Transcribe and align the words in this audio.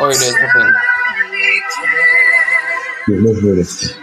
Oj, 0.00 0.08
det 0.08 0.26
är 0.28 0.32
så 0.32 0.48
fint. 0.58 0.76
Det 3.06 3.12
är 3.14 3.20
nog 3.20 3.44
roligt. 3.44 3.96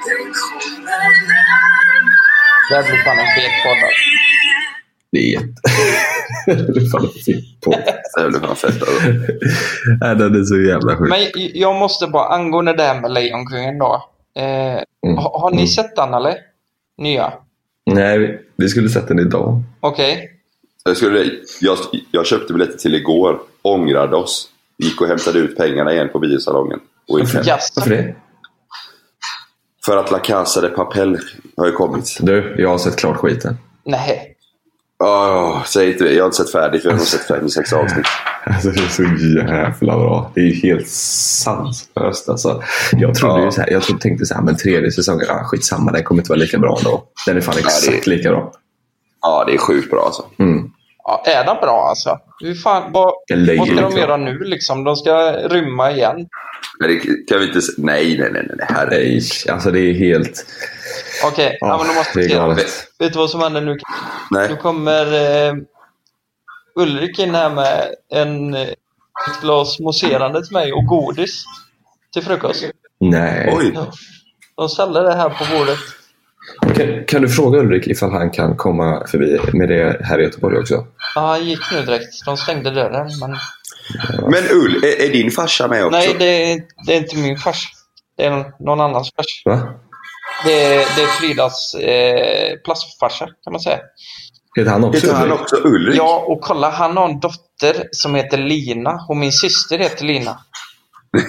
Det 2.69 2.75
här 2.75 2.83
blir 2.83 3.03
fan 3.03 3.19
en 3.19 3.25
fet 3.35 3.51
podd. 3.63 3.83
alltså. 3.83 4.01
Det 5.11 5.17
är 5.19 5.31
jätte... 5.33 5.61
det 6.73 6.81
är 6.81 6.89
fan 6.91 7.03
en 7.05 7.23
fin 7.25 7.41
podd. 7.63 7.83
Det 8.17 8.29
blir 8.29 8.39
fan 8.47 8.55
fett. 8.55 8.81
Alltså. 8.81 9.09
Nej, 10.01 10.15
den 10.15 10.35
är 10.41 10.43
så 10.43 10.57
jävla 10.61 10.97
sjuk. 10.97 11.09
Men 11.09 11.19
jag 11.53 11.75
måste 11.75 12.07
bara, 12.07 12.27
angående 12.27 12.73
det 12.73 12.83
här 12.83 13.01
med 13.01 13.11
Lejonkungen 13.11 13.77
då. 13.79 14.09
Eh, 14.37 14.81
Mm. 15.05 15.17
har, 15.17 15.39
har 15.39 15.51
ni 15.51 15.67
sett 15.67 15.95
den 15.95 16.13
eller? 16.13 16.33
Nya? 16.97 17.33
Nej, 17.85 18.17
vi, 18.19 18.37
vi 18.57 18.69
skulle 18.69 18.89
sett 18.89 19.07
den 19.07 19.19
idag. 19.19 19.63
Okej. 19.79 20.31
Jag, 20.89 20.97
skulle, 20.97 21.31
jag, 21.61 21.77
jag 22.11 22.25
köpte 22.25 22.53
biljetter 22.53 22.77
till 22.77 22.95
igår, 22.95 23.39
ångrade 23.61 24.15
oss, 24.15 24.47
gick 24.77 25.01
och 25.01 25.07
hämtade 25.07 25.39
ut 25.39 25.57
pengarna 25.57 25.93
igen 25.93 26.09
på 26.13 26.19
biosalongen. 26.19 26.79
Och 27.07 27.19
gick 27.19 27.33
hem. 27.33 27.43
Jaså? 27.45 27.73
Varför 27.75 27.89
det? 27.89 28.15
För 29.85 29.97
att 29.97 30.11
La 30.11 30.19
Casa 30.19 30.61
de 30.61 30.69
Papel 30.69 31.19
har 31.57 31.65
ju 31.65 31.71
kommit. 31.71 32.17
Du, 32.19 32.55
jag 32.57 32.69
har 32.69 32.77
sett 32.77 32.95
klart 32.95 33.17
skiten. 33.17 33.57
Nej. 33.85 34.31
Åh, 35.03 35.63
säg 35.65 35.91
inte 35.91 36.03
det. 36.03 36.13
Jag 36.13 36.23
har 36.23 36.25
inte 36.25 36.37
sett 36.37 36.51
färdigt. 36.51 36.83
Jag 36.85 36.91
har 36.91 36.99
sett 36.99 37.27
fem, 37.27 37.49
sex 37.49 37.73
avsnitt. 37.73 38.05
Alltså, 38.47 38.69
det 38.69 38.79
är 38.79 38.87
så 38.89 39.03
jävla 39.03 39.97
bra. 39.97 40.31
Det 40.35 40.41
är 40.41 40.53
helt 40.53 40.87
sanslöst. 40.87 42.29
Alltså, 42.29 42.63
jag 42.91 43.15
trodde 43.15 43.39
Ja. 43.39 43.45
ju 43.45 43.51
så 43.51 43.61
här, 43.61 43.69
jag 43.71 43.83
trodde, 43.83 44.01
tänkte 44.01 44.25
så 44.25 44.33
här, 44.35 44.41
men 44.41 44.57
tredje 44.57 44.91
säsongen, 44.91 45.25
ah, 45.29 45.43
skitsamma, 45.43 45.91
den 45.91 46.03
kommer 46.03 46.21
inte 46.21 46.29
vara 46.29 46.39
lika 46.39 46.57
bra 46.57 46.77
ändå. 46.77 47.03
Den 47.25 47.37
är 47.37 47.41
fan 47.41 47.57
exakt 47.57 48.07
lika 48.07 48.29
bra. 48.29 48.51
Ja, 49.21 49.43
det 49.47 49.53
är 49.53 49.57
sjukt 49.57 49.89
bra 49.91 50.05
alltså. 50.05 50.25
Mm. 50.39 50.71
Ja, 51.07 51.23
är 51.25 51.45
den 51.45 51.57
bra 51.61 51.87
alltså? 51.89 52.19
Hur 52.39 52.55
fan, 52.55 52.91
vad, 52.91 53.13
vad 53.57 53.67
ska 53.67 53.81
de 53.81 53.97
göra 53.97 54.17
nu 54.17 54.39
liksom? 54.39 54.83
De 54.83 54.95
ska 54.95 55.31
rymma 55.31 55.91
igen. 55.91 56.27
Men 56.79 56.89
det 56.89 56.99
kan 57.27 57.39
vi 57.39 57.47
inte... 57.47 57.59
Nej, 57.77 58.17
nej, 58.17 58.31
nej. 58.31 58.43
nej. 58.47 58.67
Herre. 58.69 58.89
Nej, 58.89 59.21
alltså 59.49 59.71
det 59.71 59.79
är 59.79 59.93
helt... 59.93 60.45
Okej, 61.25 61.57
ja, 61.61 61.77
men 61.77 61.87
de 61.87 61.95
måste 61.95 62.19
det 62.19 62.25
är 62.25 62.29
se. 62.29 62.35
galet. 62.35 62.87
Vet 62.99 63.13
du 63.13 63.19
vad 63.19 63.29
som 63.29 63.41
händer 63.41 63.61
nu? 63.61 63.71
Nu 63.71 63.79
nej. 64.31 64.57
kommer 64.61 65.13
eh, 65.47 65.53
Ulrik 66.75 67.19
in 67.19 67.35
här 67.35 67.49
med 67.49 67.87
en, 68.11 68.53
eh, 68.53 68.61
ett 68.61 69.41
glas 69.41 69.79
mousserande 69.79 70.45
till 70.45 70.53
mig 70.53 70.73
och 70.73 70.85
godis 70.85 71.43
till 72.13 72.23
frukost. 72.23 72.65
Nej. 72.99 73.53
Oj. 73.57 73.71
Ja. 73.75 73.91
De 74.55 74.69
ställer 74.69 75.03
det 75.03 75.15
här 75.15 75.29
på 75.29 75.57
bordet. 75.57 75.77
Kan, 76.75 77.05
kan 77.05 77.21
du 77.21 77.29
fråga 77.29 77.59
Ulrik 77.59 77.87
ifall 77.87 78.11
han 78.11 78.29
kan 78.29 78.57
komma 78.57 79.07
förbi 79.07 79.39
med 79.53 79.69
det 79.69 79.99
här 80.03 80.19
i 80.19 80.23
Göteborg 80.23 80.57
också? 80.57 80.85
Ja, 81.15 81.21
han 81.21 81.45
gick 81.45 81.71
nu 81.71 81.81
direkt. 81.85 82.25
De 82.25 82.37
stängde 82.37 82.71
dörren. 82.71 83.09
Men... 83.19 83.37
Men 84.31 84.43
Ull, 84.51 84.83
är, 84.83 85.01
är 85.01 85.09
din 85.13 85.31
farsa 85.31 85.67
med 85.67 85.85
också? 85.85 85.97
Nej, 85.99 86.15
det 86.19 86.51
är, 86.51 86.61
det 86.85 86.93
är 86.93 86.97
inte 86.97 87.17
min 87.17 87.37
fars. 87.37 87.67
Det 88.17 88.25
är 88.25 88.51
någon 88.65 88.81
annans 88.81 89.11
fars. 89.15 89.41
Va? 89.45 89.73
Det 90.45 90.63
är, 90.63 90.77
det 90.95 91.01
är 91.01 91.07
Fridas 91.07 91.73
eh, 91.73 92.57
plastfarsa 92.65 93.25
kan 93.43 93.53
man 93.53 93.59
säga. 93.61 93.79
Heter 94.57 94.71
han 94.71 94.83
också 94.83 95.01
Heter 95.01 95.13
han 95.13 95.23
Ulrik? 95.27 95.41
också 95.41 95.55
Ulrik? 95.63 95.95
Ja, 95.97 96.23
och 96.27 96.41
kolla, 96.41 96.69
han 96.69 96.97
har 96.97 97.09
en 97.09 97.19
dotter 97.19 97.87
som 97.91 98.15
heter 98.15 98.37
Lina 98.37 99.05
och 99.09 99.17
min 99.17 99.31
syster 99.31 99.79
heter 99.79 100.05
Lina. 100.05 100.39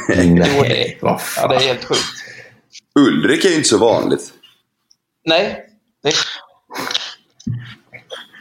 Jo, 0.09 0.15
det 0.17 0.25
Nej, 0.63 0.99
är- 1.01 1.05
vad 1.05 1.21
Ja, 1.37 1.49
det 1.49 1.55
är 1.55 1.61
helt 1.61 1.85
sjukt. 1.85 2.01
Ulrik 2.99 3.45
är 3.45 3.49
ju 3.49 3.55
inte 3.55 3.69
så 3.69 3.79
vanligt. 3.79 4.33
Nej, 5.25 5.61
det, 6.03 6.13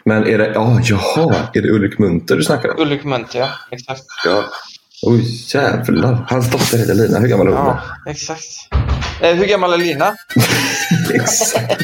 Men 0.06 0.28
är 0.28 0.38
det... 0.38 0.52
Ja, 0.54 0.80
jaha. 0.84 1.36
Är 1.54 1.62
det 1.62 1.70
Ulrik 1.70 2.00
Munter 2.00 2.36
du 2.36 2.44
snackar 2.44 2.70
om? 2.70 2.82
Ulrik 2.82 3.04
Munthe, 3.04 3.38
ja. 3.40 3.50
Exakt. 3.72 4.04
Ja. 4.26 4.44
Oj, 5.04 5.24
jävlar. 5.54 6.26
Hans 6.30 6.52
dotter 6.52 6.78
heter 6.78 6.94
Lina. 6.94 7.20
Hur 7.20 7.28
gammal 7.28 7.48
är 7.48 7.52
hon? 7.52 7.66
Ja, 7.66 7.80
exakt. 8.12 8.46
Eh, 9.22 9.36
hur 9.36 9.46
gammal 9.46 9.74
är 9.74 9.78
Lina? 9.78 10.16
Exakt. 11.14 11.82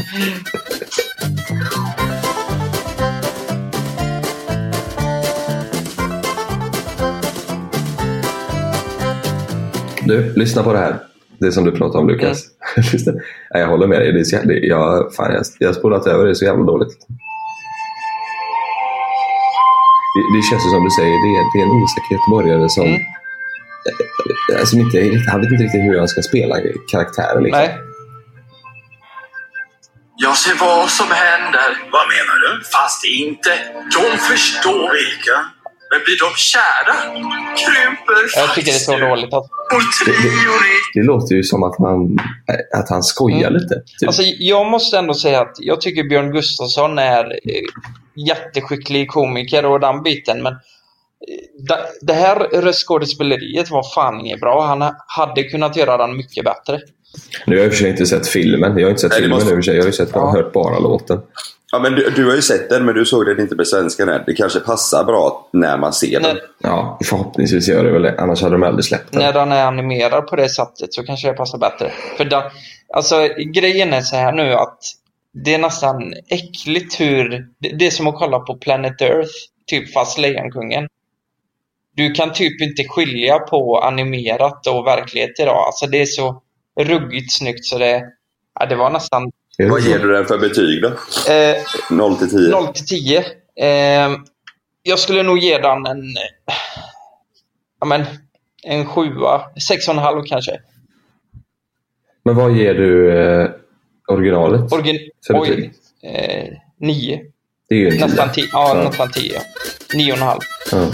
Du, 10.05 10.33
lyssna 10.35 10.63
på 10.63 10.73
det 10.73 10.79
här. 10.79 10.95
Det 11.39 11.51
som 11.51 11.63
du 11.65 11.71
pratar 11.71 11.99
om 11.99 12.07
Lukas. 12.09 12.43
Nej, 13.53 13.61
jag 13.61 13.67
håller 13.67 13.87
med 13.87 13.99
dig. 14.01 14.11
Det 14.13 14.19
är 14.19 14.23
så, 14.23 14.35
jävla- 14.35 14.53
det, 14.53 14.59
jag, 14.59 15.13
fan, 15.15 15.33
jag, 15.33 15.43
jag 15.59 15.67
har 15.67 15.73
spolat 15.73 16.07
över 16.07 16.25
det 16.25 16.35
så 16.35 16.45
jävla 16.45 16.63
dåligt. 16.65 16.97
Det, 20.13 20.21
det 20.35 20.41
känns 20.49 20.63
som 20.75 20.83
du 20.83 20.91
säger, 20.99 21.15
det 21.25 21.31
är, 21.37 21.43
det 21.53 21.57
är 21.61 21.65
en 21.67 21.75
osäker 21.83 22.11
göteborgare 22.15 22.69
som, 22.69 22.85
Mm. 22.85 24.65
som 24.65 24.79
inte, 24.79 24.97
han 25.31 25.41
vet 25.41 25.51
inte 25.51 25.63
riktigt 25.63 25.81
hur 25.87 25.97
han 25.99 26.07
ska 26.07 26.21
spela 26.21 26.55
karaktären. 26.91 27.43
Liksom. 27.43 27.61
Nej. 27.61 27.77
Jag 30.17 30.37
ser 30.37 30.55
vad 30.59 30.89
som 30.89 31.07
händer. 31.09 31.69
Vad 31.91 32.05
menar 32.15 32.35
du? 32.43 32.63
Fast 32.75 33.05
inte. 33.05 33.49
De 33.97 34.17
förstår. 34.17 34.91
Vilka? 34.93 35.37
Men 35.91 35.99
blir 36.05 36.19
de 36.25 36.29
kära? 36.35 36.95
Krymper 37.61 38.39
Jag 38.39 38.55
tycker 38.55 38.71
det 38.71 38.77
är 38.77 38.79
så 38.79 38.97
dåligt. 38.97 39.33
Att, 39.33 39.47
Vår 39.71 40.05
trio 40.05 40.51
ni. 40.51 41.01
Det 41.01 41.03
låter 41.07 41.35
ju 41.35 41.43
som 41.43 41.63
att 41.63 41.75
han, 41.77 42.19
att 42.79 42.89
han 42.89 43.03
skojar 43.03 43.49
Mm. 43.49 43.53
lite. 43.53 43.75
Typ. 43.75 44.07
alltså, 44.07 44.21
jag 44.23 44.65
måste 44.67 44.97
ändå 44.97 45.13
säga 45.13 45.41
att 45.41 45.55
jag 45.59 45.81
tycker 45.81 46.03
Björn 46.03 46.31
Gustafsson 46.31 46.99
är 46.99 47.23
eh, 47.23 47.61
jätteskicklig 48.27 49.07
komiker 49.09 49.65
och 49.65 49.79
den 49.79 50.03
biten. 50.03 50.43
Men 50.43 50.53
eh, 50.53 51.77
det, 52.01 52.13
här 52.13 52.35
röstskådespeleriet 52.39 53.71
var 53.71 53.83
fan 53.95 54.19
inget 54.19 54.39
bra. 54.39 54.61
Han 54.65 54.81
ha- 54.81 54.95
hade 55.07 55.43
kunnat 55.43 55.75
göra 55.75 55.97
den 55.97 56.17
mycket 56.17 56.45
bättre. 56.45 56.79
Nu 57.45 57.55
har 57.55 57.63
jag 57.63 57.65
i 57.65 57.69
och 57.69 57.73
för 57.73 57.79
sig 57.79 57.89
inte 57.89 58.05
sett 58.05 58.27
filmen. 58.27 58.77
Jag 58.77 58.85
har 58.85 58.89
inte 58.89 59.01
sett 59.01 59.11
Nej, 59.11 59.19
filmen 59.19 59.35
måste- 59.35 59.49
i 59.49 59.53
och 59.53 59.57
för 59.57 59.61
sig. 59.61 59.75
Jag 59.75 59.81
har 59.83 59.87
ju 59.87 59.93
sett, 59.93 60.09
Ja. 60.13 60.31
hört 60.31 60.53
bara 60.53 60.79
låten. 60.79 61.21
Ja, 61.73 61.79
men 61.79 61.91
du, 61.95 62.09
du 62.09 62.25
har 62.29 62.35
ju 62.35 62.41
sett 62.41 62.69
den, 62.69 62.85
men 62.85 62.95
du 62.95 63.05
såg 63.05 63.25
den 63.25 63.39
inte 63.39 63.55
på 63.55 63.65
svenska. 63.65 64.03
än. 64.03 64.23
Det 64.25 64.33
kanske 64.33 64.59
passar 64.59 65.03
bra 65.03 65.49
när 65.53 65.77
man 65.77 65.93
ser 65.93 66.19
den. 66.19 66.21
När, 66.35 66.41
Ja, 66.63 66.99
förhoppningsvis 67.05 67.67
gör 67.67 67.83
det 67.83 67.91
väl 67.91 68.01
det. 68.01 68.15
Annars 68.21 68.41
hade 68.41 68.55
de 68.55 68.63
aldrig 68.63 68.85
släppt 68.85 69.11
den. 69.11 69.21
när 69.21 69.33
den 69.33 69.51
är 69.51 69.65
animerad 69.65 70.27
på 70.27 70.35
det 70.35 70.49
sättet 70.49 70.93
så 70.93 71.03
kanske 71.03 71.27
det 71.27 71.33
passar 71.33 71.57
bättre. 71.57 71.91
För 72.17 72.25
den, 72.25 72.41
alltså, 72.93 73.27
grejen 73.53 73.93
är 73.93 74.01
så 74.01 74.15
här 74.15 74.31
nu 74.31 74.53
att 74.53 74.77
det 75.33 75.53
är 75.53 75.59
nästan 75.59 76.13
äckligt 76.27 76.99
hur... 76.99 77.47
Det, 77.59 77.87
är 77.87 77.91
som 77.91 78.07
att 78.07 78.15
kolla 78.15 78.39
på 78.39 78.57
Planet 78.57 79.01
Earth, 79.01 79.31
typ 79.67 79.93
fast 79.93 80.17
Lejonkungen. 80.17 80.87
Du 81.95 82.11
kan 82.11 82.33
typ 82.33 82.61
inte 82.61 82.83
skilja 82.83 83.39
på 83.39 83.79
animerat 83.79 84.67
och 84.67 84.87
verklighet 84.87 85.39
idag. 85.39 85.65
Alltså 85.67 85.87
det 85.87 86.01
är 86.01 86.05
så 86.05 86.41
ruggigt 86.79 87.33
snyggt 87.33 87.65
så 87.65 87.77
det... 87.77 88.03
Ja, 88.59 88.65
det 88.65 88.75
var 88.75 88.89
nästan 88.89 89.31
Vad 89.57 89.81
ger 89.81 89.99
du 89.99 90.11
den 90.11 90.25
för 90.25 90.37
betyg 90.37 90.81
då? 90.81 90.87
eh, 91.33 91.57
0 91.89 92.17
till 92.17 92.29
10? 92.29 92.49
0 92.49 92.67
till 92.67 92.85
10. 92.85 93.19
Eh, 93.55 94.17
jag 94.83 94.99
skulle 94.99 95.23
nog 95.23 95.37
ge 95.37 95.57
den 95.57 95.85
en... 95.85 96.03
Ja 97.79 97.85
men, 97.85 98.05
en 98.63 98.85
sjua. 98.85 99.41
Sex 99.67 99.87
och 99.87 99.93
en 99.93 99.99
halv 99.99 100.23
kanske. 100.23 100.59
Men 102.23 102.35
vad 102.35 102.51
ger 102.51 102.73
du 102.73 103.19
eh, 103.21 103.49
originalet? 104.11 104.73
Origin... 104.73 104.99
För 105.27 105.41
Oj. 105.41 105.73
Eh, 106.03 106.53
nio. 106.79 107.21
det 107.69 107.75
är 107.75 107.79
ju. 107.79 107.99
Nästan 107.99 108.31
tio. 108.31 108.45
Ja, 108.51 108.77
Ja. 108.77 108.83
nästan 108.83 109.11
tio. 109.11 109.33
ja. 109.33 109.41
Nio 109.97 110.11
och 110.11 110.17
en 110.17 110.23
halv. 110.23 110.39
Ja. 110.71 110.91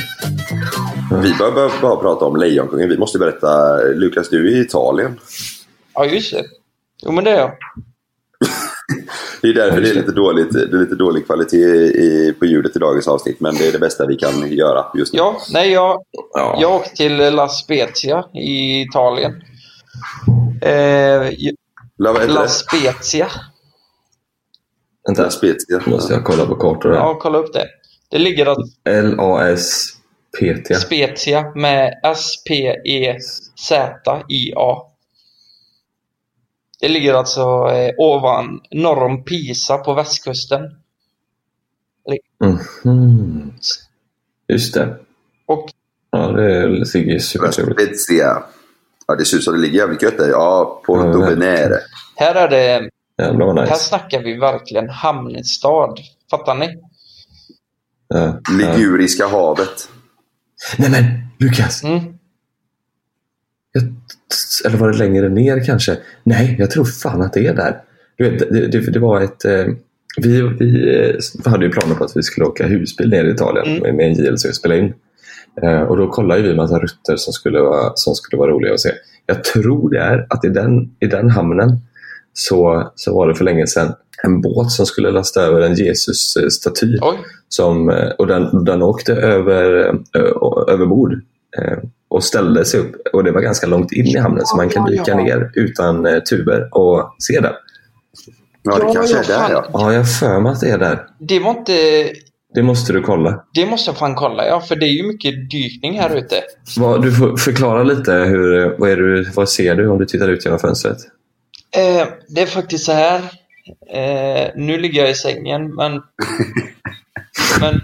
Vi 1.24 1.34
bör 1.34 1.52
bara, 1.52 1.72
bara 1.82 1.96
prata 1.96 2.26
om 2.26 2.36
Lejonkungen. 2.36 2.90
Vi 2.90 2.98
måste 2.98 3.20
berätta. 3.20 3.78
Lukas, 3.84 4.30
du 4.30 4.48
är 4.48 4.58
i 4.58 4.62
Italien. 4.62 5.20
Ja, 5.94 6.06
just 6.06 6.34
det. 6.34 6.44
Jo, 7.06 7.12
men 7.12 7.24
det 7.24 7.32
är 7.32 7.38
jag. 7.38 7.52
Det 9.42 9.48
är 9.48 9.54
därför 9.54 9.78
Ja, 9.78 9.82
det 9.84 9.90
är 9.90 9.94
lite, 9.94 10.12
dåligt, 10.12 10.52
det 10.54 10.78
är 10.78 10.80
lite 10.80 10.96
dålig 10.96 11.26
kvalitet 11.26 11.58
i, 11.58 12.34
på 12.40 12.46
ljudet 12.46 12.76
i 12.76 12.80
dagens 12.80 13.08
avsnitt. 13.08 13.40
Men 13.40 13.56
det 13.56 13.68
är 13.68 13.72
det 13.72 13.80
bästa 13.80 14.06
vi 14.06 14.16
kan 14.16 14.52
göra 14.52 14.86
just 14.98 15.14
nu. 15.14 15.18
Ja, 15.18 15.38
nej, 15.54 15.72
jag, 15.72 16.02
Ja. 16.34 16.58
jag 16.62 16.76
åkte 16.76 16.96
till 16.96 17.18
La 17.18 17.48
Spezia 17.50 18.26
i 18.34 18.82
Italien. 18.82 19.32
Eh, 20.62 21.30
La, 21.98 22.26
La? 22.26 22.48
Spezia. 22.48 23.28
Vänta, 25.08 25.24
La 25.24 25.30
Spezia. 25.30 25.82
måste 25.86 26.14
jag 26.14 26.24
kolla 26.24 26.46
på 26.46 26.56
kartor 26.56 26.90
här. 26.90 26.98
Ja, 26.98 27.20
kolla 27.22 27.38
upp 27.38 27.54
det. 27.54 27.68
Det 28.10 28.18
ligger 28.18 28.46
att 28.46 28.58
L-A-S-P-T. 28.90 30.76
Spezia 30.76 31.52
med 31.56 31.94
S-P-E-Z-I-A. 32.04 33.18
Det 36.80 36.88
ligger 36.88 37.14
alltså 37.14 37.42
eh, 37.72 37.94
ovan, 37.98 38.62
norr 38.72 39.04
om 39.04 39.24
Pisa 39.24 39.78
på 39.78 39.94
västkusten. 39.94 40.62
Mhm. 42.84 43.54
Just 44.48 44.74
det. 44.74 44.98
Och 45.46 45.70
Ja, 46.12 46.28
det 46.28 46.68
ligger 46.68 47.20
supertrevligt. 47.20 47.80
Spezia. 47.80 48.44
Ja, 49.08 49.16
det 49.16 49.26
ser 49.26 49.38
ut 49.38 49.44
som 49.44 49.54
det 49.54 49.60
ligger 49.60 49.80
jävligt 49.80 50.02
gött 50.02 50.18
där. 50.18 50.30
Ja, 50.30 50.82
Porto 50.86 51.22
Ja, 51.22 51.30
Venere. 51.30 51.78
här 52.16 52.36
är 52.36 52.50
det, 52.50 52.90
Jävlar 53.22 53.46
vad 53.46 53.60
här 53.60 53.66
nice. 53.66 53.76
snackar 53.84 54.24
vi 54.24 54.38
verkligen 54.38 54.90
hamnstad. 54.90 56.00
Fattar 56.32 56.56
ni? 56.56 56.78
Ja. 58.08 58.40
Ja. 58.50 58.54
Liguriska 58.58 59.28
havet. 59.28 59.90
Nej 60.78 60.90
men 60.92 61.04
Lukas! 61.40 61.84
Mm. 61.84 62.00
Jag, 63.72 63.84
eller 64.66 64.78
var 64.78 64.92
det 64.92 64.98
längre 64.98 65.30
ner 65.30 65.66
kanske? 65.66 65.98
Nej, 66.24 66.56
jag 66.60 66.72
tror 66.72 66.86
fan 66.86 67.22
att 67.22 67.34
det 67.34 67.48
är 67.48 67.54
där. 67.54 67.82
Du 68.18 68.30
vet, 68.30 68.40
det, 68.40 68.68
det, 68.68 68.92
det 68.92 69.00
var 69.00 69.22
ett... 69.22 69.46
Eh, 69.46 69.66
vi, 70.18 70.42
vi 70.42 71.00
eh, 71.46 71.52
hade 71.52 71.66
ju 71.66 71.72
planer 71.72 71.96
på 71.96 72.04
att 72.04 72.18
vi 72.18 72.24
skulle 72.24 72.46
åka 72.46 72.68
husbil 72.68 73.10
ner 73.10 73.24
i 73.26 73.32
Italien 73.32 73.68
Mm. 73.68 73.80
med, 73.82 73.96
med 73.96 74.06
en 74.08 74.14
JLC 74.26 74.46
och 74.46 74.56
spela 74.56 74.76
in. 74.76 74.94
Eh, 75.62 75.82
och 75.82 75.98
då 75.98 76.08
kollade 76.08 76.42
vi 76.42 76.50
en 76.50 76.56
massa 76.56 76.80
rutter 76.80 77.16
som 77.16 77.34
skulle, 77.34 77.60
vara, 77.60 77.92
som 77.96 78.16
skulle 78.16 78.40
vara 78.40 78.52
roliga 78.52 78.74
att 78.74 78.80
se. 78.80 78.92
Jag 79.26 79.44
tror 79.44 79.90
det 79.90 80.00
är 80.00 80.28
att 80.30 80.46
i 80.46 80.50
den, 80.50 80.96
i 81.00 81.08
den 81.08 81.30
hamnen 81.30 81.70
så, 82.34 82.92
så 82.96 83.16
var 83.16 83.28
det 83.28 83.36
för 83.36 83.46
länge 83.46 83.68
sedan 83.68 83.94
en 84.24 84.42
båt 84.42 84.72
som 84.72 84.86
skulle 84.86 85.12
lasta 85.12 85.42
över 85.42 85.62
en 85.62 85.76
Jesus-staty. 85.76 86.98
Oj. 87.02 87.18
Som, 87.50 87.90
eh, 87.90 88.10
och 88.10 88.28
den, 88.28 88.66
den 88.66 88.82
åkte 88.82 89.14
över, 89.14 89.64
ö, 90.14 90.32
över 90.68 90.86
bord 90.86 91.14
eh, 91.58 91.78
och 92.08 92.24
ställde 92.24 92.66
sig 92.66 92.80
upp. 92.80 92.96
Och 93.14 93.24
det 93.24 93.32
var 93.32 93.42
ganska 93.42 93.68
långt 93.68 93.92
in 93.92 94.06
i 94.06 94.18
hamnen 94.18 94.46
så 94.46 94.58
man 94.58 94.70
kan 94.70 94.86
dyka 94.86 95.04
ja. 95.08 95.18
ner 95.18 95.52
utan 95.54 96.06
eh, 96.06 96.20
tuber 96.20 96.70
och 96.72 97.16
se 97.20 97.40
den. 97.40 97.54
Ja, 98.64 98.78
det 98.78 98.84
Ja, 98.86 98.94
kanske 98.94 99.18
är 99.18 99.24
där 99.24 99.52
ja. 99.52 99.66
Ja, 99.74 99.94
jag 99.94 100.00
har 100.00 100.06
för 100.06 100.40
mig 100.40 100.52
att 100.52 100.60
det 100.60 100.70
är 100.70 100.78
där. 100.78 101.08
Det 101.20 101.40
var 101.40 101.50
inte... 101.50 101.74
Det 102.58 102.64
måste 102.64 102.94
du 102.94 103.02
kolla. 103.02 103.44
Det 103.54 103.66
måste 103.66 103.90
jag 103.90 103.98
fan 103.98 104.16
kolla, 104.16 104.48
ja. 104.48 104.62
För 104.62 104.76
det 104.76 104.86
är 104.86 104.92
ju 104.92 105.08
mycket 105.08 105.50
dykning 105.50 106.00
här 106.00 106.16
ute. 106.16 106.44
Vad, 106.78 107.02
du 107.02 107.12
får 107.12 107.38
förklara 107.38 107.84
lite. 107.84 108.12
Hur, 108.12 108.76
vad, 108.80 108.90
är 108.90 108.98
du, 108.98 109.32
vad 109.36 109.50
ser 109.50 109.76
du 109.76 109.90
om 109.90 109.98
du 109.98 110.06
tittar 110.06 110.28
ut 110.28 110.46
genom 110.46 110.60
fönstret? 110.60 110.98
Eh, 111.76 112.08
det 112.28 112.42
är 112.42 112.46
faktiskt 112.46 112.86
så 112.86 112.92
här. 112.92 113.18
Eh, 113.94 114.50
nu 114.56 114.78
ligger 114.78 115.02
jag 115.02 115.10
i 115.10 115.16
sängen, 115.16 115.76
men... 115.76 115.94
men 117.62 117.82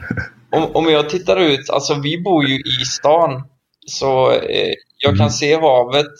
om, 0.51 0.75
om 0.75 0.85
jag 0.85 1.09
tittar 1.09 1.39
ut, 1.39 1.69
alltså 1.69 1.93
vi 1.93 2.21
bor 2.21 2.45
ju 2.45 2.55
i 2.55 2.85
stan. 2.85 3.43
Så 3.85 4.31
eh, 4.31 4.73
jag 4.97 5.17
kan 5.17 5.31
se 5.31 5.55
havet 5.55 6.13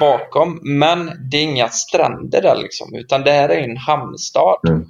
bakom, 0.00 0.60
men 0.62 1.10
det 1.30 1.36
är 1.36 1.42
inga 1.42 1.68
stränder 1.68 2.42
där 2.42 2.56
liksom. 2.56 2.94
Utan 2.94 3.22
det 3.22 3.30
här 3.30 3.48
är 3.48 3.62
en 3.62 3.76
hamnstad. 3.76 4.60
Mm. 4.68 4.88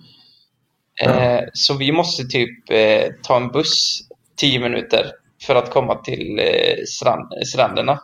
Eh, 1.03 1.41
så 1.53 1.75
vi 1.77 1.93
måste 1.93 2.25
typ 2.25 2.71
eh, 2.71 3.07
ta 3.23 3.37
en 3.37 3.49
buss 3.49 4.01
10 4.37 4.59
minuter 4.59 5.13
för 5.43 5.55
att 5.55 5.71
komma 5.71 5.95
till 5.95 6.39
eh, 6.39 6.85
strand, 6.89 7.33
stränderna. 7.47 8.01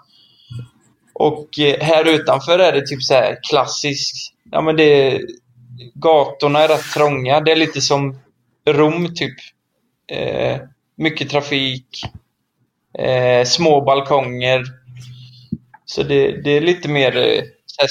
Och 1.12 1.58
eh, 1.58 1.80
här 1.80 2.04
utanför 2.08 2.58
är 2.58 2.72
det 2.72 2.86
typ 2.86 3.02
så 3.02 3.14
här 3.14 3.38
klassisk. 3.50 4.14
Ja 4.50 4.60
men 4.60 4.76
det 4.76 5.20
gatorna 5.94 6.60
är 6.60 6.68
rätt 6.68 6.92
trånga. 6.94 7.40
Det 7.40 7.52
är 7.52 7.56
lite 7.56 7.80
som 7.80 8.18
Rom 8.68 9.14
typ. 9.14 9.34
Eh, 10.12 10.58
mycket 10.96 11.30
trafik. 11.30 11.86
Eh, 12.98 13.44
små 13.44 13.80
balkonger. 13.80 14.62
Så 15.84 16.02
det, 16.02 16.42
det 16.42 16.50
är 16.50 16.60
lite 16.60 16.88
mer 16.88 17.16
eh, 17.16 17.42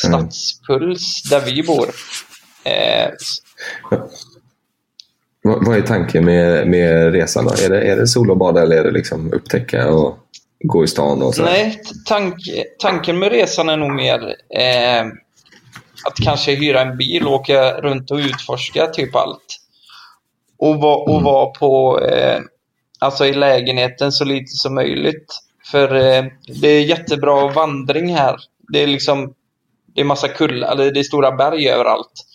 Mm. 0.06 0.32
stadspuls 0.32 1.24
där 1.30 1.42
vi 1.42 1.64
bor. 1.64 1.86
Vad, 5.44 5.66
vad 5.66 5.78
är 5.78 5.81
tanken 5.81 6.25
med, 6.25 6.68
med 6.68 7.13
resan? 7.13 7.45
Då? 7.45 7.51
Är, 7.51 7.69
det, 7.69 7.81
är 7.81 7.95
det 7.95 8.07
sol 8.07 8.31
och 8.31 8.38
bada 8.38 8.62
eller 8.62 8.75
är 8.75 8.84
det 8.84 8.92
liksom 8.92 9.34
upptäcka 9.34 9.90
och 9.90 10.18
gå 10.63 10.84
i 10.84 10.88
stan? 10.88 11.22
Och? 11.24 11.34
Nej, 11.40 11.81
tank, 12.06 12.36
tanken 12.80 13.19
med 13.19 13.31
resan 13.31 13.69
är 13.69 13.78
nog 13.78 13.92
mer 13.95 14.36
eh, 14.60 15.06
att 16.06 16.16
kanske 16.24 16.56
hyra 16.56 16.81
en 16.81 16.98
bil 16.98 17.28
och 17.28 17.34
åka 17.34 17.81
runt 17.81 18.12
och 18.12 18.18
utforska 18.18 18.88
typ 18.88 19.16
allt. 19.16 19.60
Och, 20.57 20.81
va, 20.81 20.95
och 20.95 21.10
Mm. 21.10 21.24
vara 21.24 21.46
på, 21.46 22.00
eh, 22.00 22.39
alltså 23.00 23.25
i 23.25 23.34
lägenheten 23.34 24.12
så 24.12 24.25
lite 24.25 24.51
som 24.51 24.75
möjligt. 24.75 25.39
För 25.72 25.96
eh, 25.96 26.24
det 26.62 26.68
är 26.68 26.81
jättebra 26.81 27.48
vandring 27.48 28.16
här. 28.16 28.36
Det 28.74 28.84
är 28.84 28.88
liksom, 28.88 29.34
det 29.96 30.01
är 30.01 30.06
massa 30.06 30.28
kullar, 30.28 30.75
det 30.75 31.00
är 31.00 31.04
stora 31.04 31.31
berg 31.31 31.69
överallt. 31.69 32.25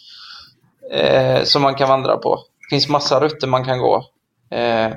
Eh, 0.93 1.43
som 1.45 1.63
man 1.63 1.75
kan 1.75 1.89
vandra 1.89 2.17
på. 2.17 2.39
Finns 2.71 2.89
massa 2.89 3.21
rutter 3.21 3.47
man 3.47 3.65
kan 3.65 3.79
gå. 3.79 3.97
Eh, 4.55 4.93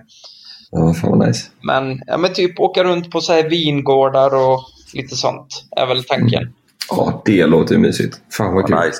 Ja, 0.73 0.93
fan 0.93 1.17
vad 1.19 1.27
nice. 1.27 1.47
men, 1.63 2.01
ja, 2.07 2.17
men 2.17 2.33
typ 2.33 2.59
åka 2.59 2.83
runt 2.83 3.11
på 3.11 3.21
så 3.21 3.33
här 3.33 3.49
vingårdar 3.49 4.35
och 4.35 4.59
lite 4.93 5.15
sånt 5.15 5.63
är 5.77 5.85
väl 5.85 6.03
tanken. 6.03 6.53
Ja, 6.89 7.21
det 7.25 7.45
låter 7.45 7.77
mysigt. 7.77 8.21
Fan 8.37 8.53
vad 8.55 8.67
kul. 8.67 8.75
Ja, 8.79 8.85
nice. 8.85 8.97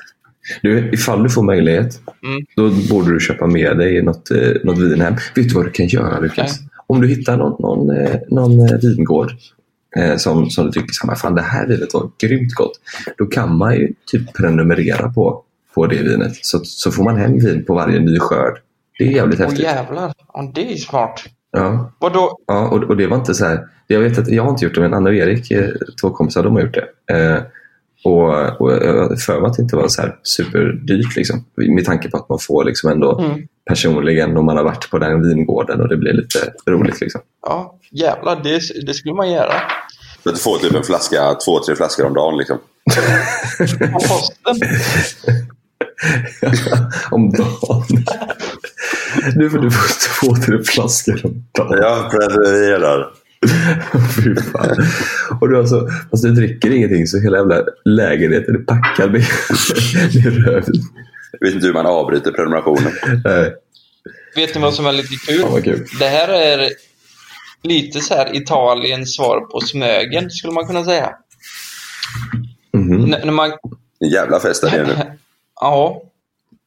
Du, 0.61 0.89
ifall 0.93 1.23
du 1.23 1.29
får 1.29 1.43
möjlighet, 1.43 1.99
Mm. 2.23 2.45
då 2.55 2.69
borde 2.93 3.13
du 3.13 3.19
köpa 3.19 3.47
med 3.47 3.77
dig 3.77 4.01
något, 4.03 4.31
eh, 4.31 4.37
något 4.63 4.77
vin 4.77 5.01
hem. 5.01 5.13
Vet 5.35 5.49
du 5.49 5.55
vad 5.55 5.65
du 5.65 5.71
kan 5.71 5.87
göra 5.87 6.19
Lukas? 6.19 6.59
Om 6.87 7.01
du 7.01 7.07
hittar 7.07 7.37
någon, 7.37 7.55
någon, 7.61 7.97
eh, 7.97 8.15
någon 8.29 8.59
eh, 8.69 8.77
vingård 8.81 9.31
eh, 9.97 10.15
som, 10.17 10.49
som 10.49 10.65
du 10.65 10.71
tycker 10.71 11.15
fan 11.15 11.35
det 11.35 11.41
här 11.41 11.67
vinet 11.67 11.93
var 11.93 12.09
grymt 12.21 12.53
gott. 12.53 12.79
Då 13.17 13.25
kan 13.25 13.57
man 13.57 13.73
ju 13.75 13.93
typ 14.11 14.33
prenumerera 14.33 15.09
på, 15.09 15.43
på 15.75 15.87
det 15.87 15.95
vinet. 16.03 16.45
Så, 16.45 16.59
så 16.63 16.91
får 16.91 17.03
man 17.03 17.17
hem 17.17 17.39
vin 17.39 17.65
på 17.65 17.73
varje 17.73 17.99
ny 17.99 18.19
skörd. 18.19 18.57
Det 18.97 19.03
är 19.07 19.11
jävligt 19.11 19.39
Åh 19.39 19.45
häftigt. 19.45 19.63
jävlar, 19.63 20.13
ja, 20.33 20.51
det 20.55 20.73
är 20.73 20.77
smart. 20.77 21.23
Ja, 21.51 21.91
Vadå? 21.99 22.37
ja 22.47 22.67
och, 22.67 22.83
och 22.83 22.97
det 22.97 23.07
var 23.07 23.17
inte 23.17 23.33
så 23.33 23.45
här. 23.45 23.67
Jag 23.87 23.99
vet 23.99 24.17
att 24.17 24.27
jag 24.27 24.43
har 24.43 24.49
inte 24.49 24.65
gjort 24.65 24.75
det, 24.75 24.81
men 24.81 24.93
Anna 24.93 25.09
och 25.09 25.15
Erik, 25.15 25.51
eh, 25.51 25.69
två 26.01 26.09
kompisar, 26.09 26.43
de 26.43 26.53
har 26.55 26.61
gjort 26.61 26.73
det. 27.05 27.13
Eh, 27.15 27.41
och, 28.03 28.61
och 28.61 28.71
jag 28.71 29.21
för 29.21 29.41
mig 29.41 29.49
att 29.49 29.57
det 29.57 29.61
inte 29.63 29.75
var 29.75 29.87
så 29.87 30.01
här 30.01 30.15
superdyrt 30.23 31.15
liksom. 31.15 31.45
Med 31.57 31.85
tanke 31.85 32.09
på 32.09 32.17
att 32.17 32.29
man 32.29 32.39
får 32.39 32.63
liksom 32.63 32.91
ändå 32.91 33.19
Mm. 33.19 33.41
personligen 33.65 34.37
om 34.37 34.45
man 34.45 34.57
har 34.57 34.63
varit 34.63 34.89
på 34.91 34.97
den 34.99 35.29
vingården 35.29 35.81
och 35.81 35.89
det 35.89 35.97
blir 35.97 36.13
lite 36.13 36.39
roligt. 36.67 37.01
Liksom. 37.01 37.21
Ja, 37.41 37.75
jävlar, 37.91 38.39
det, 38.43 38.59
det 38.85 38.93
skulle 38.93 39.13
man 39.13 39.31
göra. 39.31 39.53
Du 40.23 40.35
får 40.35 40.57
typ 40.57 40.73
en 40.75 40.83
flaska, 40.83 41.33
två, 41.45 41.59
tre 41.65 41.75
flaskor 41.75 42.05
om 42.05 42.13
dagen 42.13 42.37
liksom. 42.37 42.57
På 43.93 43.99
posten. 43.99 44.69
om 47.11 47.31
dagen. 47.31 48.05
Nu 49.35 49.49
får 49.49 49.57
du 49.57 49.71
få 49.71 49.87
två, 50.21 50.35
tre 50.35 50.63
flaskor 50.63 51.21
om 51.25 51.45
dagen. 51.57 51.77
Jag 51.81 52.11
prenumererar. 52.11 53.11
Fy 54.23 54.35
fan. 54.35 54.77
Och 55.41 55.49
du 55.49 55.57
alltså, 55.59 55.87
fast 56.11 56.23
du 56.23 56.31
dricker 56.31 56.71
ingenting 56.71 57.07
så 57.07 57.19
hela 57.19 57.37
jävla 57.37 57.63
lägenheten 57.85 58.55
är 58.55 58.59
packad 58.59 59.11
med, 59.11 59.21
med 60.23 60.45
rödvin. 60.45 60.81
Vet 61.41 61.53
inte 61.53 61.67
hur 61.67 61.73
man 61.73 61.85
avbryter 61.85 62.31
prenumerationen. 62.31 62.91
Nej, 63.25 63.53
Vet 64.35 64.55
ni 64.55 64.61
vad 64.61 64.73
som 64.73 64.85
är 64.85 64.91
lite 64.93 65.15
kul? 65.27 65.41
vad 65.51 65.63
kul. 65.63 65.85
Det 65.99 66.07
här 66.07 66.27
är 66.27 66.69
lite 67.63 67.99
så 67.99 68.13
här 68.13 68.35
Italiens 68.35 69.15
svar 69.15 69.39
på 69.39 69.59
Smögen, 69.59 70.29
skulle 70.29 70.53
man 70.53 70.67
kunna 70.67 70.83
säga. 70.85 71.09
Mhm. 72.73 72.93
N- 73.13 73.15
när 73.23 73.31
man... 73.31 73.51
Jävla 74.13 74.39
fest 74.39 74.61
där 74.61 74.71
nere 74.71 74.87
nu. 74.87 74.93
Ja. 75.61 76.01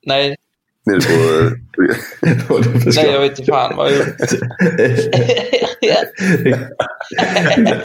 Nej, 0.06 0.36
Nere 0.86 1.00
på... 1.00 1.50
Nej, 2.96 3.06
jag 3.12 3.20
vet 3.20 3.38
inte 3.38 3.52
fan 3.52 3.76
vad 3.76 3.90
jag 3.90 3.96
gjort. 3.98 4.06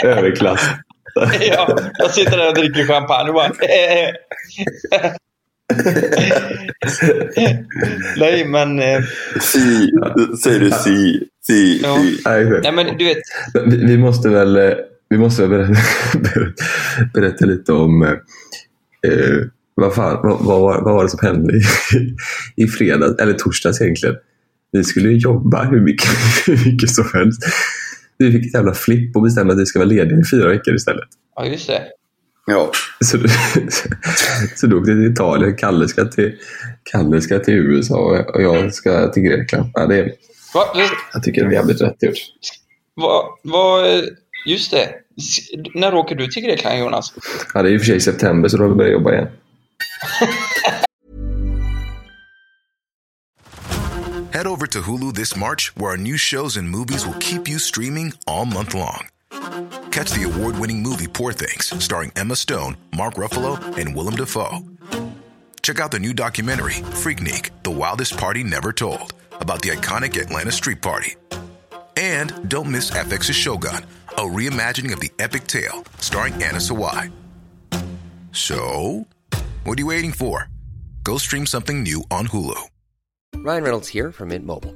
Överklass. 0.04 0.62
ja, 1.39 1.78
jag 1.94 2.12
sitter 2.12 2.38
där 2.38 2.48
och 2.48 2.54
dricker 2.56 2.86
champagne 2.86 3.30
och 3.30 3.36
bara... 3.36 3.51
nej, 8.18 8.46
men... 8.46 8.80
eh, 8.80 9.01
Si. 9.42 9.89
Säger 10.44 10.60
du 10.60 10.72
si. 10.72 11.24
Si. 11.42 11.80
Ja. 11.84 11.98
si. 11.98 12.22
Nej, 12.25 12.46
Nej, 12.46 12.72
men 12.72 12.98
du 12.98 13.06
vet. 13.06 13.18
Vi, 13.66 13.86
vi 13.86 13.98
måste 13.98 14.30
väl, 14.30 14.58
eh, 14.58 14.74
vi 15.10 15.18
måste 15.18 15.48
väl 15.48 15.50
berätta, 15.50 15.74
berätta 17.13 17.46
lite 17.46 17.74
om 17.74 18.04
eh, 18.04 18.10
eh, 19.12 19.38
vad, 19.79 19.95
fan, 19.95 20.19
vad, 20.24 20.39
vad, 20.39 20.62
var, 20.62 20.81
vad 20.81 20.93
var 20.93 21.03
det 21.03 21.09
som 21.09 21.19
hände 21.21 21.53
i, 21.57 21.62
i 22.63 22.67
fredags, 22.67 23.19
eller 23.21 23.33
torsdags 23.33 23.81
egentligen. 23.81 24.15
Vi 24.71 24.83
skulle 24.83 25.09
ju 25.09 25.17
jobba 25.17 25.63
hur 25.63 25.81
mycket, 25.81 26.09
hur 26.48 26.65
mycket 26.71 26.89
som 26.89 27.05
helst. 27.13 27.41
Vi 28.17 28.31
fick 28.31 28.45
ett 28.45 28.53
jävla 28.53 28.74
flipp 28.74 29.15
och 29.15 29.21
bestämde 29.21 29.53
att 29.53 29.59
vi 29.59 29.65
ska 29.65 29.79
vara 29.79 29.89
lediga 29.89 30.17
i 30.19 30.24
fyra 30.31 30.50
veckor 30.50 30.75
istället. 30.75 31.07
Ja, 31.36 31.45
just 31.45 31.67
det. 31.67 31.81
Ja. 32.48 32.71
Så, 33.05 33.17
så 34.55 34.67
då 34.67 34.77
åkte 34.77 34.91
vi 34.91 35.03
till 35.03 35.12
Italien, 35.13 35.55
Kalle 35.55 35.88
ska 35.88 36.05
till, 36.05 36.36
Kalle 36.91 37.21
ska 37.21 37.39
till 37.39 37.53
USA 37.53 38.25
och 38.33 38.41
jag 38.41 38.74
ska 38.74 39.07
till 39.07 39.24
Grekland. 39.24 39.69
Ja, 39.74 39.86
det, 39.86 40.00
är- 40.00 40.12
Va, 40.53 40.63
jag 41.13 41.24
tycker 41.24 41.41
det 41.43 41.48
är 41.50 41.51
jävligt 41.53 41.81
rätt 41.81 42.03
gjort. 42.03 42.13
va, 42.95 43.38
va, 43.43 43.79
just 44.48 44.71
det. 44.71 44.83
S- 45.17 45.50
När 45.75 45.93
åker 45.95 46.15
du 46.15 46.27
till 46.27 46.43
Grekland, 46.43 46.79
Jonas? 46.79 47.13
Ja, 47.53 47.62
det 47.63 47.69
är 47.69 47.74
i 47.74 47.77
och 47.77 47.81
för 47.81 47.86
sig 47.86 48.00
september 48.00 48.50
så 48.50 48.57
då 48.57 48.63
har 48.63 48.69
vi 48.69 48.75
börjat 48.75 48.93
jobba 48.93 49.13
igen. 49.13 49.27
Head 54.32 54.46
over 54.46 54.68
to 54.68 54.82
Hulu 54.82 55.13
this 55.15 55.36
March, 55.36 55.75
where 55.75 55.91
our 55.91 55.98
new 55.98 56.15
shows 56.15 56.56
and 56.56 56.70
movies 56.70 57.06
will 57.06 57.18
keep 57.20 57.48
you 57.48 57.60
streaming 57.60 58.13
all 58.27 58.46
month 58.46 58.75
long. 58.75 59.08
Catch 59.91 60.12
the 60.12 60.24
award 60.32 60.58
winning 60.60 60.82
movie 60.82 61.08
Poor 61.08 61.34
Things, 61.34 61.74
starring 61.84 62.12
Emma 62.15 62.36
Stone, 62.36 62.77
Mark 62.96 63.15
Ruffalo, 63.15 63.60
and 63.77 63.96
Willem 63.96 64.15
Dafoe. 64.15 64.60
Check 65.62 65.79
out 65.79 65.91
the 65.91 66.00
new 66.00 66.13
documentary, 66.13 66.75
Freaknik 67.01 67.50
The 67.63 67.72
Wildest 67.72 68.18
Party 68.18 68.44
Never 68.44 68.72
Told, 68.72 69.13
about 69.39 69.62
the 69.62 69.70
iconic 69.70 70.20
Atlanta 70.22 70.51
Street 70.51 70.82
Party. 70.82 71.15
And 71.98 72.50
don't 72.50 72.72
miss 72.72 72.91
FX's 72.91 73.36
Shogun, 73.36 73.84
a 74.12 74.22
reimagining 74.22 74.94
of 74.94 75.00
the 75.00 75.12
epic 75.20 75.48
tale 75.48 75.84
starring 75.98 76.34
Anna 76.36 76.60
Sawai. 76.60 77.12
So, 78.32 79.06
what 79.69 79.77
are 79.77 79.81
you 79.81 79.85
waiting 79.85 80.11
for? 80.11 80.49
Go 81.03 81.19
stream 81.19 81.45
something 81.45 81.83
new 81.83 82.03
on 82.09 82.25
Hulu. 82.27 82.59
Ryan 83.35 83.63
Reynolds 83.63 83.88
here 83.89 84.11
from 84.11 84.29
Mint 84.29 84.43
Mobile. 84.43 84.75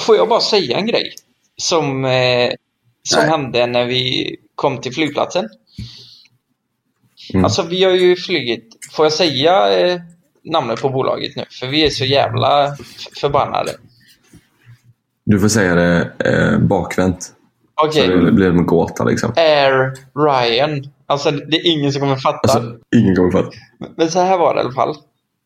Får 0.00 0.16
jag 0.16 0.28
bara 0.28 0.40
säga 0.40 0.78
en 0.78 0.86
grej? 0.86 1.14
Som, 1.56 2.04
eh, 2.04 2.50
som 3.02 3.20
Nej. 3.20 3.30
hände 3.30 3.66
när 3.66 3.84
vi 3.84 4.36
kom 4.54 4.80
till 4.80 4.94
flygplatsen. 4.94 5.48
Mm. 7.32 7.44
Alltså 7.44 7.62
vi 7.62 7.84
har 7.84 7.92
ju 7.92 8.16
flugit, 8.16 8.76
får 8.92 9.04
jag 9.04 9.12
säga 9.12 9.78
eh, 9.78 10.00
namnet 10.44 10.80
på 10.80 10.88
bolaget 10.88 11.36
nu? 11.36 11.44
För 11.50 11.66
vi 11.66 11.86
är 11.86 11.90
så 11.90 12.04
jävla 12.04 12.76
förbannade. 13.20 13.72
Du 15.24 15.40
får 15.40 15.48
säga 15.48 15.74
det 15.74 16.12
eh, 16.18 16.58
bakvänt. 16.58 17.32
Okej, 17.82 18.06
Så 18.06 18.16
det 18.24 18.32
blir 18.32 18.48
en 18.48 18.66
gåta 18.66 19.04
liksom. 19.04 19.32
Air 19.36 19.92
Ryan. 20.14 20.84
Alltså 21.06 21.30
det 21.30 21.56
är 21.56 21.66
ingen 21.66 21.92
som 21.92 22.00
kommer 22.00 22.16
fatta. 22.16 22.52
Alltså, 22.52 22.76
ingen 22.96 23.16
kommer 23.16 23.30
fatta. 23.32 23.50
Men 23.96 24.10
så 24.10 24.20
här 24.20 24.38
var 24.38 24.54
det 24.54 24.60
i 24.60 24.64
alla 24.64 24.72
fall. 24.72 24.96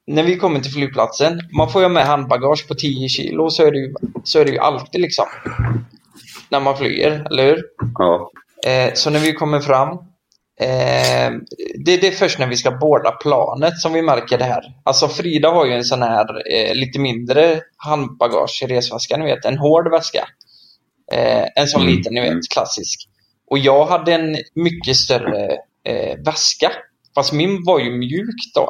När 0.06 0.22
vi 0.22 0.36
kommer 0.36 0.60
till 0.60 0.72
flygplatsen, 0.72 1.40
man 1.56 1.70
får 1.70 1.82
ju 1.82 1.88
med 1.88 2.06
handbagage 2.06 2.68
på 2.68 2.74
10 2.74 3.08
kilo, 3.08 3.50
så 3.50 3.66
är 3.66 3.70
det 3.70 3.78
ju, 3.78 3.94
så 4.24 4.38
är 4.38 4.44
det 4.44 4.50
ju 4.50 4.58
alltid 4.58 5.00
liksom. 5.00 5.26
När 6.48 6.60
man 6.60 6.76
flyger, 6.76 7.26
eller 7.30 7.44
hur? 7.46 7.62
Ja. 7.98 8.30
Eh, 8.66 8.92
så 8.94 9.10
när 9.10 9.20
vi 9.20 9.32
kommer 9.32 9.60
fram, 9.60 9.88
eh, 10.60 11.30
det, 11.84 11.96
det 11.96 12.06
är 12.06 12.10
först 12.10 12.38
när 12.38 12.46
vi 12.46 12.56
ska 12.56 12.70
borda 12.70 13.10
planet 13.10 13.78
som 13.78 13.92
vi 13.92 14.02
märker 14.02 14.38
det 14.38 14.44
här. 14.44 14.62
Alltså 14.84 15.08
Frida 15.08 15.50
har 15.50 15.66
ju 15.66 15.72
en 15.72 15.84
sån 15.84 16.02
här 16.02 16.52
eh, 16.54 16.74
lite 16.74 16.98
mindre 16.98 17.60
handbagage 17.76 18.60
i 18.62 18.66
resväskan, 18.66 19.20
ni 19.20 19.26
vet, 19.26 19.44
en 19.44 19.58
hård 19.58 19.90
väska. 19.90 20.28
Eh, 21.12 21.44
en 21.56 21.66
sån 21.66 21.82
Mm. 21.82 21.94
liten, 21.96 22.14
ni 22.14 22.20
vet, 22.20 22.48
klassisk. 22.54 23.08
Och 23.50 23.58
jag 23.58 23.86
hade 23.86 24.12
en 24.14 24.36
mycket 24.54 24.96
större 24.96 25.52
eh, 25.84 26.18
väska, 26.24 26.72
fast 27.14 27.32
min 27.32 27.64
var 27.64 27.78
ju 27.80 27.90
mjuk 27.90 28.36
då. 28.54 28.68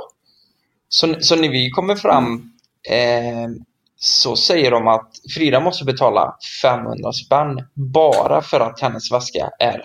Så, 0.92 1.16
så 1.20 1.36
när 1.36 1.48
vi 1.48 1.70
kommer 1.70 1.96
fram 1.96 2.52
eh, 2.90 3.48
så 3.96 4.36
säger 4.36 4.70
de 4.70 4.88
att 4.88 5.10
Frida 5.34 5.60
måste 5.60 5.84
betala 5.84 6.36
500 6.62 7.12
spänn 7.12 7.66
bara 7.74 8.42
för 8.42 8.60
att 8.60 8.80
hennes 8.80 9.12
väska 9.12 9.50
är 9.58 9.82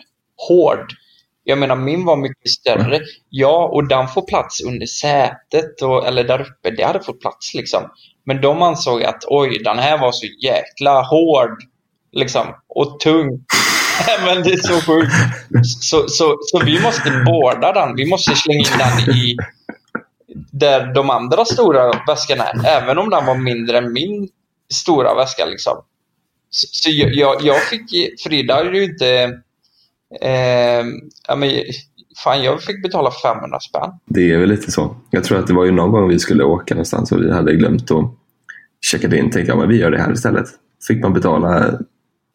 hård. 0.48 0.92
Jag 1.44 1.58
menar 1.58 1.76
min 1.76 2.06
var 2.06 2.18
mycket 2.18 2.50
större. 2.50 3.02
Ja, 3.30 3.70
och 3.74 3.88
den 3.88 4.08
får 4.08 4.22
plats 4.22 4.64
under 4.64 4.86
sätet 4.86 5.82
och, 5.82 6.08
eller 6.08 6.24
där 6.24 6.42
uppe. 6.42 6.72
Det 6.78 6.84
hade 6.84 7.04
fått 7.04 7.22
plats 7.22 7.54
liksom. 7.54 7.84
Men 8.26 8.42
de 8.42 8.62
ansåg 8.62 9.04
att 9.04 9.24
oj, 9.28 9.62
den 9.64 9.80
här 9.80 9.98
var 9.98 10.12
så 10.12 10.26
jäkla 10.44 11.02
hård. 11.02 11.64
Liksom. 12.12 12.48
Och 12.68 13.00
tung. 13.00 13.30
Men 14.26 14.44
det 14.44 14.54
är 14.54 14.58
så 14.58 14.82
sjukt. 14.82 15.14
Så, 15.82 16.08
så, 16.08 16.38
så 16.42 16.60
vi 16.66 16.82
måste 16.82 17.24
båda 17.26 17.74
den. 17.74 17.96
Vi 17.96 18.06
måste 18.06 18.36
slänga 18.36 18.60
in 18.60 18.78
den 18.78 19.16
i 19.16 19.36
där 20.52 20.94
de 20.94 21.10
andra 21.10 21.46
stora 21.46 21.92
väskorna 22.08 22.44
är. 22.44 22.82
Även 22.82 22.98
om 22.98 23.10
den 23.10 23.26
var 23.26 23.36
mindre 23.36 23.78
än 23.78 23.94
min 23.94 24.30
stora 24.74 25.16
väska. 25.16 25.46
Liksom. 25.46 25.74
Så, 26.50 26.68
så 26.72 26.90
jag, 26.94 27.42
jag, 27.42 27.62
fick... 27.62 28.22
Frida 28.24 28.56
hade 28.56 28.78
ju 28.78 28.84
inte... 28.84 29.08
Eh, 30.22 30.86
ja, 31.28 31.36
men, 31.36 31.52
fan, 32.24 32.44
jag 32.44 32.64
fick 32.64 32.84
betala 32.84 33.12
500 33.12 33.60
spänn. 33.60 33.92
Det 34.06 34.32
är 34.32 34.38
väl 34.38 34.50
lite 34.50 34.72
så. 34.72 34.96
Jag 35.10 35.24
tror 35.24 35.40
att 35.40 35.48
det 35.48 35.54
var 35.54 35.66
ju 35.66 35.72
någon 35.72 35.92
gång 35.92 36.10
vi 36.10 36.20
skulle 36.20 36.44
åka 36.44 36.74
någonstans 36.74 37.12
och 37.12 37.22
vi 37.22 37.32
hade 37.32 37.56
glömt 37.56 37.92
att 37.92 38.14
checka 38.82 39.08
in. 39.08 39.32
Tänkte 39.32 39.52
jag, 39.52 39.58
men 39.58 39.70
vi 39.70 39.78
gör 39.78 39.92
det 39.92 40.02
här 40.02 40.14
istället. 40.14 40.46
Fick 40.88 41.04
man 41.04 41.14
betala 41.14 41.80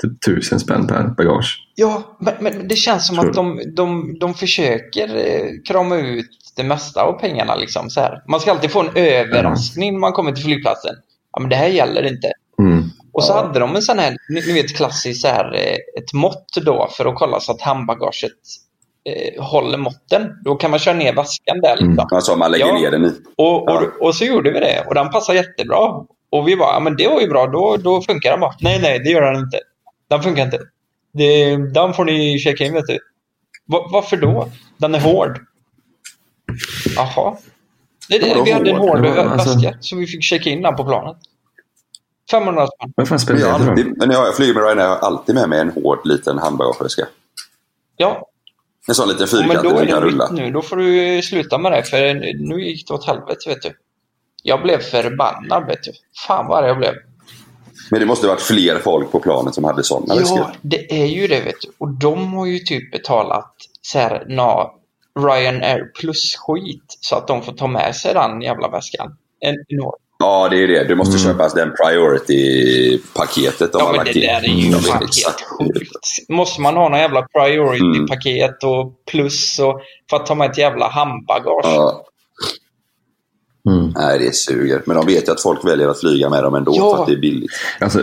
typ 0.02 0.20
tusen 0.26 0.60
spänn 0.60 0.86
per 0.86 1.08
bagage. 1.08 1.66
Ja, 1.74 2.16
men, 2.20 2.34
men 2.40 2.68
det 2.68 2.76
känns 2.76 3.06
som 3.06 3.18
att 3.18 3.34
de, 3.34 3.60
de, 3.76 4.16
de 4.18 4.34
försöker 4.34 5.16
eh, 5.16 5.50
krama 5.68 5.96
ut 5.96 6.30
det 6.56 6.62
mesta 6.64 7.02
av 7.02 7.12
pengarna. 7.12 7.54
Liksom, 7.54 7.90
så 7.90 8.00
här. 8.00 8.22
Man 8.28 8.40
ska 8.40 8.50
alltid 8.50 8.70
få 8.70 8.80
en 8.80 8.90
överraskning 8.96 9.92
när 9.92 10.00
man 10.00 10.12
kommer 10.12 10.32
till 10.32 10.44
flygplatsen. 10.44 10.94
Ja, 11.32 11.40
men 11.40 11.50
det 11.50 11.56
här 11.56 11.66
gäller 11.68 12.06
inte. 12.12 12.32
Mm. 12.58 12.84
Och 13.12 13.24
så 13.24 13.32
hade 13.32 13.58
de 13.58 13.76
en 13.76 13.82
sån 13.82 13.98
här, 13.98 14.16
ni, 14.28 14.52
vet 14.52 14.76
klassiskt 14.76 15.20
så 15.22 15.28
här, 15.28 15.54
eh, 15.54 16.02
ett 16.02 16.12
mått 16.12 16.46
då 16.64 16.88
för 16.96 17.06
att 17.06 17.14
kolla 17.14 17.40
så 17.40 17.52
att 17.52 17.60
handbagaget 17.60 18.32
eh, 19.04 19.44
håller 19.44 19.78
måtten. 19.78 20.32
Då 20.44 20.54
kan 20.54 20.70
man 20.70 20.80
köra 20.80 20.94
ner 20.94 21.12
väskan 21.14 21.60
där. 21.60 21.76
Liksom. 21.76 22.08
Alltså 22.12 22.36
man 22.36 22.50
lägger 22.50 22.66
Ja. 22.66 22.74
ner 22.74 22.90
den 22.90 23.04
i. 23.04 23.12
Och, 23.36 23.62
och, 23.62 23.70
Ja. 23.70 23.82
och 24.00 24.14
så 24.14 24.24
gjorde 24.24 24.50
vi 24.50 24.60
det 24.60 24.84
och 24.88 24.94
den 24.94 25.10
passade 25.10 25.38
jättebra. 25.38 26.04
Och 26.30 26.48
vi 26.48 26.56
bara, 26.56 26.72
ja 26.74 26.80
men 26.80 26.96
det 26.96 27.08
var 27.08 27.20
ju 27.20 27.28
bra, 27.28 27.46
då, 27.46 27.76
då 27.76 28.00
funkar 28.02 28.30
den 28.30 28.40
bara. 28.40 28.54
Nej, 28.60 28.78
nej, 28.82 28.98
det 28.98 29.10
gör 29.10 29.32
den 29.32 29.36
inte. 29.44 29.58
Den 30.10 30.22
funkar 30.22 30.44
inte. 30.44 30.58
Det, 31.12 31.56
den 31.56 31.94
får 31.94 32.04
ni 32.04 32.38
checka 32.38 32.64
in, 32.64 32.72
vet 32.74 32.86
du. 32.86 32.98
Va, 33.66 33.88
varför 33.92 34.16
då? 34.16 34.48
Den 34.76 34.94
är 34.94 35.00
hård. 35.00 35.40
Jaha. 36.96 37.36
Det, 38.08 38.18
det, 38.18 38.42
vi 38.44 38.52
hade 38.52 38.70
en 38.70 38.76
hård? 38.76 39.00
var- 39.00 39.16
alltså- 39.16 39.54
väska, 39.54 39.76
så 39.80 39.96
vi 39.96 40.06
fick 40.06 40.22
checka 40.24 40.50
in 40.50 40.62
den 40.62 40.76
på 40.76 40.84
planet. 40.84 41.16
500 42.30 42.66
spänn. 42.66 42.92
Vad 42.96 43.08
fan 43.08 43.14
Men, 43.14 43.20
spelar 43.20 43.40
jag, 43.40 43.50
alltid, 43.50 43.96
men 43.98 44.08
när 44.08 44.14
jag 44.14 44.36
flyger 44.36 44.54
med 44.54 44.62
Ryanair 44.62 44.86
har 44.88 44.94
jag 44.94 45.04
alltid 45.04 45.34
med 45.34 45.48
mig 45.48 45.60
en 45.60 45.70
hård 45.70 45.98
liten 46.06 46.38
handbagageväska. 46.38 47.06
Ja, 47.96 48.26
En 48.88 48.94
sån 48.94 49.08
liten 49.08 49.20
men 49.20 49.28
fyrkantig 49.48 49.70
då 49.70 49.76
den 49.78 49.88
är 49.88 49.92
kan 49.92 50.00
det 50.00 50.06
rulla. 50.06 50.28
nu. 50.32 50.50
Då 50.50 50.62
får 50.62 50.76
du 50.76 51.22
sluta 51.22 51.58
med 51.58 51.72
det, 51.72 51.82
för 51.82 52.14
nu 52.48 52.64
gick 52.64 52.88
det 52.88 52.94
åt 52.94 53.06
helvete, 53.06 53.48
vet 53.48 53.62
du. 53.62 53.72
Jag 54.42 54.62
blev 54.62 54.78
förbannad, 54.78 55.66
vet 55.66 55.82
du. 55.82 55.92
Fan 56.26 56.46
vad 56.46 56.68
jag 56.68 56.78
blev. 56.78 56.94
Men 57.90 58.00
det 58.00 58.06
måste 58.06 58.26
ha 58.26 58.34
varit 58.34 58.42
fler 58.42 58.78
folk 58.78 59.12
på 59.12 59.20
planet 59.20 59.54
som 59.54 59.64
hade 59.64 59.82
sådana 59.84 60.14
väskor. 60.20 60.38
Ja, 60.38 60.52
det 60.62 61.02
är 61.02 61.06
ju 61.06 61.26
det 61.26 61.40
vet 61.40 61.60
du. 61.60 61.68
Och 61.78 61.88
de 61.88 62.32
har 62.32 62.46
ju 62.46 62.58
typ 62.58 62.92
betalat 62.92 63.54
så 63.82 63.98
här, 63.98 64.24
na, 64.28 64.70
Ryanair 65.18 65.84
plus-skit 66.00 66.96
så 67.00 67.16
att 67.16 67.28
de 67.28 67.42
får 67.42 67.52
ta 67.52 67.66
med 67.66 67.96
sig 67.96 68.14
den 68.14 68.40
jävla 68.42 68.68
väskan. 68.68 69.16
En, 69.40 69.54
en 69.68 69.80
år. 69.82 69.94
Ja, 70.18 70.48
det 70.48 70.62
är 70.62 70.68
det. 70.68 70.84
Du 70.84 70.94
måste 70.94 71.16
Mm. 71.28 71.38
köpa 71.38 71.48
den 71.54 71.72
priority-paketet 71.84 73.72
de 73.72 73.78
Ja, 73.78 73.84
har 73.84 73.92
men 73.92 73.96
lagt 73.98 74.14
det 74.14 74.20
in. 74.20 74.26
där 74.26 74.44
är 74.44 74.48
ju 74.48 74.72
fan 74.72 75.02
exakt. 75.04 75.40
helt 75.60 75.74
sjukt. 75.74 76.28
Måste 76.28 76.60
man 76.60 76.76
ha 76.76 76.88
någon 76.88 76.98
jävla 76.98 77.22
priority-paket 77.34 78.64
och 78.64 78.92
plus 79.10 79.58
och 79.58 79.80
för 80.10 80.16
att 80.16 80.26
ta 80.26 80.34
med 80.34 80.50
ett 80.50 80.58
jävla 80.58 80.88
handbagage? 80.88 81.60
Ja, 81.64 82.04
Mm. 83.68 83.92
nej, 83.96 84.18
det 84.18 84.34
suger. 84.34 84.82
Men 84.86 84.96
de 84.96 85.06
vet 85.06 85.28
ju 85.28 85.32
att 85.32 85.42
folk 85.42 85.64
väljer 85.64 85.88
att 85.88 86.00
flyga 86.00 86.30
med 86.30 86.42
dem 86.42 86.54
ändå 86.54 86.72
Ja. 86.76 86.94
för 86.96 87.02
att 87.02 87.08
det 87.08 87.14
är 87.14 87.20
billigt. 87.20 87.50
Alltså, 87.80 88.02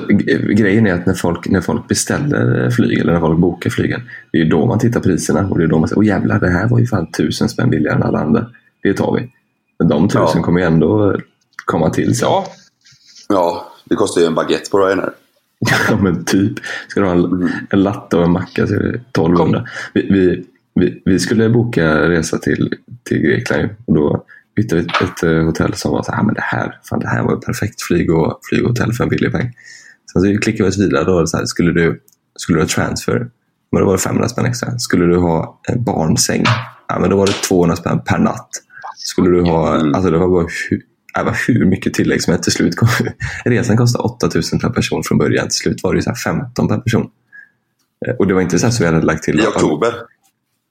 grejen 0.56 0.88
är 0.88 0.94
att 0.94 1.06
när 1.06 1.14
folk, 1.14 1.50
när 1.50 1.62
folk 1.62 1.88
beställer 1.88 2.70
flyg 2.70 3.00
eller 3.00 3.14
när 3.14 3.20
folk 3.20 3.40
bokar 3.40 3.70
flygen, 3.70 4.02
det 4.32 4.38
är 4.38 4.44
ju 4.44 4.50
då 4.50 4.66
man 4.66 4.80
tittar 4.80 5.00
priserna 5.00 5.48
och 5.50 5.58
det 5.58 5.64
är 5.64 5.68
då 5.68 5.80
man 5.80 5.88
säger 5.90 6.00
åh 6.00 6.06
jävlar, 6.06 6.40
det 6.40 6.50
här 6.50 6.68
var 6.68 6.80
ju 6.80 6.86
fan 6.88 7.12
tusen 7.12 7.50
spänn 7.50 7.70
billigare 7.70 7.96
än 7.96 8.04
alla 8.04 8.20
andra. 8.20 8.46
Det 8.84 8.94
tar 8.94 9.16
vi. 9.16 9.32
Men 9.80 9.88
de 9.88 10.08
tusen 10.10 10.22
Ja. 10.36 10.42
kommer 10.44 10.60
ju 10.60 10.66
ändå 10.66 11.16
komma 11.66 11.90
till 11.90 12.16
sen. 12.18 12.28
Ja, 12.30 12.48
Ja, 13.30 13.72
det 13.86 13.96
kostar 13.96 14.22
ju 14.22 14.28
en 14.28 14.36
baguette 14.36 14.70
på 14.72 14.78
Ryanair. 14.80 15.12
Ja, 15.90 15.98
men 16.02 16.26
typ. 16.26 16.54
Ska 16.88 17.00
du 17.00 17.06
ha 17.06 17.14
en, 17.14 17.50
en 17.70 17.84
latte 17.84 18.18
och 18.18 18.24
en 18.24 18.32
macka 18.32 18.68
så 18.68 18.74
är 18.74 18.80
det 18.80 18.90
1200. 18.90 19.66
Vi, 19.94 20.08
vi, 20.12 20.44
vi, 20.76 21.02
vi 21.06 21.20
skulle 21.20 21.50
boka 21.50 22.10
resa 22.10 22.38
till, 22.38 22.74
till 23.04 23.18
Grekland 23.18 23.70
och 23.86 23.94
då 23.96 24.24
hittade 24.62 24.82
ett, 24.82 25.02
ett 25.02 25.24
eh, 25.24 25.44
hotell 25.46 25.74
som 25.74 25.92
var 25.92 26.04
så 26.04 26.12
här, 26.12 26.20
"Ah, 26.20 26.24
men 26.24 26.36
det 26.36 26.42
här, 26.44 26.80
fan, 26.90 27.00
det 27.00 27.08
här 27.08 27.24
var 27.24 27.32
ju 27.34 27.40
perfekt 27.40 27.82
flyg 27.82 28.12
och 28.14 28.40
flyghotell 28.50 28.94
för 28.94 29.04
en 29.04 29.10
billig 29.10 29.32
peng. 29.32 29.54
Sen 30.14 30.22
så 30.22 30.28
klickade 30.42 30.64
vi 30.64 30.70
oss 30.70 30.80
vidare 30.80 31.04
då, 31.04 31.28
så 31.28 31.38
här, 31.38 31.46
skulle 31.46 31.72
du, 31.72 32.02
skulle 32.36 32.58
du 32.58 32.62
ha 32.62 32.68
transfer, 32.68 33.28
men 33.72 33.80
då 33.82 33.86
var 33.86 33.94
det 33.94 34.00
500 34.00 34.30
spänn 34.30 34.46
extra. 34.46 34.80
Skulle 34.80 35.06
du 35.06 35.18
ha 35.18 35.62
en 35.68 35.84
barnsäng, 35.84 36.44
ja, 36.88 37.00
men 37.00 37.10
då 37.10 37.18
var 37.18 37.26
det 37.28 37.34
200 37.34 37.76
spänn 37.76 38.00
per 38.06 38.18
natt. 38.18 38.50
Skulle 38.98 39.30
du 39.30 39.42
ha, 39.42 39.76
Mm. 39.76 39.96
alltså 39.96 40.12
det 40.12 40.18
var 40.18 40.28
bara 40.28 40.48
hur, 40.70 40.82
det 41.14 41.24
var 41.24 41.38
hur 41.48 41.66
mycket 41.66 41.94
tillägg 41.94 42.22
som 42.24 42.32
helst 42.32 42.44
till 42.44 42.54
slut. 42.54 42.76
kom- 42.76 42.88
Resan 43.46 43.78
kostade 43.78 44.04
8000 44.04 44.60
per 44.60 44.70
person 44.70 45.04
från 45.04 45.18
början. 45.18 45.44
Till 45.48 45.58
slut 45.58 45.84
var 45.84 45.96
det 45.96 46.02
så 46.02 46.10
här 46.10 46.16
15 46.18 46.68
per 46.68 46.78
person. 46.78 47.10
Eh, 48.08 48.14
Och 48.16 48.28
det 48.28 48.34
var 48.34 48.42
inte 48.42 48.60
så 48.60 48.68
att 48.68 48.82
vi 48.82 48.86
hade 48.86 49.02
lagt 49.02 49.24
till... 49.24 49.40
I 49.40 49.44
oktober. 49.48 49.94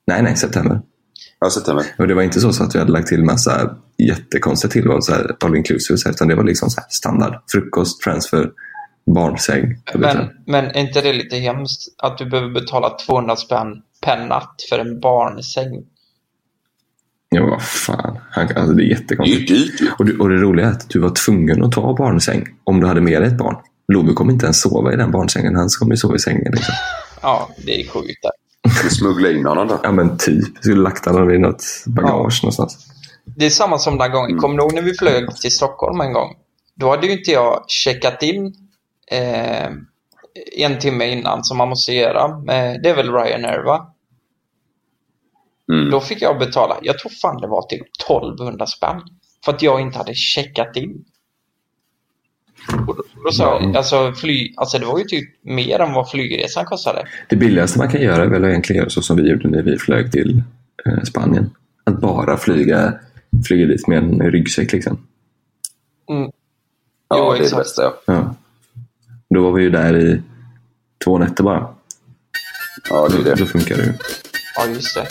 Nej, 0.07 0.23
nej, 0.23 0.37
september. 0.37 0.81
Ja, 1.40 1.50
september. 1.50 1.85
Och 1.99 2.08
det 2.08 2.14
var 2.14 2.23
inte 2.23 2.40
så, 2.40 2.52
så 2.52 2.64
att 2.64 2.75
vi 2.75 2.78
hade 2.78 2.92
lagt 2.92 3.08
till 3.08 3.25
massa 3.25 3.76
jättekonstiga 3.99 4.70
tillval, 4.70 5.02
så 5.02 5.12
här 5.12 5.37
all 5.44 5.56
inclusive, 5.56 5.96
så 5.99 6.08
här, 6.08 6.14
utan 6.14 6.28
det 6.28 6.35
var 6.35 6.44
liksom 6.44 6.70
så 6.70 6.80
här 6.80 6.87
standard. 6.90 7.35
Frukost, 7.52 8.02
transfer, 8.02 8.50
barnsäng. 9.14 9.82
Jag. 9.92 10.00
Men, 10.00 10.28
men 10.46 10.64
är 10.64 10.80
inte 10.80 11.00
det 11.00 11.12
lite 11.12 11.37
hemskt? 11.37 11.94
Att 11.99 12.18
du 12.18 12.26
behöver 12.30 12.50
betala 12.50 12.90
200 13.06 13.37
spänn 13.37 13.82
per 14.04 14.26
natt 14.26 14.54
för 14.70 14.78
en 14.78 15.00
barnsäng. 15.00 15.85
Ja, 17.28 17.46
vad 17.46 17.62
fan. 17.62 18.18
Han, 18.30 18.49
alltså, 18.56 18.73
det 18.73 18.73
är 18.73 18.75
Det 18.76 18.82
är 18.85 18.88
jättekonstigt. 19.00 19.49
dyrt. 19.49 19.92
Och, 19.99 20.04
du, 20.04 20.18
och 20.18 20.28
det 20.28 20.37
roliga 20.37 20.66
är 20.66 20.70
att 20.70 20.88
du 20.90 20.99
var 20.99 21.11
tvungen 21.11 21.64
att 21.64 21.73
ta 21.73 21.94
barnsäng 21.94 22.46
om 22.64 22.80
du 22.80 22.87
hade 22.87 23.00
med 23.00 23.23
dig 23.23 23.30
ett 23.30 23.38
barn. 23.38 23.56
Love 23.92 24.12
kommer 24.12 24.32
inte 24.32 24.46
ens 24.46 24.61
sova 24.61 24.92
i 24.92 24.96
den 24.96 25.11
barnsängen. 25.11 25.54
Han 25.56 25.68
kommer 25.78 25.92
ju 25.92 25.96
sova 25.96 26.16
i 26.16 26.18
sängen. 26.18 26.52
Liksom. 26.52 26.75
Ja, 27.23 27.49
det 27.66 27.80
är 27.80 27.88
sjukt. 27.88 28.26
Du 28.82 28.90
smuggla 28.90 29.30
in 29.30 29.46
honom 29.46 29.68
då. 29.68 29.80
Ja, 29.82 29.92
men 29.92 30.18
typ. 30.18 30.54
Jag 30.54 30.64
skulle 30.64 30.82
lagt 30.82 31.06
honom 31.06 31.30
i 31.30 31.38
något 31.38 31.64
bagage 31.87 32.40
någonstans. 32.42 32.87
Det 33.25 33.46
är 33.46 33.50
samma 33.50 33.78
som 33.78 33.99
den 33.99 34.12
gången. 34.12 34.38
Kommer 34.38 34.56
du 34.56 34.62
ihåg 34.62 34.75
när 34.75 34.82
vi 34.82 34.94
flög 34.94 35.37
till 35.37 35.52
Stockholm 35.52 36.00
en 36.00 36.12
gång? 36.12 36.35
Då 36.75 36.90
hade 36.90 37.06
ju 37.06 37.12
inte 37.12 37.30
jag 37.30 37.64
checkat 37.68 38.23
in 38.23 38.54
eh, 39.11 39.66
en 40.56 40.78
timme 40.80 41.06
innan 41.06 41.44
som 41.44 41.56
man 41.56 41.68
måste 41.68 41.92
göra. 41.92 42.25
Eh, 42.25 42.80
det 42.82 42.90
är 42.90 42.96
väl 42.96 43.12
Ryanair 43.12 43.64
va? 43.64 43.92
Mm. 45.73 45.90
Då 45.90 46.00
fick 46.00 46.23
jag 46.23 46.38
betala, 46.38 46.76
jag 46.82 46.99
tror 46.99 47.11
fan 47.11 47.40
det 47.40 47.46
var 47.46 47.62
typ 47.62 47.87
1200 48.02 48.66
spänn. 48.66 49.00
För 49.44 49.52
att 49.52 49.62
jag 49.62 49.80
inte 49.80 49.99
hade 49.99 50.14
checkat 50.14 50.76
in. 50.76 51.04
Och 52.87 52.96
då, 52.96 53.02
då 53.25 53.32
sa 53.32 53.61
jag, 53.62 53.76
alltså, 53.76 54.12
fly, 54.12 54.52
alltså 54.56 54.78
det 54.78 54.87
var 54.87 54.99
ju 54.99 55.04
typ 55.04 55.28
mer 55.44 55.80
än 55.80 55.92
vad 55.92 56.11
flygresan 56.11 56.64
kostade. 56.64 57.06
Det 57.28 57.37
billigaste 57.37 57.78
man 57.78 57.90
kan 57.90 58.00
göra 58.00 58.23
är 58.23 58.26
väl 58.26 58.44
att 58.44 58.49
egentligen 58.50 58.80
göra 58.80 58.90
så 58.90 59.02
som 59.02 59.16
vi 59.16 59.28
gjorde 59.30 59.49
när 59.49 59.62
vi 59.62 59.78
flög 59.78 60.12
till 60.12 60.42
eh, 60.87 61.02
Spanien. 61.02 61.50
Att 61.85 62.00
bara 62.00 62.37
flyga, 62.37 62.94
flyga 63.46 63.66
dit 63.66 63.87
med 63.88 63.99
en 63.99 64.30
ryggsäck. 64.30 64.73
Liksom. 64.73 64.99
Mm. 66.11 66.30
Ja, 67.08 67.16
Jo, 67.18 67.30
det 67.30 67.37
är 67.37 67.38
det 67.38 67.44
exakt. 67.44 67.62
bästa. 67.62 67.82
Ja. 67.82 67.92
Ja. 68.06 68.35
Då 69.35 69.42
var 69.42 69.52
vi 69.52 69.62
ju 69.62 69.70
där 69.70 69.96
i 69.96 70.23
två 71.04 71.18
nätter 71.18 71.44
bara. 71.44 71.68
ja, 72.90 73.08
det 73.08 73.14
är 73.14 73.18
Då, 73.18 73.25
det. 73.25 73.35
då 73.35 73.46
funkar 73.46 73.76
det 73.76 73.82
ju. 73.85 73.92
Ja, 74.56 74.66
just 74.75 74.94
det. 74.94 75.06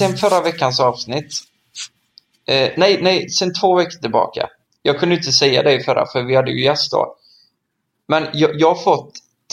Sen 0.00 0.16
förra 0.16 0.40
veckans 0.40 0.80
avsnitt. 0.80 1.32
Eh, 2.48 2.70
nej, 2.76 2.98
nej, 3.02 3.30
sen 3.30 3.54
två 3.54 3.76
veckor 3.76 3.98
tillbaka. 3.98 4.48
Jag 4.82 4.98
kunde 4.98 5.14
inte 5.14 5.32
säga 5.32 5.62
det 5.62 5.80
förra 5.80 6.06
för 6.06 6.22
vi 6.22 6.36
hade 6.36 6.50
ju 6.50 6.64
gäst 6.64 6.92
då. 6.92 7.16
Men 8.08 8.26
jag, 8.32 8.50
jag 8.60 8.68
har 8.68 8.82
fått 8.82 9.12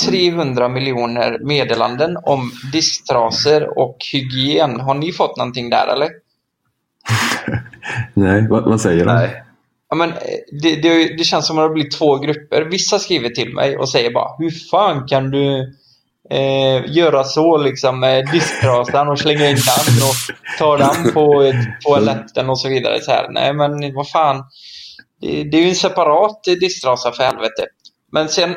300 0.10 0.70
miljoner 0.70 1.40
meddelanden 1.40 2.18
om 2.24 2.52
disktraser 2.72 3.80
och 3.80 3.98
hygien. 4.14 4.80
Har 4.80 4.94
ni 4.94 5.12
fått 5.12 5.38
någonting 5.38 5.70
där 5.70 5.88
eller? 5.88 6.10
Nej, 8.14 8.48
vad, 8.50 8.64
vad 8.64 8.82
säger 8.82 9.06
de? 9.06 9.16
Nej. 9.16 9.44
Ja, 9.90 9.96
men, 9.96 10.10
eh, 10.10 10.18
det, 10.62 10.76
det, 10.76 11.18
det 11.18 11.24
känns 11.24 11.48
som 11.48 11.60
att 11.60 11.70
det 11.70 11.74
blir 11.74 11.90
två 11.90 12.18
grupper. 12.18 12.62
Vissa 12.62 13.00
skriver 13.00 13.30
till 13.30 13.54
mig 13.54 13.78
och 13.78 13.90
säger 13.90 14.12
bara 14.12 14.36
Hur 14.38 14.52
fan 14.52 15.08
kan 15.08 15.32
du 15.32 15.76
eh, 16.30 16.96
göra 16.96 17.24
så 17.24 17.58
liksom 17.58 18.00
med 18.00 18.26
disktrasan 18.32 19.08
och 19.10 19.20
slänga 19.20 19.50
in 19.50 19.58
den 19.58 20.04
och 20.04 20.36
ta 20.60 20.78
den 20.78 21.14
på 21.14 21.54
toaletten 21.82 22.50
och 22.50 22.60
så 22.60 22.70
vidare. 22.70 23.02
Så 23.02 23.12
här. 23.12 23.30
Nej 23.30 23.54
men 23.54 23.96
vad 23.96 24.10
fan. 24.10 24.44
Det, 25.22 25.44
det 25.44 25.58
är 25.58 25.62
ju 25.62 25.70
en 25.70 25.76
separat 25.76 26.44
disktrasa 26.44 27.12
för 27.12 27.24
helvete. 27.24 27.66
Men 28.12 28.30
sen 28.30 28.56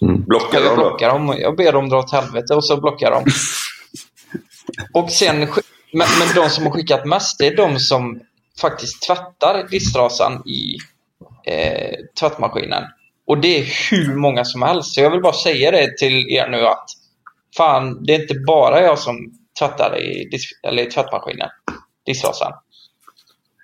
Blockar 0.00 0.50
kan 0.52 0.62
jag 0.62 0.72
de 0.72 0.76
då? 0.76 0.88
blocka 0.88 1.08
dem. 1.08 1.36
Jag 1.38 1.56
ber 1.56 1.72
dem 1.72 1.88
dra 1.88 1.98
åt 1.98 2.12
helvete 2.12 2.54
och 2.54 2.64
så 2.64 2.80
blockar 2.80 3.10
de. 3.10 3.24
Och 4.94 5.10
sen, 5.10 5.38
men 5.92 6.34
de 6.34 6.50
som 6.50 6.64
har 6.64 6.70
skickat 6.70 7.04
mest, 7.04 7.38
det 7.38 7.46
är 7.46 7.56
de 7.56 7.78
som 7.78 8.20
faktiskt 8.60 9.02
tvättar 9.02 9.68
disktrasan 9.70 10.42
i 10.48 10.76
eh, 11.46 11.94
tvättmaskinen. 12.20 12.82
Och 13.26 13.38
det 13.38 13.58
är 13.58 13.90
hur 13.90 14.14
många 14.14 14.44
som 14.44 14.62
helst. 14.62 14.94
Så 14.94 15.00
jag 15.00 15.10
vill 15.10 15.20
bara 15.20 15.32
säga 15.32 15.70
det 15.70 15.98
till 15.98 16.30
er 16.30 16.48
nu 16.48 16.66
att 16.66 16.84
fan, 17.56 18.04
det 18.04 18.14
är 18.14 18.20
inte 18.20 18.34
bara 18.46 18.82
jag 18.82 18.98
som 18.98 19.16
tvättar 19.58 19.98
i, 19.98 20.30
eller 20.68 20.82
i 20.82 20.86
tvättmaskinen. 20.86 21.48
Disktrasan. 22.06 22.52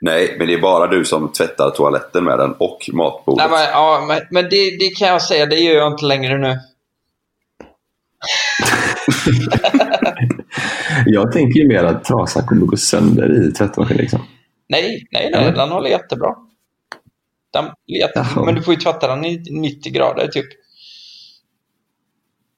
Nej, 0.01 0.35
men 0.39 0.47
det 0.47 0.55
är 0.55 0.61
bara 0.61 0.87
du 0.87 1.05
som 1.05 1.33
tvättar 1.33 1.71
toaletten 1.71 2.25
med 2.25 2.39
den 2.39 2.53
och 2.53 2.91
matbordet. 2.93 3.51
Nej, 3.51 3.61
men, 3.61 3.71
ja, 3.71 4.05
men, 4.09 4.21
men 4.31 4.45
det, 4.45 4.77
det 4.79 4.89
kan 4.99 5.09
jag 5.09 5.23
säga, 5.23 5.47
det 5.47 5.57
gör 5.57 5.75
jag 5.75 5.93
inte 5.93 6.05
längre 6.05 6.39
nu. 6.39 6.55
Jag 11.07 11.33
tänker 11.33 11.61
ju 11.61 11.69
mer 11.69 11.85
att 11.85 12.05
trasan 12.05 12.47
kommer 12.47 12.67
gå 12.67 12.77
sönder 12.77 13.49
i 13.49 13.53
tvättmaskinen. 13.53 14.03
Liksom. 14.03 14.21
Nej, 14.69 15.07
nej, 15.11 15.31
nej. 15.33 15.43
Eller? 15.43 15.57
Den 15.57 15.69
håller 15.69 15.91
jättebra. 15.91 16.35
Den. 17.53 17.65
Jaha. 17.87 18.45
Men 18.45 18.55
du 18.55 18.63
får 18.63 18.75
ju 18.75 18.81
tvätta 18.81 19.09
den 19.09 19.25
i 19.25 19.45
90 19.51 19.93
grader 19.93 20.29
typ. 20.29 20.47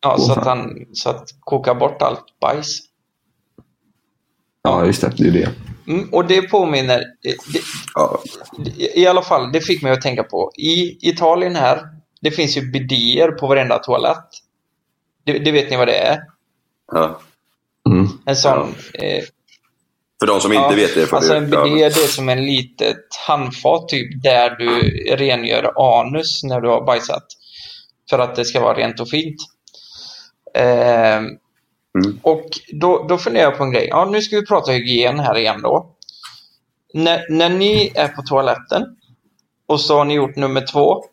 Ja, 0.01 0.17
Åh, 0.19 0.27
så, 0.27 0.33
att 0.33 0.47
han, 0.47 0.87
så 0.93 1.11
att 1.11 1.29
koka 1.41 1.75
bort 1.75 2.03
allt 2.03 2.25
bajs. 2.41 2.79
Ja, 4.63 4.87
just 4.87 5.01
det. 5.01 5.13
Det 5.17 5.29
är 5.29 5.33
det. 5.33 5.51
Mm, 5.87 6.09
och 6.13 6.27
det 6.27 6.43
påminner, 6.43 7.05
det, 7.23 7.37
Ja. 7.95 8.21
i 8.95 9.07
alla 9.07 9.23
fall, 9.23 9.53
det 9.53 9.61
fick 9.61 9.83
mig 9.83 9.93
att 9.93 10.03
tänka 10.03 10.23
på. 10.23 10.53
I 10.57 11.09
Italien 11.09 11.57
här, 11.57 11.89
det 12.21 12.31
finns 12.31 12.57
ju 12.57 12.71
bidéer 12.71 13.31
på 13.31 13.47
varenda 13.47 13.79
toalett. 13.79 14.29
Det, 15.25 15.39
det 15.39 15.53
vet 15.53 15.71
ni 15.71 15.77
vad 15.77 15.89
det 15.89 15.99
är? 15.99 16.21
Ja. 16.93 17.21
Mm. 17.89 18.09
En 18.25 18.37
sån... 18.37 18.75
Eh, 18.95 19.25
För 20.25 20.33
de 20.33 20.41
som 20.41 20.53
inte 20.53 20.65
Ja, 20.65 20.77
vet 20.77 20.95
det 20.95 21.07
får 21.07 21.17
Alltså 21.17 21.35
en 21.35 21.51
bidé 21.51 21.75
det 21.75 21.85
är 21.85 21.91
som 21.91 22.29
en 22.29 22.45
litet 22.45 22.97
handfat 23.27 23.89
typ 23.89 24.23
där 24.23 24.57
du 24.59 24.81
rengör 25.17 25.73
anus 26.01 26.45
när 26.45 26.61
du 26.61 26.69
har 26.69 26.85
bajsat. 26.87 27.25
För 28.11 28.19
att 28.19 28.37
det 28.37 28.45
ska 28.45 28.61
vara 28.61 28.77
rent 28.77 29.01
och 29.01 29.09
fint. 29.09 29.37
Ehm, 30.55 31.25
Mm. 31.99 32.19
Och 32.23 32.45
då, 32.73 33.07
då 33.09 33.19
funderar 33.19 33.45
jag 33.45 33.59
på 33.59 33.65
en 33.65 33.73
grej. 33.73 33.89
Ja, 33.91 34.05
nu 34.05 34.23
ska 34.23 34.37
vi 34.37 34.47
prata 34.47 34.73
hygien 34.73 35.19
här 35.19 35.39
igen 35.39 35.63
då. 35.63 35.87
När, 36.95 37.27
när 37.31 37.49
ni 37.49 37.93
är 37.95 38.09
på 38.09 38.23
toaletten 38.23 38.83
och 39.67 39.81
så 39.81 39.99
har 39.99 40.05
ni 40.05 40.15
gjort 40.15 40.37
nummer 40.37 40.67
två. 40.73 41.05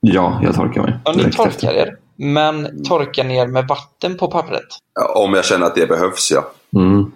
Ja, 0.00 0.40
jag 0.42 0.54
torkar 0.54 0.82
mig. 0.82 0.98
Ja, 1.04 1.12
ni 1.12 1.22
torkar 1.22 1.48
efter. 1.48 1.72
er. 1.72 1.96
Men 2.16 2.84
torkar 2.84 3.24
ni 3.24 3.36
er 3.36 3.46
med 3.46 3.68
vatten 3.68 4.16
på 4.16 4.28
pappret? 4.30 4.68
Ja, 4.94 5.22
Om 5.24 5.34
jag 5.34 5.44
känner 5.44 5.66
att 5.66 5.74
det 5.74 5.86
behövs, 5.86 6.30
ja. 6.30 6.50
Mm. 6.74 7.12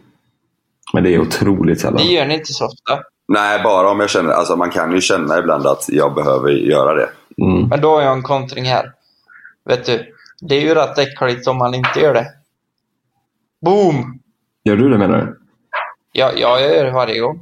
Men 0.93 1.05
det 1.05 1.15
är 1.15 1.19
otroligt 1.21 1.81
sällan. 1.81 1.97
Det 1.97 2.13
gör 2.13 2.27
ni 2.27 2.35
inte 2.35 2.53
så 2.53 2.65
ofta. 2.67 3.03
Nej, 3.29 3.61
bara 3.65 3.91
om 3.91 4.01
jag 4.01 4.11
känner... 4.11 4.33
Alltså 4.33 4.57
man 4.57 4.71
kan 4.71 4.93
ju 4.93 5.01
känna 5.01 5.39
ibland 5.39 5.67
att 5.67 5.85
jag 5.89 6.15
behöver 6.15 6.51
göra 6.51 6.95
det. 6.95 7.09
Mm. 7.39 7.69
Men 7.69 7.81
då 7.81 7.91
har 7.95 8.03
jag 8.03 8.13
en 8.13 8.23
kontring 8.23 8.65
här. 8.65 8.93
Vet 9.65 9.87
du, 9.87 10.15
det 10.41 10.55
är 10.57 10.61
ju 10.61 10.75
rätt 10.75 10.99
äckligt 10.99 11.47
om 11.49 11.57
man 11.59 11.75
inte 11.75 12.01
gör 12.01 12.15
det. 12.15 12.27
Boom! 13.65 14.19
Gör 14.65 14.77
du 14.77 14.89
det 14.89 14.99
menar 14.99 15.19
du? 15.19 15.39
Ja, 16.13 16.31
ja 16.37 16.61
jag 16.61 16.77
gör 16.77 16.85
det 16.85 16.91
varje 16.91 17.21
gång. 17.21 17.41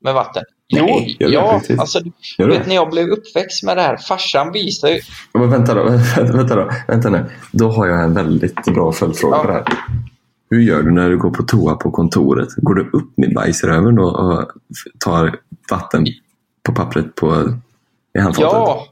Med 0.00 0.14
vatten. 0.14 0.42
Jo, 0.68 0.84
Nej, 0.84 1.16
gör 1.20 1.26
du 1.28 1.32
det 1.34 1.40
ja, 1.40 1.56
riktigt? 1.58 1.80
alltså 1.80 2.00
Gör 2.38 2.48
vet 2.48 2.62
det? 2.62 2.68
när 2.68 2.74
jag 2.74 2.90
blev 2.90 3.08
uppväxt 3.08 3.62
med 3.62 3.76
det 3.76 3.82
här, 3.82 3.96
farsan 3.96 4.52
visade 4.52 4.92
ju... 4.92 5.00
Men 5.34 5.50
vänta 5.50 5.74
då, 5.74 5.82
vänta, 6.16 6.36
vänta 6.36 6.56
då. 6.56 6.70
Vänta 6.88 7.10
nu. 7.10 7.24
Då 7.52 7.68
har 7.70 7.86
jag 7.86 8.02
en 8.02 8.14
väldigt 8.14 8.64
bra 8.64 8.92
följdfråga 8.92 9.36
Ja. 9.36 9.42
på 9.42 9.48
det 9.48 9.52
här. 9.54 9.64
Hur 10.50 10.60
gör 10.60 10.82
du 10.82 10.90
när 10.92 11.10
du 11.10 11.18
går 11.18 11.30
på 11.30 11.42
toa 11.42 11.74
på 11.74 11.90
kontoret? 11.90 12.48
Går 12.56 12.74
du 12.74 12.90
upp 12.92 13.18
med 13.18 13.34
bajsröven 13.34 13.98
och, 13.98 14.16
och 14.16 14.48
tar 15.04 15.40
vatten 15.70 16.06
på 16.62 16.72
pappret 16.74 17.14
på, 17.14 17.58
i 18.18 18.20
handfatet? 18.20 18.52
Ja, 18.52 18.86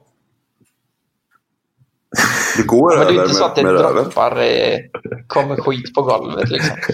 Det 2.56 2.66
går 2.66 2.96
men 2.96 2.98
det 2.98 3.04
är 3.04 3.06
över 3.06 3.12
ju 3.12 3.22
inte 3.22 3.34
så 3.34 3.44
att 3.44 3.56
det 3.56 3.62
droppar, 3.62 4.40
eh, 4.40 4.78
kommer 5.26 5.56
skit 5.56 5.94
på 5.94 6.02
golvet 6.02 6.50
liksom. 6.50 6.76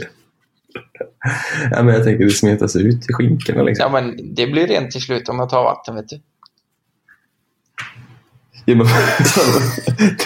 Ja, 1.71 1.83
men 1.83 1.95
jag 1.95 2.05
tänker 2.05 2.25
det 2.25 2.31
smetas 2.31 2.77
ut 2.77 3.11
i 3.11 3.13
skinkorna. 3.13 3.63
Liksom. 3.63 3.83
Ja, 3.83 4.01
men 4.01 4.35
det 4.35 4.47
blir 4.47 4.67
rent 4.67 4.91
till 4.91 5.01
slut 5.01 5.29
om 5.29 5.39
jag 5.39 5.49
tar 5.49 5.65
vatten, 5.65 5.95
vet 5.95 6.09
du. 6.09 6.21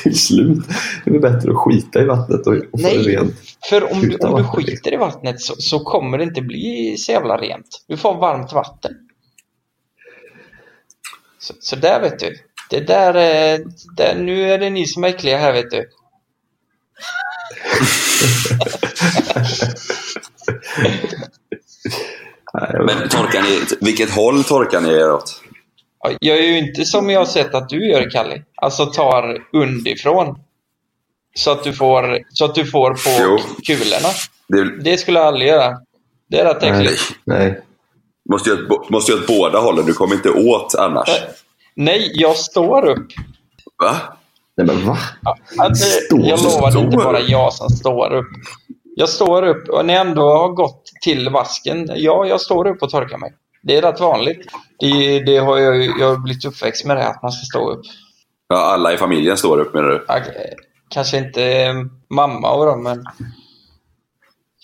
Till 0.03 0.19
slut. 0.19 0.65
Det 1.05 1.11
är 1.17 1.19
bättre 1.21 1.51
att 1.51 1.57
skita 1.57 2.01
i 2.03 2.05
vattnet 2.05 2.47
och, 2.47 2.53
och 2.55 2.61
få 2.63 2.77
det 2.77 2.83
Nej, 2.83 3.17
rent. 3.17 3.35
för 3.71 3.93
om 3.93 4.01
du, 4.01 4.17
om 4.17 4.37
du 4.43 4.45
skiter 4.49 4.93
i 4.95 4.97
vattnet 4.97 5.41
så, 5.41 5.55
så 5.59 5.81
kommer 5.81 6.19
det 6.19 6.25
inte 6.25 6.43
bli 6.43 6.97
så 6.99 7.13
jävla 7.13 7.37
rent. 7.37 7.85
Du 7.89 7.97
får 7.97 8.15
varmt 8.15 8.53
vatten. 8.53 8.93
Så, 11.39 11.55
så 11.61 11.77
där 11.77 12.01
vet 12.01 12.19
du. 12.19 12.37
Det 12.71 12.81
där, 12.81 13.15
är- 13.15 13.65
där, 13.97 14.15
nu 14.19 14.53
är 14.53 14.59
det 14.59 14.71
ni 14.71 14.87
som 14.87 15.05
är 15.05 15.09
äckliga 15.09 15.39
här 15.39 15.53
vet 15.53 15.71
du. 15.71 15.89
Nej, 22.55 22.71
Men 22.87 23.09
torkar 23.09 23.43
ni... 23.43 23.61
Vilket 23.81 24.11
håll 24.11 24.45
torkar 24.45 24.81
ni 24.81 24.89
er 24.89 25.13
åt? 25.13 25.42
Ja, 26.03 26.11
Jag 26.21 26.39
är 26.39 26.43
ju 26.43 26.59
inte 26.59 26.85
som 26.85 27.11
jag 27.11 27.21
har 27.21 27.27
sett 27.27 27.55
att 27.55 27.69
du 27.69 27.89
gör 27.91 28.11
Kalle. 28.11 28.43
Alltså 28.57 28.87
tar 28.87 29.39
underifrån. 29.53 30.39
Så 31.35 31.51
att 31.51 31.65
du 31.65 31.73
får, 31.73 32.19
så 32.29 32.45
att 32.45 32.55
du 32.55 32.67
får 32.67 32.91
på 32.91 33.23
Jo. 33.23 33.39
kulorna. 33.67 34.09
Det 34.49 34.83
Det 34.91 34.97
skulle 34.99 35.19
jag 35.19 35.29
aldrig 35.29 35.49
göra. 35.49 35.79
Det 36.29 36.41
är 36.41 36.45
rätt 36.45 36.63
Nej. 36.63 36.71
äckligt. 36.71 37.03
Nej. 37.25 37.61
måste 38.31 38.51
ju 38.51 38.67
åt- 38.67 38.91
måste 38.91 39.13
ju 39.13 39.19
åt 39.19 39.27
båda 39.27 39.59
hållen. 39.59 39.87
Du 39.87 39.93
kommer 39.93 40.15
inte 40.15 40.31
åt 40.31 40.75
annars. 40.75 41.09
Nej, 41.75 42.13
jag 42.15 42.37
står 42.37 42.89
upp. 42.89 43.07
Va? 43.83 43.97
Nej 44.57 44.67
men 44.67 44.87
va? 44.87 44.99
Att, 45.59 45.77
Står- 45.79 46.27
jag 46.27 46.43
lovar, 46.43 46.73
det 46.73 46.79
är 46.79 46.85
inte 46.85 46.97
bara 46.97 47.21
jag 47.21 47.53
som 47.53 47.69
står 47.69 48.15
upp. 48.15 48.27
Jag 48.97 49.09
står 49.09 49.43
upp 49.43 49.69
och 49.69 49.87
när 49.87 49.95
jag 49.95 50.07
ändå 50.07 50.23
har 50.23 50.49
gått 50.49 50.83
till 51.03 51.29
vasken, 51.29 51.91
ja, 51.97 52.27
jag 52.27 52.41
står 52.41 52.67
upp 52.69 52.83
och 52.83 52.91
torkar 52.91 53.19
mig. 53.19 53.33
Det 53.63 53.77
är 53.77 53.83
rätt 53.83 54.01
vanligt. 54.01 54.47
Det, 54.79 55.21
det 55.21 55.37
har 55.39 55.59
jag, 55.59 55.85
jag 56.01 56.09
har 56.09 56.17
blivit 56.17 56.45
uppväxt 56.45 56.85
med 56.85 56.97
det, 56.97 57.07
att 57.09 57.23
man 57.23 57.33
ska 57.33 57.45
stå 57.45 57.71
upp. 57.71 57.83
Ja, 58.49 58.57
alla 58.57 58.93
i 58.93 58.97
familjen 58.97 59.37
står 59.37 59.59
upp 59.61 59.75
menar 59.75 59.89
du? 59.89 60.05
Kanske 60.89 61.19
inte 61.19 61.73
mamma 62.11 62.51
och 62.51 62.67
dem, 62.67 62.83
men 62.83 63.05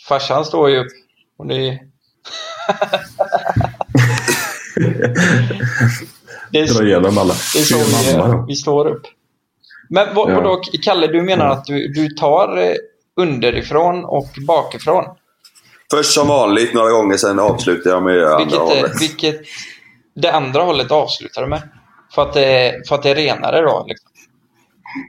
farsan 0.09 0.45
står 0.45 0.71
ju 0.71 0.79
upp. 0.79 0.93
Och 1.39 1.47
det, 1.47 1.55
det, 6.53 6.65
Dra 6.73 6.81
är, 6.83 6.87
igenom 6.87 7.19
alla. 7.19 7.35
det 7.55 7.59
är 7.59 7.63
så 7.65 7.77
vi, 7.77 8.45
vi 8.49 8.55
står 8.55 8.87
upp. 8.89 9.03
Men 9.89 10.15
vad, 10.15 10.31
Ja. 10.31 10.35
vadå, 10.35 10.63
Kalle, 10.83 11.07
du 11.07 11.23
menar 11.23 11.47
att 11.47 11.65
du, 11.65 11.89
du 11.89 12.09
tar 12.09 12.57
eh, 12.59 12.73
underifrån 13.17 14.05
och 14.05 14.29
bakifrån? 14.47 15.05
Först 15.91 16.15
som 16.15 16.29
vanligt, 16.29 16.75
några 16.75 16.91
gånger 16.91 17.17
sen 17.17 17.39
avslutar 17.39 17.91
jag 17.91 18.03
med 18.03 18.25
andra 18.25 18.39
Vilket, 18.39 18.59
hållet. 18.59 19.03
vilket 19.03 19.41
det 20.15 20.33
andra 20.33 20.63
hållet 20.63 20.91
avslutar 20.91 21.43
du 21.43 21.49
med? 21.49 21.63
För 22.15 22.23
att 22.23 22.35
det, 22.35 22.75
för 22.89 22.95
att 22.95 23.03
det 23.03 23.11
är 23.11 23.15
renare 23.15 23.61
då? 23.61 23.85
Liksom. 23.89 24.11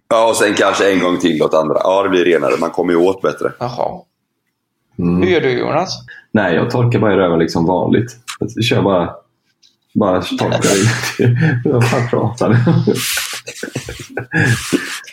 Ja, 0.07 0.29
och 0.29 0.35
sen 0.35 0.53
kanske 0.53 0.91
en 0.93 0.99
gång 0.99 1.19
till 1.19 1.43
åt 1.43 1.53
andra. 1.53 1.75
Ja, 1.83 2.03
det 2.03 2.09
blir 2.09 2.25
renare. 2.25 2.57
Man 2.59 2.71
kommer 2.71 2.93
ju 2.93 2.99
åt 2.99 3.21
bättre. 3.21 3.53
Jaha. 3.59 4.01
Mm. 4.99 5.21
Hur 5.21 5.29
gör 5.29 5.41
du 5.41 5.59
Jonas? 5.59 5.99
Nej, 6.31 6.55
jag 6.55 6.71
torkar 6.71 6.99
bara 6.99 7.13
i 7.13 7.15
röven 7.15 7.39
liksom 7.39 7.65
vanligt. 7.65 8.17
Jag 8.39 8.63
kör 8.63 8.81
bara... 8.81 9.15
Bara 9.93 10.21
torkar 10.21 10.75
i. 10.75 10.89
Vad 11.69 11.89
fan 11.89 12.09
pratar 12.09 12.49
du? 12.49 12.93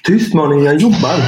Tyst 0.19 0.35
mannen, 0.35 0.65
jag 0.65 0.77
jobbar. 0.77 1.21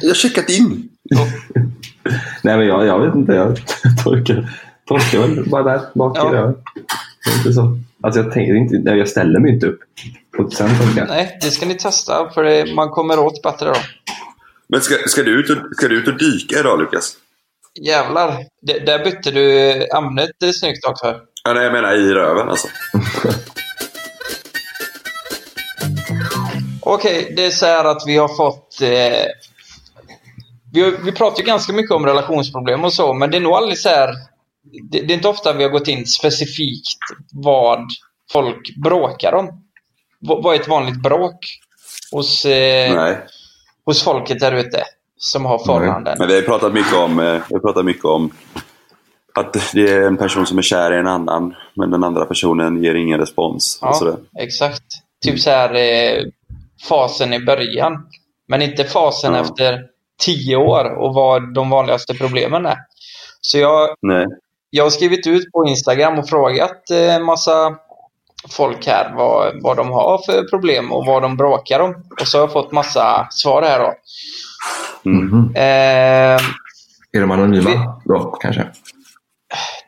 Jag 0.00 0.08
har 0.08 0.14
checkat 0.14 0.48
in. 0.48 0.89
Nej, 2.42 2.56
men 2.56 2.66
jag, 2.66 2.86
jag 2.86 3.06
vet 3.06 3.14
inte. 3.14 3.32
Jag 3.32 3.56
torkar, 4.04 4.50
torkar 4.88 5.18
väl 5.18 5.50
bara 5.50 5.62
där 5.62 5.80
bak 5.94 6.16
i 6.16 6.20
Ja. 6.20 6.54
inte 7.38 7.52
så. 7.52 7.78
Alltså 8.02 8.20
jag 8.20 8.32
tänker 8.32 8.54
inte... 8.54 8.90
Jag 8.90 9.08
ställer 9.08 9.40
mig 9.40 9.54
inte 9.54 9.66
upp. 9.66 9.80
Och 10.38 10.52
sen 10.52 10.68
torkar. 10.78 11.06
Nej, 11.06 11.38
det 11.42 11.50
ska 11.50 11.66
ni 11.66 11.74
testa 11.74 12.30
för 12.34 12.44
det, 12.44 12.74
man 12.74 12.88
kommer 12.88 13.18
åt 13.18 13.42
bättre 13.42 13.66
då. 13.66 13.74
Men 14.68 14.80
ska, 14.80 14.94
ska, 15.06 15.22
du 15.22 15.40
ut 15.40 15.50
och, 15.50 15.56
ska 15.76 15.88
du 15.88 15.98
ut 15.98 16.08
och 16.08 16.18
dyka 16.18 16.60
idag, 16.60 16.78
Lukas? 16.80 17.12
Jävlar, 17.80 18.36
det, 18.62 18.86
där 18.86 19.04
bytte 19.04 19.30
du 19.30 19.72
ämnet 19.96 20.30
det 20.40 20.46
är 20.46 20.52
snyggt 20.52 20.84
också. 20.84 21.20
Ja, 21.44 21.52
nej, 21.52 21.64
jag 21.64 21.72
menar 21.72 21.94
i 21.94 22.14
röven 22.14 22.48
alltså. 22.48 22.68
Okej, 26.82 27.32
det 27.36 27.46
är 27.46 27.50
så 27.50 27.66
här 27.66 27.84
att 27.84 28.02
vi 28.06 28.16
har 28.16 28.28
fått... 28.36 28.80
Eh, 28.82 29.26
vi, 30.72 30.96
vi 31.04 31.12
pratar 31.12 31.38
ju 31.42 31.46
ganska 31.46 31.72
mycket 31.72 31.90
om 31.90 32.06
relationsproblem 32.06 32.84
och 32.84 32.92
så, 32.92 33.14
men 33.14 33.30
det 33.30 33.36
är 33.36 33.40
nog 33.40 33.52
aldrig 33.52 33.78
så 33.78 33.88
här... 33.88 34.14
Det, 34.90 35.00
det 35.00 35.12
är 35.12 35.16
inte 35.16 35.28
ofta 35.28 35.52
vi 35.52 35.62
har 35.62 35.70
gått 35.70 35.88
in 35.88 36.06
specifikt 36.06 36.98
vad 37.32 37.86
folk 38.32 38.76
bråkar 38.76 39.32
om. 39.34 39.46
V, 40.28 40.34
vad 40.42 40.54
är 40.54 40.60
ett 40.60 40.68
vanligt 40.68 41.02
bråk 41.02 41.38
hos, 42.12 42.44
eh, 42.44 43.16
hos 43.84 44.02
folket 44.02 44.40
där 44.40 44.52
ute 44.52 44.82
som 45.16 45.44
har 45.44 45.58
förhållanden? 45.58 46.16
Men 46.18 46.28
vi 46.28 46.34
har 46.34 46.42
pratat 46.42 46.72
mycket 46.72 46.94
om, 46.94 47.18
eh, 47.20 47.42
vi 47.48 47.54
har 47.54 47.60
pratat 47.60 47.84
mycket 47.84 48.04
om 48.04 48.30
att 49.34 49.52
det 49.72 49.90
är 49.90 50.02
en 50.06 50.16
person 50.16 50.46
som 50.46 50.58
är 50.58 50.62
kär 50.62 50.92
i 50.92 50.98
en 50.98 51.06
annan, 51.06 51.54
men 51.74 51.90
den 51.90 52.04
andra 52.04 52.24
personen 52.24 52.82
ger 52.82 52.94
ingen 52.94 53.18
respons. 53.20 53.78
Ja, 53.82 54.16
exakt. 54.38 54.84
Typ 55.24 55.40
så 55.40 55.50
här 55.50 55.74
eh, 55.74 56.24
fasen 56.88 57.32
i 57.32 57.40
början. 57.44 58.06
Men 58.48 58.62
inte 58.62 58.84
fasen 58.84 59.34
Ja. 59.34 59.40
efter 59.40 59.80
tio 60.20 60.56
år 60.56 60.84
och 60.84 61.14
vad 61.14 61.54
de 61.54 61.70
vanligaste 61.70 62.14
problemen 62.14 62.66
är. 62.66 62.78
Så 63.40 63.58
jag, 63.58 63.94
Nej. 64.02 64.26
jag 64.70 64.84
har 64.84 64.90
skrivit 64.90 65.26
ut 65.26 65.52
på 65.52 65.64
Instagram 65.66 66.18
och 66.18 66.28
frågat 66.28 66.90
eh, 66.90 67.18
massa 67.24 67.76
folk 68.48 68.86
här 68.86 69.12
vad, 69.16 69.62
vad 69.62 69.76
de 69.76 69.90
har 69.90 70.22
för 70.26 70.48
problem 70.48 70.92
och 70.92 71.06
vad 71.06 71.22
de 71.22 71.36
bråkar 71.36 71.80
om. 71.80 71.94
Och 72.20 72.28
så 72.28 72.38
har 72.38 72.42
jag 72.42 72.52
fått 72.52 72.72
massa 72.72 73.26
svar 73.30 73.62
här 73.62 73.78
då. 73.78 73.94
Mhm. 75.10 75.52
Eh, 75.54 76.40
Är 77.12 77.20
de 77.20 77.30
anonyma 77.30 78.02
då, 78.04 78.30
kanske? 78.40 78.68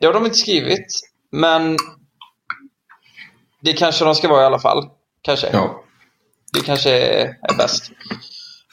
det 0.00 0.06
har 0.06 0.14
de 0.14 0.24
inte 0.24 0.36
skrivit, 0.38 0.86
men 1.32 1.76
det 3.60 3.72
kanske 3.72 4.04
de 4.04 4.14
ska 4.14 4.28
vara 4.28 4.42
i 4.42 4.46
alla 4.46 4.58
fall. 4.58 4.88
Kanske. 5.22 5.48
Ja. 5.52 5.82
Det 6.52 6.60
kanske 6.60 6.90
är 6.90 7.56
bäst. 7.58 7.90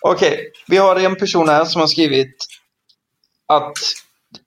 Okej, 0.01 0.51
vi 0.67 0.77
har 0.77 0.95
en 0.95 1.15
person 1.15 1.49
här 1.49 1.65
som 1.65 1.81
har 1.81 1.87
skrivit 1.87 2.35
att 3.47 3.77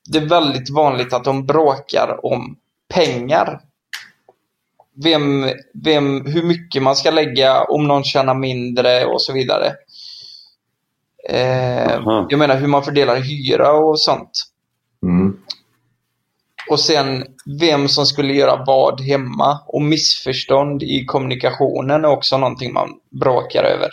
det 0.08 0.18
är 0.18 0.26
väldigt 0.26 0.70
vanligt 0.70 1.12
att 1.12 1.24
de 1.24 1.46
bråkar 1.46 2.26
om 2.26 2.56
pengar. 2.94 3.60
Vem, 5.04 5.50
vem, 5.84 6.26
hur 6.26 6.42
mycket 6.42 6.82
man 6.82 6.96
ska 6.96 7.10
lägga, 7.10 7.64
om 7.64 7.88
någon 7.88 8.04
tjänar 8.04 8.34
mindre 8.34 9.04
och 9.04 9.22
så 9.22 9.32
vidare. 9.32 9.72
Eh, 11.28 12.00
jag 12.28 12.38
menar 12.38 12.56
hur 12.56 12.66
man 12.66 12.84
fördelar 12.84 13.16
hyra 13.16 13.72
och 13.72 14.00
sånt. 14.00 14.30
Mm. 15.02 15.36
Och 16.70 16.80
sen 16.80 17.24
vem 17.60 17.88
som 17.88 18.06
skulle 18.06 18.32
göra 18.34 18.64
vad 18.66 19.00
hemma. 19.00 19.60
Och 19.66 19.82
missförstånd 19.82 20.82
i 20.82 21.04
kommunikationen 21.04 22.04
är 22.04 22.08
också 22.08 22.38
någonting 22.38 22.72
man 22.72 22.90
bråkar 23.20 23.64
över. 23.64 23.88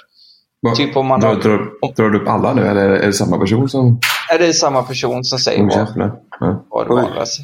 Typ 0.76 0.98
om 0.98 1.08
man 1.08 1.20
drar, 1.20 1.28
har- 1.30 1.36
drar, 1.36 1.72
drar 1.96 2.10
du 2.10 2.20
upp 2.20 2.28
alla 2.28 2.54
nu 2.54 2.68
eller 2.68 2.90
är 2.90 3.06
det 3.06 3.14
samma 3.14 3.38
person 3.40 3.70
som 3.70 4.00
Är 4.34 4.40
det 4.40 4.54
samma 4.54 4.84
person 4.84 5.24
som 5.24 5.40
säger 5.40 5.64
vad? 5.64 6.12
Ja. 6.40 6.66
vad 6.70 6.88
det 6.88 6.94
vanligaste? 6.94 7.44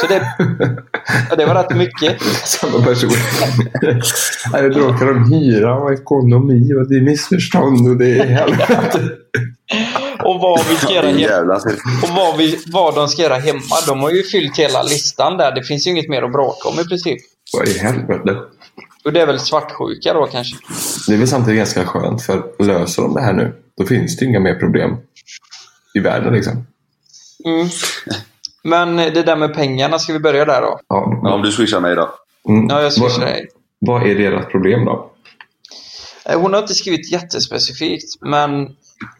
Så 0.00 0.06
det, 0.06 0.34
ja, 1.30 1.36
det 1.36 1.46
var 1.46 1.54
rätt 1.54 1.76
mycket. 1.76 2.22
Samma 2.44 2.84
person. 2.84 3.10
Nej, 4.52 4.62
det 4.62 4.70
bråkar 4.70 5.10
om 5.10 5.32
hyra 5.32 5.74
och 5.74 5.92
ekonomi 5.92 6.74
och 6.74 6.88
det 6.88 6.96
är 6.96 7.00
missförstånd 7.00 7.88
och 7.88 7.96
det 7.96 8.18
är 8.18 8.26
helvete. 8.26 9.00
Och 10.24 10.40
vad 10.40 10.60
vi 10.68 10.74
ska 10.76 10.92
göra 10.94 11.06
hemma. 11.06 11.54
Och 12.02 12.08
vad, 12.16 12.36
vi, 12.38 12.58
vad 12.66 12.94
de 12.94 13.08
ska 13.08 13.22
göra 13.22 13.34
hemma. 13.34 13.76
De 13.86 14.00
har 14.00 14.10
ju 14.10 14.22
fyllt 14.22 14.58
hela 14.58 14.82
listan 14.82 15.36
där. 15.36 15.54
Det 15.54 15.62
finns 15.62 15.86
ju 15.86 15.90
inget 15.90 16.08
mer 16.08 16.22
att 16.22 16.32
bråka 16.32 16.68
om 16.68 16.80
i 16.80 16.84
princip. 16.84 17.18
Vad 17.52 17.68
i 17.68 17.78
helvete? 17.78 18.36
Och 19.04 19.12
det 19.12 19.20
är 19.20 19.26
väl 19.26 19.40
svartsjuka 19.40 20.14
då 20.14 20.26
kanske. 20.26 20.56
Det 21.08 21.14
är 21.14 21.18
väl 21.18 21.28
samtidigt 21.28 21.58
ganska 21.58 21.84
skönt 21.86 22.22
för 22.22 22.62
löser 22.64 23.02
de 23.02 23.14
det 23.14 23.20
här 23.20 23.32
nu 23.32 23.54
då 23.78 23.86
finns 23.86 24.16
det 24.16 24.24
inga 24.24 24.40
mer 24.40 24.54
problem 24.54 24.96
i 25.94 25.98
världen 25.98 26.32
liksom. 26.32 26.66
Mm. 27.44 27.68
Men 28.64 28.96
det 28.96 29.22
där 29.22 29.36
med 29.36 29.54
pengarna, 29.54 29.98
ska 29.98 30.12
vi 30.12 30.18
börja 30.18 30.44
där 30.44 30.60
då? 30.60 30.80
Ja, 30.88 31.20
Ja, 31.22 31.32
om 31.34 31.42
du 31.42 31.52
swishar 31.52 31.80
mig 31.80 31.94
då. 31.96 32.10
mm. 32.48 32.66
Ja, 32.70 32.82
jag 32.82 32.92
swishar 32.92 33.18
vad, 33.18 33.28
dig. 33.28 33.48
vad 33.78 34.06
är 34.06 34.14
deras 34.14 34.46
problem 34.46 34.84
då? 34.84 35.10
Eh, 36.24 36.40
Hon 36.40 36.52
har 36.52 36.60
inte 36.60 36.74
skrivit 36.74 37.12
jättespecifikt, 37.12 38.20
men 38.20 38.62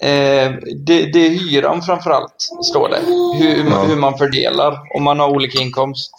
eh, 0.00 0.52
det, 0.86 1.12
det 1.12 1.26
är 1.26 1.30
hyran 1.30 1.82
framförallt, 1.82 2.34
står 2.70 2.88
det. 2.88 2.98
Hur, 3.44 3.70
Ja. 3.70 3.82
hur 3.82 3.96
man 3.96 4.18
fördelar, 4.18 4.78
om 4.96 5.02
man 5.02 5.20
har 5.20 5.28
olika 5.28 5.58
inkomst. 5.58 6.10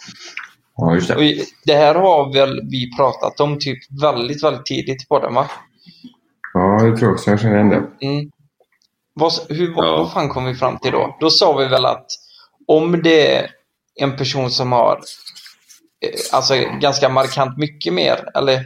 Ja, 0.76 0.94
just 0.94 1.10
Och 1.10 1.16
det. 1.16 1.24
i- 1.24 1.44
det 1.64 1.74
här 1.74 1.94
har 1.94 2.32
väl 2.32 2.60
vi 2.70 2.96
pratat 2.96 3.40
om 3.40 3.58
typ 3.58 3.78
väldigt, 4.02 4.44
väldigt 4.44 4.66
tidigt 4.66 5.08
på 5.08 5.18
den 5.18 5.34
va? 5.34 5.50
Ja, 6.54 6.84
jag 6.86 6.98
tror 6.98 7.12
också 7.12 7.30
jag 7.30 7.40
känner 7.40 7.54
igen 7.54 7.68
det. 7.68 8.06
Mm. 8.06 8.30
Vad, 9.14 9.32
hur, 9.48 9.72
Ja. 9.76 9.96
vad 9.96 10.12
fan 10.12 10.28
kom 10.28 10.44
vi 10.44 10.54
fram 10.54 10.78
till 10.78 10.92
då? 10.92 11.16
Då 11.20 11.30
sa 11.30 11.56
vi 11.56 11.66
väl 11.68 11.84
att 11.86 12.06
om 12.66 13.02
det 13.02 13.36
är 13.36 13.50
en 14.00 14.16
person 14.16 14.50
som 14.50 14.72
har 14.72 14.92
eh, 16.00 16.10
alltså 16.32 16.54
ganska 16.80 17.08
markant 17.08 17.58
mycket 17.58 17.92
mer, 17.94 18.28
eller 18.34 18.54
eh, 18.54 18.60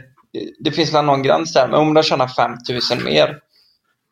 det 0.59 0.71
finns 0.71 0.93
väl 0.93 1.05
någon 1.05 1.23
gräns 1.23 1.53
där, 1.53 1.67
men 1.67 1.79
om 1.79 1.93
de 1.93 2.03
tjänar 2.03 2.27
5000 2.27 3.03
mer, 3.03 3.39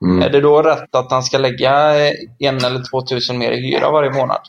Mm. 0.05 0.21
är 0.21 0.29
det 0.29 0.41
då 0.41 0.61
rätt 0.61 0.95
att 0.95 1.11
han 1.11 1.23
ska 1.23 1.37
lägga 1.37 1.95
eh, 2.07 2.13
en 2.39 2.57
eller 2.65 2.83
2000 2.91 3.37
mer 3.37 3.51
i 3.51 3.61
hyra 3.61 3.91
varje 3.91 4.11
månad? 4.11 4.41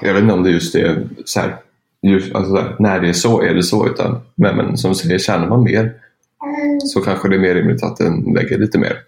Jag 0.00 0.14
vet 0.14 0.22
inte 0.22 0.34
om 0.34 0.42
det 0.42 0.50
just 0.50 0.74
är 0.74 1.08
så 1.24 1.40
här, 1.40 1.56
just, 2.02 2.34
alltså 2.34 2.50
så 2.56 2.60
här, 2.60 2.76
när 2.78 3.00
det 3.00 3.08
är 3.08 3.12
så 3.12 3.42
är 3.42 3.54
det 3.54 3.62
så. 3.62 3.88
Utan, 3.88 4.20
men, 4.34 4.56
men 4.56 4.76
som 4.76 4.90
du 4.90 4.94
säger, 4.94 5.18
tjänar 5.18 5.48
man 5.48 5.64
mer 5.64 5.94
så 6.84 7.00
kanske 7.00 7.28
det 7.28 7.34
är 7.34 7.40
mer 7.40 7.54
rimligt 7.54 7.82
att 7.82 7.96
den 7.96 8.34
lägger 8.34 8.58
lite 8.58 8.78
mer. 8.78 8.98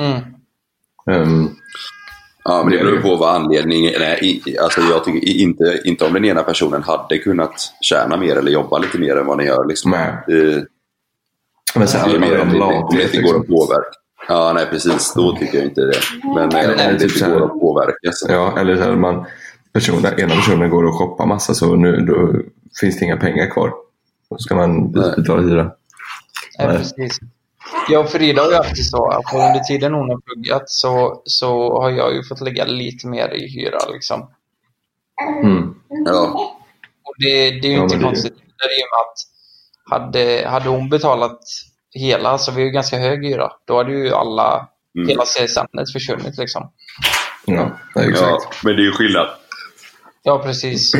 Mm. 0.00 0.20
Ehm, 1.10 1.48
Ja, 2.48 2.62
men 2.64 2.72
det 2.72 2.84
beror 2.84 3.00
på 3.00 3.16
vad 3.16 3.34
anledningen 3.34 3.94
är. 3.94 4.18
Alltså, 4.62 4.80
jag 4.80 5.04
tycker 5.04 5.28
inte, 5.28 5.80
inte 5.84 6.04
om 6.04 6.12
den 6.12 6.24
ena 6.24 6.42
personen 6.42 6.82
hade 6.82 7.18
kunnat 7.18 7.72
tjäna 7.80 8.16
mer 8.16 8.36
eller 8.36 8.50
jobba 8.50 8.78
lite 8.78 8.98
mer 8.98 9.16
än 9.16 9.26
vad 9.26 9.38
den 9.38 9.46
gör. 9.46 9.68
Liksom. 9.68 9.90
Nej. 9.90 10.08
Eh, 10.08 10.62
Men 11.74 11.88
sen 11.88 12.10
Det 12.10 12.16
är 12.16 12.20
mer 12.20 12.40
om 12.40 12.48
de 12.48 12.52
det, 12.52 12.52
det 12.52 12.58
lathet, 12.58 13.14
inte 13.14 13.16
går 13.16 13.22
liksom. 13.22 13.40
att 13.40 13.48
påverka. 13.48 13.90
Ja, 14.28 14.52
nej 14.52 14.66
precis. 14.66 15.14
Då 15.14 15.36
tycker 15.36 15.58
jag 15.58 15.66
inte 15.66 15.80
det. 15.80 15.98
Men 16.24 16.38
eh, 16.38 16.70
om 16.70 16.76
Nej, 16.76 16.92
det 16.92 16.98
typ 16.98 17.20
går 17.20 17.44
att 17.44 17.60
påverka 17.60 18.12
så. 18.12 18.32
Ja, 18.32 18.58
eller 18.58 18.76
så 18.76 18.82
här, 18.82 18.96
man, 18.96 19.26
personen, 19.72 20.20
ena 20.20 20.34
personen 20.34 20.70
går 20.70 20.84
och 20.84 20.94
shoppar 20.94 21.26
massa 21.26 21.54
så 21.54 21.76
nu 21.76 21.96
då 21.96 22.32
finns 22.80 22.98
det 22.98 23.04
inga 23.04 23.16
pengar 23.16 23.50
kvar. 23.50 23.72
Då 24.30 24.38
ska 24.38 24.54
man 24.54 24.92
Nej. 24.94 25.12
betala 25.16 25.42
hyra. 25.42 25.72
Ja, 26.58 26.66
Nej. 26.66 26.76
precis. 26.76 27.18
Jag 27.88 28.04
och 28.04 28.10
Frida 28.10 28.42
har 28.42 28.50
ju 28.50 28.56
det 28.74 28.84
så 28.84 29.10
att 29.10 29.34
under 29.34 29.60
tiden 29.60 29.94
hon 29.94 30.08
har 30.08 30.20
pluggat 30.20 30.70
så, 30.70 31.22
så 31.24 31.80
har 31.80 31.90
jag 31.90 32.14
ju 32.14 32.22
fått 32.24 32.40
lägga 32.40 32.64
lite 32.64 33.06
mer 33.06 33.34
i 33.34 33.48
hyra. 33.48 33.78
Liksom. 33.92 34.30
Mm. 35.44 35.74
Ja, 36.06 36.54
Och 37.04 37.14
det, 37.18 37.50
det 37.50 37.68
är 37.68 37.70
ju 37.70 37.76
Ja, 37.76 37.82
inte 37.82 37.98
konstigt. 37.98 38.34
Det 38.34 38.64
är 38.64 38.78
ju 38.78 38.84
med 38.84 39.00
att 39.00 39.18
hade, 39.90 40.48
hade 40.48 40.68
hon 40.68 40.88
betalat 40.88 41.40
hela, 41.94 42.38
så 42.38 42.52
vi 42.52 42.60
har 42.60 42.66
ju 42.66 42.70
ganska 42.72 42.98
hög 42.98 43.26
hyra, 43.26 43.50
då 43.64 43.76
hade 43.76 43.92
ju 43.92 44.12
alla, 44.14 44.68
Mm. 44.98 45.08
hela 45.08 45.24
CSN 45.24 45.92
försvunnit 45.92 46.38
liksom. 46.38 46.70
Ja, 47.46 47.70
ja, 47.94 48.02
exakt. 48.02 48.20
ja, 48.30 48.40
men 48.64 48.76
det 48.76 48.82
är 48.82 48.84
ju 48.84 48.92
skillnad. 48.92 49.28
Ja, 50.22 50.38
precis. 50.38 50.92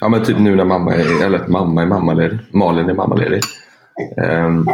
Ja, 0.00 0.08
men 0.08 0.24
typ 0.24 0.38
nu 0.38 0.56
när 0.56 0.64
mamma 0.64 0.94
är, 0.94 1.24
eller 1.24 1.46
mamma 1.46 1.82
är 1.82 1.86
mammaledig, 1.86 2.38
Malin 2.52 2.88
är 2.90 2.94
mammaledig. 2.94 3.42
Ehm, 4.22 4.66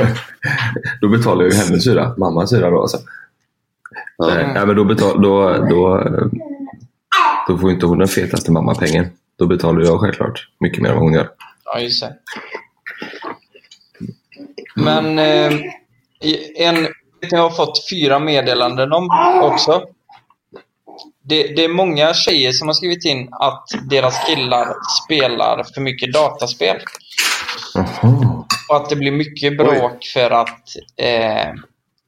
då 1.00 1.08
betalar 1.08 1.44
jag 1.44 1.52
ju 1.52 1.58
hennes 1.58 1.86
hyra, 1.86 2.14
mammas 2.16 2.52
hyra 2.52 2.70
då. 2.70 2.80
Alltså. 2.80 2.98
Ja. 4.16 4.30
Eh, 4.40 4.52
ja, 4.54 4.66
men 4.66 4.76
då, 4.76 4.84
betal, 4.84 5.22
då, 5.22 5.52
då, 5.70 6.02
då 7.48 7.58
får 7.58 7.70
inte 7.70 7.86
hon 7.86 7.98
den 7.98 8.08
fetaste 8.08 8.52
mammapengen. 8.52 9.06
Då 9.38 9.46
betalar 9.46 9.82
jag 9.82 10.00
självklart 10.00 10.48
mycket 10.60 10.82
mer 10.82 10.88
än 10.88 10.94
vad 10.94 11.04
hon 11.04 11.12
gör. 11.12 11.28
Ja, 11.64 11.80
just 11.80 12.02
det. 12.02 12.14
Men 14.74 15.18
eh, 15.18 15.52
en, 16.56 16.88
jag 17.20 17.38
har 17.38 17.50
fått 17.50 17.90
fyra 17.90 18.18
meddelanden 18.18 18.92
om 18.92 19.08
också. 19.42 19.82
Det, 21.22 21.42
det 21.42 21.64
är 21.64 21.68
många 21.68 22.14
tjejer 22.14 22.52
som 22.52 22.68
har 22.68 22.74
skrivit 22.74 23.04
in 23.04 23.28
att 23.32 23.64
deras 23.90 24.26
killar 24.26 24.74
spelar 25.04 25.64
för 25.74 25.80
mycket 25.80 26.12
dataspel. 26.12 26.76
Jaha. 27.74 28.44
Och 28.68 28.76
att 28.76 28.88
det 28.88 28.96
blir 28.96 29.12
mycket 29.12 29.56
bråk 29.56 30.04
för 30.14 30.30
att 30.30 30.60
eh, 30.96 31.52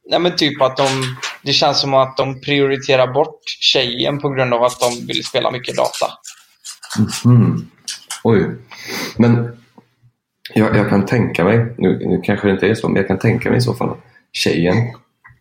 nej 0.09 0.19
men 0.19 0.35
typ 0.35 0.61
att 0.61 0.77
de 0.77 0.87
det 1.41 1.53
känns 1.53 1.81
som 1.81 1.93
att 1.93 2.17
de 2.17 2.41
prioriterar 2.41 3.13
bort 3.13 3.41
tjejen 3.45 4.19
på 4.19 4.29
grund 4.29 4.53
av 4.53 4.63
att 4.63 4.79
de 4.79 5.05
vill 5.07 5.25
spela 5.25 5.51
mycket 5.51 5.75
data. 5.75 6.07
Mm. 7.25 7.69
Oj. 8.23 8.55
Men 9.17 9.61
jag, 10.53 10.75
jag 10.75 10.89
kan 10.89 11.05
tänka 11.05 11.43
mig, 11.43 11.75
nu, 11.77 12.07
nu 12.07 12.21
kanske 12.23 12.47
det 12.47 12.53
inte 12.53 12.67
är 12.67 12.75
så, 12.75 12.89
men 12.89 12.95
jag 12.95 13.07
kan 13.07 13.19
tänka 13.19 13.49
mig 13.49 13.57
i 13.57 13.61
så 13.61 13.73
fall 13.73 13.89
att 13.89 14.03
tjejen 14.31 14.75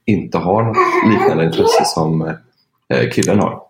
inte 0.04 0.38
har 0.38 0.62
något 0.62 0.76
liknande 1.12 1.44
intresse 1.44 1.84
som 1.84 2.22
eh, 2.92 3.10
killen 3.12 3.38
har. 3.38 3.60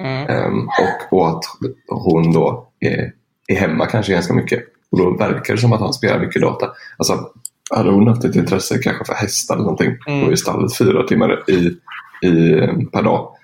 Mm. 0.00 0.26
Ehm, 0.28 0.68
och, 0.68 1.18
och 1.18 1.28
att 1.28 1.44
hon 1.88 2.32
då 2.32 2.68
är, 2.80 3.12
är 3.46 3.56
hemma 3.56 3.86
kanske 3.86 4.12
ganska 4.12 4.34
mycket. 4.34 4.64
Och 4.90 4.98
då 4.98 5.16
verkar 5.16 5.54
det 5.54 5.60
som 5.60 5.72
att 5.72 5.80
han 5.80 5.92
spelar 5.92 6.18
mycket 6.18 6.42
data. 6.42 6.70
Alltså, 6.96 7.30
hade 7.70 7.90
hon 7.90 8.08
haft 8.08 8.24
ett 8.24 8.36
intresse 8.36 8.78
kanske 8.78 9.04
för 9.04 9.14
hästar 9.14 9.54
eller 9.54 9.64
någonting 9.64 9.96
Mm. 10.06 10.26
och 10.26 10.32
i 10.32 10.36
stallet 10.36 10.76
fyra 10.76 11.06
timmar 11.06 11.50
i, 11.50 11.54
i, 12.26 12.56
per 12.92 13.02
dag. 13.02 13.34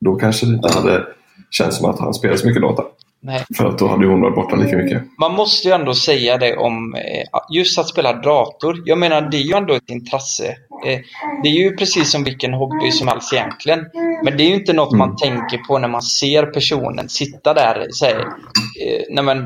Då 0.00 0.16
kanske 0.16 0.46
det 0.46 0.54
inte 0.54 0.72
hade 0.72 1.06
känts 1.50 1.76
som 1.76 1.90
att 1.90 1.98
han 1.98 2.14
spelar 2.14 2.36
så 2.36 2.46
mycket 2.46 2.62
data. 2.62 2.82
Nej. 3.24 3.44
För 3.56 3.66
att 3.66 3.78
då 3.78 3.86
hade 3.86 4.06
hon 4.06 4.20
varit 4.20 4.34
borta 4.34 4.56
lika 4.56 4.76
mycket. 4.76 5.02
Man 5.20 5.32
måste 5.32 5.68
ju 5.68 5.74
ändå 5.74 5.94
säga 5.94 6.38
det 6.38 6.56
om 6.56 6.94
eh, 6.94 7.40
just 7.54 7.78
att 7.78 7.88
spela 7.88 8.12
dator. 8.12 8.82
Jag 8.84 8.98
menar, 8.98 9.20
det 9.30 9.36
är 9.36 9.42
ju 9.42 9.54
ändå 9.54 9.74
ett 9.74 9.90
intresse. 9.90 10.46
Eh, 10.86 11.00
det 11.42 11.48
är 11.48 11.52
ju 11.52 11.76
precis 11.76 12.10
som 12.10 12.24
vilken 12.24 12.54
hobby 12.54 12.90
som 12.90 13.08
helst 13.08 13.32
egentligen. 13.32 13.80
Men 14.24 14.36
det 14.36 14.42
är 14.42 14.48
ju 14.48 14.54
inte 14.54 14.72
något 14.72 14.96
man 14.96 15.16
tänker 15.16 15.58
på 15.58 15.78
när 15.78 15.88
man 15.88 16.02
ser 16.02 16.46
personen 16.46 17.08
sitta 17.08 17.54
där 17.54 17.86
här, 18.02 18.18
eh, 18.20 19.02
nej 19.10 19.24
men, 19.24 19.44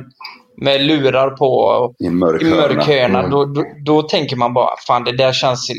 med 0.63 0.81
lurar 0.81 1.31
på 1.31 1.47
och 1.47 1.95
I 1.99 2.07
en 2.07 2.19
mörk 2.19 2.43
i 2.43 2.45
mörk 2.45 2.87
hörna. 2.87 3.19
hörna. 3.19 3.29
Då, 3.29 3.45
då, 3.45 3.65
då 3.85 4.03
tänker 4.03 4.37
man 4.37 4.55
bara, 4.55 4.71
fan 4.87 5.05
det 5.05 5.17
där 5.17 5.33
känns 5.33 5.71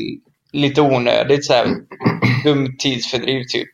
lite 0.52 0.80
onödigt. 0.80 1.44
Så 1.44 1.52
här, 1.52 1.66
dum 2.44 2.76
tidsfördriv 2.78 3.42
typ. 3.52 3.68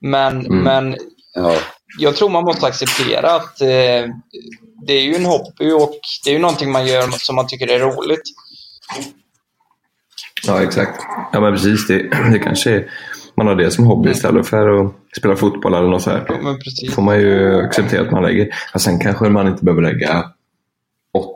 Men, 0.00 0.38
men 0.38 0.96
Ja. 1.34 1.54
Jag 1.98 2.16
tror 2.16 2.28
man 2.28 2.44
måste 2.44 2.66
acceptera 2.66 3.30
att 3.30 3.60
eh, 3.60 4.14
det 4.86 4.92
är 4.92 5.02
ju 5.02 5.14
en 5.14 5.24
hobby 5.24 5.70
och 5.70 6.00
det 6.24 6.30
är 6.30 6.34
ju 6.34 6.40
någonting 6.40 6.72
man 6.72 6.86
gör 6.86 7.02
som 7.10 7.36
man 7.36 7.46
tycker 7.46 7.70
är 7.70 7.78
roligt. 7.78 8.22
Ja, 10.46 10.62
exakt. 10.62 11.02
Ja, 11.32 11.40
men 11.40 11.52
precis. 11.52 11.86
Det, 11.86 11.98
det 12.32 12.38
kanske 12.38 12.70
är, 12.70 12.90
man 13.36 13.46
har 13.46 13.54
det 13.54 13.70
som 13.70 13.86
hobby 13.86 14.10
istället 14.10 14.46
för 14.46 14.80
att 14.80 14.92
spela 15.18 15.36
fotboll 15.36 15.74
eller 15.74 15.88
något 15.88 16.02
så 16.02 16.10
här. 16.10 16.24
Ja, 16.28 16.56
får 16.94 17.02
man 17.02 17.20
ju 17.20 17.60
acceptera 17.60 18.02
att 18.02 18.10
man 18.10 18.22
lägger. 18.22 18.48
Och 18.74 18.80
sen 18.80 18.98
kanske 18.98 19.28
man 19.28 19.48
inte 19.48 19.64
behöver 19.64 19.82
lägga 19.82 20.24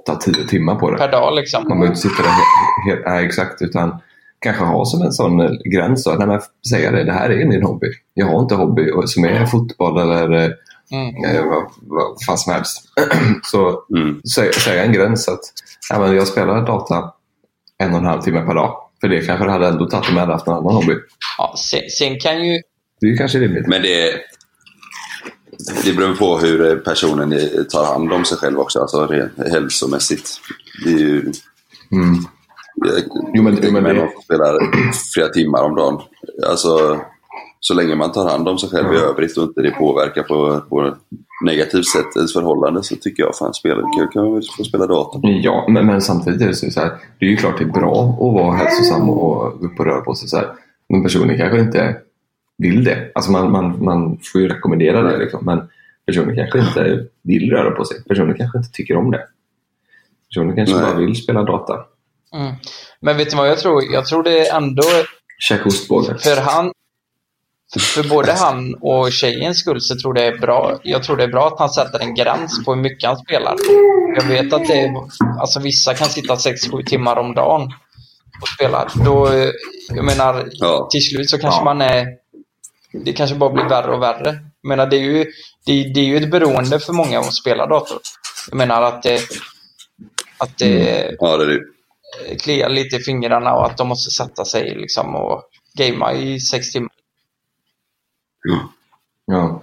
8-10 0.09 0.49
timmar 0.49 0.75
på 0.75 0.91
det. 0.91 0.97
Per 0.97 1.13
dag 1.13 1.35
liksom. 1.35 1.69
Man 1.69 1.81
behöver 1.81 1.87
inte 1.87 2.09
sitta 2.09 2.23
där 2.23 2.31
helt, 2.31 2.97
helt, 2.97 3.07
nej, 3.07 3.27
exakt, 3.27 3.63
utan 3.63 4.01
kanske 4.45 4.65
ha 4.65 4.85
som 4.85 5.03
en 5.03 5.13
sån 5.13 5.41
eh, 5.41 5.51
gräns. 5.75 6.05
Då. 6.05 6.11
Nej, 6.19 6.27
men 6.27 6.41
säga 6.71 6.91
det, 6.91 7.05
det 7.05 7.13
här 7.13 7.31
är 7.31 7.47
min 7.47 7.63
hobby. 7.63 7.87
Jag 8.15 8.27
har 8.27 8.41
inte 8.43 8.55
hobby 8.55 8.87
som 9.07 9.25
är 9.25 9.47
fotboll 9.47 9.99
eller 9.99 10.33
eh, 10.45 10.51
Mm. 10.93 11.25
eh, 11.37 11.45
vad, 11.45 11.65
vad 11.83 12.25
fan 12.27 12.39
som 12.39 12.53
helst. 12.53 12.83
Så 13.43 13.83
Mm. 13.97 14.21
sä- 14.37 14.53
säga 14.53 14.85
en 14.85 14.93
gräns 14.93 15.29
att 15.29 15.41
ja, 15.91 15.99
men 16.01 16.17
jag 16.17 16.27
spelar 16.29 16.67
data 16.67 17.13
en 17.79 17.93
och 17.93 17.99
en 17.99 18.05
halv 18.05 18.21
timme 18.23 18.41
per 18.47 18.55
dag. 18.55 18.77
För 19.01 19.09
det 19.09 19.27
kanske 19.27 19.45
det 19.45 19.51
hade 19.53 19.69
ändå 19.69 19.87
tagit 19.87 20.09
om 20.09 20.15
jag 20.15 20.21
hade 20.21 20.33
haft 20.33 20.47
en 20.47 20.53
annan 20.53 20.75
hobby. 20.75 20.95
Ja, 21.39 21.55
sen, 21.59 21.81
sen 21.99 22.19
kan 22.21 22.47
ju... 22.47 22.61
Det 23.01 23.07
är 23.07 23.17
kanske 23.17 23.39
rimligt. 23.39 23.67
Men 23.67 23.83
det, 23.83 24.13
det 25.85 25.93
beror 25.93 26.15
på 26.15 26.39
hur 26.39 26.77
personen 26.77 27.31
tar 27.73 27.85
hand 27.85 28.13
om 28.13 28.25
sig 28.25 28.39
själv 28.39 28.59
också, 28.61 28.81
alltså 28.81 29.07
rent 29.07 29.39
hälsomässigt. 29.53 30.31
Det 30.85 30.91
är 30.93 30.99
ju... 30.99 31.21
Mm. 31.93 32.25
Jo, 33.35 33.43
men- 33.43 33.59
jo, 33.63 33.73
men 33.73 33.85
det- 33.85 34.09
spelar 34.25 34.59
flera 35.15 35.29
timmar 35.29 35.63
om 35.63 35.75
dagen. 35.75 36.01
Alltså, 36.51 37.01
så 37.61 37.75
länge 37.75 37.95
man 37.95 38.13
tar 38.13 38.29
hand 38.31 38.49
om 38.49 38.59
sig 38.59 38.69
själv 38.71 38.95
i 38.95 38.97
övrigt 38.97 39.37
och 39.37 39.45
inte 39.45 39.63
det 39.63 39.71
påverkar 39.71 40.23
på, 40.23 40.61
på 40.69 40.95
negativt 41.45 41.87
sätt 41.87 42.17
ens 42.17 42.33
förhållande 42.33 42.83
så 42.83 42.97
tycker 42.97 43.23
jag 43.23 43.37
fan 43.37 43.55
spela, 43.55 43.83
kan, 43.83 44.09
kan 44.13 44.25
man 44.25 44.35
väl 44.35 44.43
få 44.57 44.65
spela 44.65 44.87
dator. 44.87 45.21
Ja, 45.31 45.67
men, 45.69 45.87
men 45.87 46.01
samtidigt 46.01 46.41
är 46.43 46.47
det 46.47 46.55
så 46.55 46.81
här. 46.81 46.91
Det 47.19 47.27
är 47.27 47.31
ju 47.31 47.37
klart 47.37 47.59
det 47.59 47.65
är 47.65 47.69
bra 47.69 48.03
att 48.03 48.35
vara 48.35 48.53
hälsosam 48.57 49.11
och 49.11 49.59
gå 49.61 49.67
upp 49.67 49.79
och 49.81 49.85
röra 49.87 50.01
på 50.01 50.15
sig. 50.15 50.29
Så 50.29 50.37
här. 50.37 50.49
Men 50.89 51.03
personen 51.03 51.37
kanske 51.39 51.61
inte 51.61 51.97
vill 52.59 52.85
det. 52.85 53.11
Alltså 53.15 53.31
man, 53.33 53.53
man, 53.53 53.85
man 53.85 54.19
får 54.33 54.41
ju 54.41 54.49
rekommendera 54.49 55.03
det. 55.03 55.17
Liksom. 55.17 55.45
Men 55.45 55.69
personen 56.07 56.37
kanske 56.37 56.59
inte 56.59 57.07
vill 57.23 57.51
röra 57.51 57.71
på 57.71 57.85
sig. 57.85 58.05
Personen 58.05 58.35
kanske 58.35 58.59
inte 58.59 58.71
tycker 58.71 58.97
om 58.97 59.11
det. 59.11 59.21
Personen 60.29 60.57
kanske 60.57 60.77
Nej. 60.77 60.85
bara 60.85 60.95
vill 61.01 61.17
spela 61.17 61.43
data. 61.43 61.75
Mm. 62.35 62.55
Men 63.01 63.17
vet 63.17 63.31
du 63.31 63.37
vad 63.37 63.49
jag 63.49 63.59
tror? 63.59 63.85
Jag 63.93 64.07
tror 64.07 64.23
det 64.23 64.49
ändå 64.49 64.83
Käka 65.39 65.65
ostbågar. 65.65 66.15
för 66.19 66.37
han... 66.37 66.73
För 67.95 68.09
både 68.09 68.33
han 68.33 68.75
och 68.81 69.13
tjejens 69.13 69.59
skull 69.61 69.81
så 69.81 69.97
tror 69.97 70.15
det 70.15 70.25
är 70.25 70.39
bra. 70.39 70.79
Jag 70.83 71.03
tror 71.03 71.17
det 71.17 71.25
är 71.25 71.29
bra 71.29 71.47
att 71.47 71.59
han 71.59 71.71
sätter 71.71 71.99
en 72.01 72.15
gräns 72.15 72.65
på 72.65 72.75
hur 72.75 72.83
mycket 72.83 73.09
han 73.09 73.17
spelar. 73.19 73.57
Jag 74.17 74.23
vet 74.23 74.53
att 74.53 74.67
det 74.67 74.81
är, 74.81 74.93
alltså 75.41 75.61
vissa 75.61 75.95
kan 75.95 76.09
sitta 76.09 76.35
6-7 76.35 76.85
timmar 76.85 77.17
om 77.17 77.35
dagen 77.35 77.63
och 78.43 78.49
spela. 78.49 78.89
Då, 79.05 79.29
jag 79.89 80.05
menar, 80.05 80.49
Ja. 80.53 80.89
till 80.91 81.03
slut 81.05 81.31
så 81.31 81.39
kanske 81.39 81.61
Ja. 81.61 81.65
man 81.65 81.81
är... 81.81 82.07
Det 82.93 83.13
kanske 83.13 83.37
bara 83.37 83.51
blir 83.51 83.65
värre 83.65 83.95
och 83.95 84.03
värre. 84.03 84.39
Jag 84.63 84.69
menar, 84.69 84.87
det 84.87 84.97
är 84.97 85.01
ju, 85.01 85.25
det, 85.67 85.93
det 85.95 86.01
är 86.01 86.05
ju 86.05 86.17
ett 86.17 86.31
beroende 86.31 86.81
för 86.81 86.93
många 86.93 87.19
att 87.21 87.35
spela 87.35 87.67
dator. 87.67 87.99
Jag 88.51 88.57
menar 88.57 88.83
att 88.83 89.03
det, 89.03 89.21
att 90.39 90.59
det 90.59 90.69
Ja, 91.19 91.37
det 91.37 91.45
är 91.45 91.49
det. 91.49 91.61
Kliar 92.41 92.69
lite 92.69 92.97
i 92.97 93.01
fingrarna 93.01 93.55
och 93.55 93.67
att 93.67 93.77
de 93.77 93.89
måste 93.89 94.11
sätta 94.11 94.45
sig 94.45 94.75
liksom 94.75 95.15
och 95.15 95.43
gamea 95.79 96.13
i 96.13 96.41
sex 96.41 96.73
timmar. 96.73 96.91
Ja. 99.27 99.63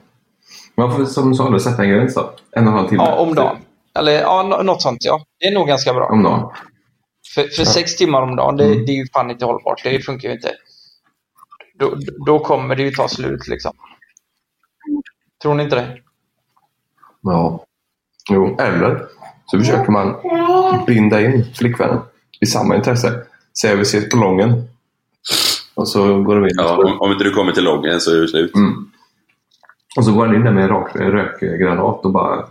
Man 0.75 0.95
får 0.95 1.05
som 1.05 1.29
du 1.29 1.35
sa, 1.35 1.49
då, 1.49 1.59
sätta 1.59 1.83
en 1.83 1.89
gräns 1.89 2.15
då. 2.15 2.33
En 2.51 2.67
och 2.67 2.71
en 2.73 2.77
halv 2.79 2.89
timme. 2.89 3.03
Ja, 3.03 3.15
om 3.15 3.35
dagen. 3.35 3.57
Eller 3.95 4.11
ja, 4.11 4.43
nå- 4.43 4.63
något 4.63 4.81
sånt 4.81 5.05
ja. 5.05 5.25
Det 5.39 5.45
är 5.47 5.51
nog 5.53 5.67
ganska 5.67 5.93
bra. 5.93 6.05
Om 6.07 6.23
dagen. 6.23 6.49
För, 7.35 7.43
för 7.47 7.65
sex 7.65 7.95
timmar 7.97 8.21
om 8.21 8.35
dagen, 8.35 8.57
det, 8.57 8.65
Mm. 8.65 8.85
det 8.85 8.91
är 8.91 8.95
ju 8.95 9.07
fan 9.13 9.31
inte 9.31 9.45
hållbart. 9.45 9.83
Det 9.83 9.99
funkar 10.05 10.29
ju 10.29 10.35
inte. 10.35 10.51
Då, 11.79 11.95
då 12.25 12.39
kommer 12.39 12.75
det 12.75 12.83
ju 12.83 12.91
ta 12.91 13.07
slut 13.07 13.47
liksom. 13.47 13.71
Tror 15.41 15.53
ni 15.55 15.63
inte 15.63 15.75
det? 15.75 15.97
Ja. 17.21 17.65
Jo, 18.29 18.57
eller 18.59 19.07
så 19.45 19.59
försöker 19.59 19.91
man 19.91 20.15
binda 20.87 21.21
in 21.21 21.45
flickvännen 21.55 21.99
i 22.41 22.45
samma 22.45 22.75
intresse. 22.75 23.13
Säger 23.61 23.75
vi 23.75 23.81
ses 23.81 24.09
på 24.09 24.17
lången. 24.17 24.67
Och 25.75 25.87
så 25.87 26.21
går 26.23 26.35
de 26.35 26.43
in. 26.45 26.51
Ja, 26.57 26.77
om, 26.77 27.01
om 27.01 27.11
inte 27.11 27.23
du 27.23 27.31
kommer 27.31 27.51
till 27.51 27.63
loggen 27.63 28.01
så 28.01 28.11
är 28.15 28.21
det 28.21 28.27
slut. 28.27 28.55
Mm. 28.55 28.91
Och 29.97 30.05
så 30.05 30.11
går 30.11 30.25
han 30.25 30.35
in 30.35 30.43
där 30.43 30.51
med 30.51 30.63
en 30.63 30.69
rak 30.69 30.95
rökgranat 30.95 32.05
och 32.05 32.11
bara 32.11 32.45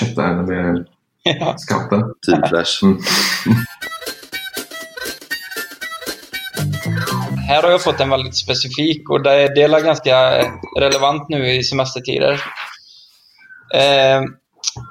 köttar 0.00 0.22
henne 0.26 0.42
med 0.42 0.86
Ja. 1.40 1.54
Scouten. 1.58 2.02
Team 2.26 2.42
Flash. 2.48 2.84
Mm. 2.84 2.98
Här 7.48 7.62
har 7.62 7.70
jag 7.70 7.82
fått 7.82 8.00
en 8.00 8.10
väldigt 8.10 8.36
specifik 8.36 9.10
och 9.10 9.22
det 9.22 9.32
är, 9.32 9.54
det 9.54 9.62
är 9.62 9.80
ganska 9.80 10.44
relevant 10.78 11.28
nu 11.28 11.50
i 11.54 11.62
semestertider. 11.62 12.32
Eh, 13.74 14.22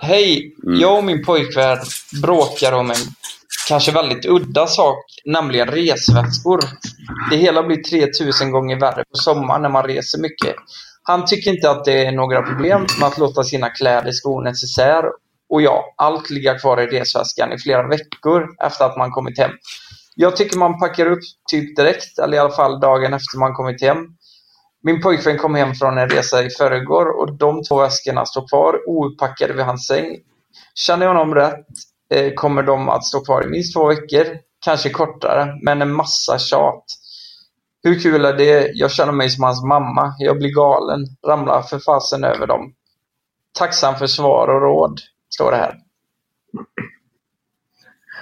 Hej, 0.02 0.56
Mm. 0.66 0.80
jag 0.80 0.98
och 0.98 1.04
min 1.04 1.24
pojkvän 1.26 1.78
bråkar 2.22 2.72
om 2.72 2.90
en 2.92 2.96
kanske 3.68 3.92
väldigt 3.92 4.26
udda 4.26 4.68
sak, 4.68 5.06
nämligen 5.26 5.68
resväskor. 5.68 6.60
Det 7.30 7.38
hela 7.38 7.64
blir 7.64 7.84
3000 7.84 8.52
gånger 8.52 8.80
värre 8.80 9.04
på 9.12 9.18
sommaren 9.18 9.62
när 9.62 9.70
man 9.70 9.84
reser 9.84 10.22
mycket. 10.22 10.56
Han 11.04 11.26
tycker 11.26 11.52
inte 11.52 11.70
att 11.70 11.86
det 11.86 12.06
är 12.06 12.12
några 12.12 12.42
problem 12.42 12.86
med 13.00 13.08
att 13.08 13.18
låta 13.18 13.44
sina 13.44 13.70
kläder 13.70 14.12
skonas 14.12 14.64
isär 14.64 15.04
och 15.50 15.62
ja, 15.62 15.94
allt 15.98 16.30
ligga 16.30 16.60
kvar 16.60 16.82
i 16.82 16.88
resväskan 16.88 17.54
i 17.54 17.58
flera 17.58 17.88
veckor 17.88 18.48
efter 18.64 18.86
att 18.86 18.98
man 18.98 19.12
kommit 19.12 19.40
hem. 19.40 19.52
Jag 20.16 20.36
tycker 20.36 20.58
man 20.58 20.80
packar 20.80 21.06
upp 21.06 21.20
typ 21.52 21.76
direkt, 21.76 22.20
eller 22.20 22.38
i 22.38 22.40
alla 22.40 22.56
fall 22.56 22.80
dagen 22.80 23.14
efter 23.14 23.40
man 23.40 23.54
kommit 23.54 23.82
hem. 23.82 23.98
Min 24.84 25.02
pojkvän 25.02 25.38
kom 25.38 25.56
hem 25.56 25.76
från 25.76 25.98
en 25.98 26.10
resa 26.10 26.44
i 26.44 26.50
förrgår 26.50 27.20
och 27.20 27.38
de 27.38 27.64
två 27.64 27.82
väskorna 27.82 28.26
står 28.26 28.48
kvar 28.48 28.90
ouppackade 28.90 29.54
vid 29.54 29.66
hans 29.66 29.88
säng. 29.88 30.18
Känner 30.76 31.06
jag 31.06 31.14
honom 31.14 31.36
rätt 31.36 31.66
Eh, 32.16 32.34
kommer 32.34 32.64
de 32.64 32.90
att 32.90 33.06
stå 33.06 33.20
kvar 33.20 33.46
i 33.46 33.50
minst 33.50 33.74
två 33.74 33.88
veckor, 33.88 34.26
kanske 34.66 34.90
kortare, 34.90 35.60
men 35.62 35.82
en 35.82 35.94
massa 35.94 36.38
tjat. 36.38 36.84
Hur 37.84 38.00
kul 38.00 38.26
är 38.26 38.34
det? 38.34 38.72
Jag 38.74 38.92
känner 38.92 39.12
mig 39.12 39.30
som 39.30 39.44
hans 39.44 39.64
mamma. 39.64 40.14
Jag 40.20 40.38
blir 40.38 40.54
galen, 40.54 41.06
ramlar 41.28 41.62
för 41.62 41.80
fasen 41.80 42.24
över 42.24 42.48
dem. 42.48 42.74
Tacksam 43.58 43.96
för 43.96 44.08
svar 44.08 44.48
och 44.48 44.62
råd, 44.62 45.00
står 45.30 45.52
det 45.52 45.58
här. 45.58 45.76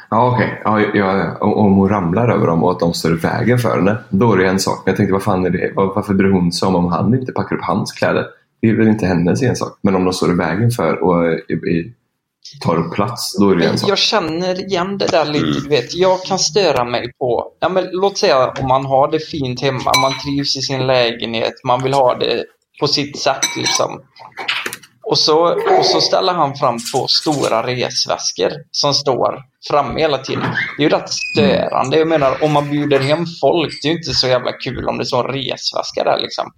Ja, 0.10 0.34
okej. 0.34 0.62
Ja, 0.64 0.80
ja, 0.80 1.38
om 1.40 1.74
hon 1.74 1.90
ramlar 1.90 2.30
över 2.30 2.48
dem 2.48 2.64
och 2.64 2.72
att 2.72 2.80
de 2.80 2.94
står 2.94 3.12
i 3.12 3.16
vägen 3.16 3.60
för 3.60 3.76
henne, 3.76 3.98
då 4.10 4.34
är 4.34 4.38
det 4.38 4.48
en 4.48 4.60
sak. 4.60 4.82
Men 4.86 4.92
jag 4.92 4.98
tänkte, 4.98 5.14
vad 5.14 5.24
fan 5.24 5.46
är 5.46 5.50
det? 5.50 5.74
Varför 5.76 6.14
bryr 6.14 6.32
hon 6.32 6.52
sig 6.52 6.68
om 6.68 6.76
om 6.76 6.86
han 6.86 7.14
inte 7.14 7.32
packar 7.32 7.56
upp 7.56 7.64
hans 7.64 7.92
kläder? 7.92 8.26
Det 8.62 8.70
är 8.70 8.78
väl 8.78 8.88
inte 8.88 9.06
hennes 9.06 9.44
ensak. 9.44 9.80
Men 9.82 9.96
om 9.96 10.04
de 10.04 10.14
står 10.14 10.32
i 10.32 10.36
vägen 10.36 10.72
för 10.72 11.04
och 11.04 11.40
tar 12.62 12.76
upp 12.76 12.94
plats, 12.94 13.38
då 13.40 13.50
är 13.50 13.56
det 13.56 13.66
en 13.66 13.78
sak. 13.78 13.90
Jag 13.90 13.98
känner 13.98 14.66
igen 14.66 14.98
det 14.98 15.08
där 15.08 15.26
lite. 15.26 15.60
Du 15.60 15.70
vet. 15.70 15.94
Jag 15.94 16.24
kan 16.24 16.40
störa 16.40 16.84
mig 16.84 17.14
på, 17.14 17.48
ja, 17.60 17.70
men 17.70 17.90
låt 17.92 18.18
säga 18.18 18.54
om 18.60 18.68
man 18.68 18.86
har 18.86 19.12
det 19.12 19.20
fint 19.20 19.62
hemma, 19.62 19.92
man 20.02 20.14
trivs 20.26 20.58
i 20.58 20.62
sin 20.62 20.88
lägenhet, 20.88 21.54
man 21.64 21.84
vill 21.84 21.94
ha 21.94 22.16
det 22.16 22.46
på 22.80 22.88
sitt 22.88 23.20
sätt. 23.20 23.46
Liksom. 23.58 24.02
Och, 25.04 25.18
så, 25.18 25.54
och 25.80 25.86
så 25.86 26.02
ställer 26.02 26.34
han 26.34 26.56
fram 26.56 26.78
två 26.94 27.08
stora 27.08 27.68
resväskor 27.68 28.52
som 28.72 28.94
står 28.94 29.42
framme 29.70 30.02
hela 30.02 30.18
tiden. 30.18 30.46
Det 30.78 30.84
är 30.84 30.90
ju 30.90 30.90
rätt 30.90 31.10
störande. 31.10 31.98
Jag 31.98 32.08
menar, 32.08 32.44
om 32.44 32.52
man 32.52 32.70
bjuder 32.70 33.00
hem 33.00 33.26
folk, 33.42 33.80
det 33.82 33.88
är 33.88 33.92
ju 33.92 33.98
inte 33.98 34.14
så 34.14 34.28
jävla 34.28 34.52
kul 34.52 34.90
om 34.90 34.98
det 34.98 35.06
står 35.06 35.30
en 35.30 35.36
resväska 35.36 36.04
där 36.04 36.20
liksom. 36.20 36.52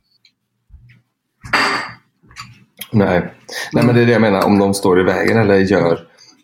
Nej. 2.96 3.34
Nej, 3.74 3.86
men 3.86 3.96
det 3.96 4.02
är 4.02 4.06
det 4.06 4.12
jag 4.12 4.22
menar. 4.22 4.46
Om 4.46 4.60
de 4.60 4.74
står 4.74 5.00
i 5.00 5.04
vägen 5.04 5.38
eller 5.38 5.56
gör 5.56 6.00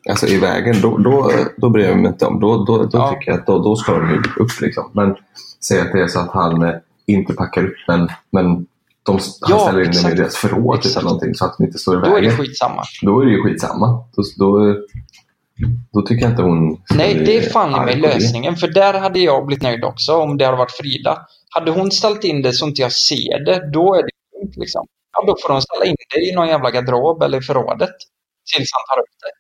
alltså 0.10 0.28
i 0.28 0.38
vägen, 0.38 0.76
då, 0.82 0.98
då, 0.98 1.32
då 1.58 1.70
bryr 1.70 1.86
jag 1.86 1.98
mig 1.98 2.08
inte 2.08 2.26
om. 2.26 2.40
Då, 2.40 2.66
då, 2.66 2.78
då 2.78 2.90
Ja. 2.94 3.10
tycker 3.14 3.32
jag 3.32 3.40
att 3.40 3.46
då, 3.46 3.60
då 3.60 3.76
ska 3.76 3.92
de 3.94 4.24
upp. 4.40 4.62
Liksom. 4.62 4.92
Men 4.94 5.16
säg 5.68 5.82
att 5.82 5.92
det 5.92 6.02
är 6.02 6.08
så 6.08 6.20
att 6.20 6.32
han 6.32 6.64
eh, 6.64 6.74
inte 7.08 7.34
packar 7.34 7.64
upp, 7.66 7.74
men, 7.88 8.00
men 8.32 8.46
de, 9.04 9.12
han 9.12 9.20
Ja, 9.50 9.60
ställer 9.60 9.80
in 9.80 9.86
dem 9.86 9.92
exakt. 9.92 10.14
i 10.14 10.18
deras 10.18 10.36
förråd 10.36 10.76
typ, 10.76 10.86
Exakt. 10.86 10.96
eller 10.98 11.10
någonting, 11.10 11.36
så 11.36 11.46
att 11.46 11.56
de 11.58 11.64
inte 11.64 11.78
står 11.78 11.96
i 11.98 12.00
Då 12.00 12.06
är 12.06 12.12
vägen. 12.12 12.30
det 12.30 12.36
skitsamma. 12.38 12.84
Då 13.02 13.22
är 13.22 13.26
det 13.26 13.32
ju 13.32 13.44
skitsamma. 13.44 13.88
Då, 14.16 14.24
då, 14.38 14.76
då 15.94 16.02
tycker 16.02 16.22
jag 16.26 16.32
inte 16.32 16.42
hon 16.44 16.78
Nej, 16.96 17.14
det 17.26 17.38
är 17.38 17.42
fan 17.50 17.86
det. 17.86 17.96
lösningen. 17.96 18.56
För 18.56 18.68
där 18.68 18.94
hade 19.00 19.20
jag 19.20 19.46
blivit 19.46 19.64
nöjd 19.64 19.84
också 19.84 20.14
om 20.14 20.38
det 20.38 20.46
hade 20.46 20.58
varit 20.58 20.72
Frida. 20.72 21.18
Hade 21.50 21.72
hon 21.72 21.92
ställt 21.92 22.24
in 22.24 22.42
det 22.42 22.54
så 22.54 22.68
inte 22.68 22.82
jag 22.82 22.92
ser 22.92 23.46
det, 23.46 23.72
då 23.74 23.96
är 23.96 24.02
det 24.04 24.10
lugnt 24.40 24.58
liksom. 24.58 24.86
Ja, 25.14 25.24
då 25.28 25.36
får 25.42 25.54
hon 25.54 25.62
ställa 25.62 25.86
in 25.86 25.96
det 26.16 26.20
i 26.22 26.36
någon 26.36 26.48
jävla 26.48 26.72
garderob 26.72 27.24
eller 27.24 27.38
i 27.38 27.42
förrådet. 27.42 27.90
Tills 28.56 28.70
han 28.74 28.96
tar 28.96 29.02
upp 29.02 29.10
det. 29.22 29.32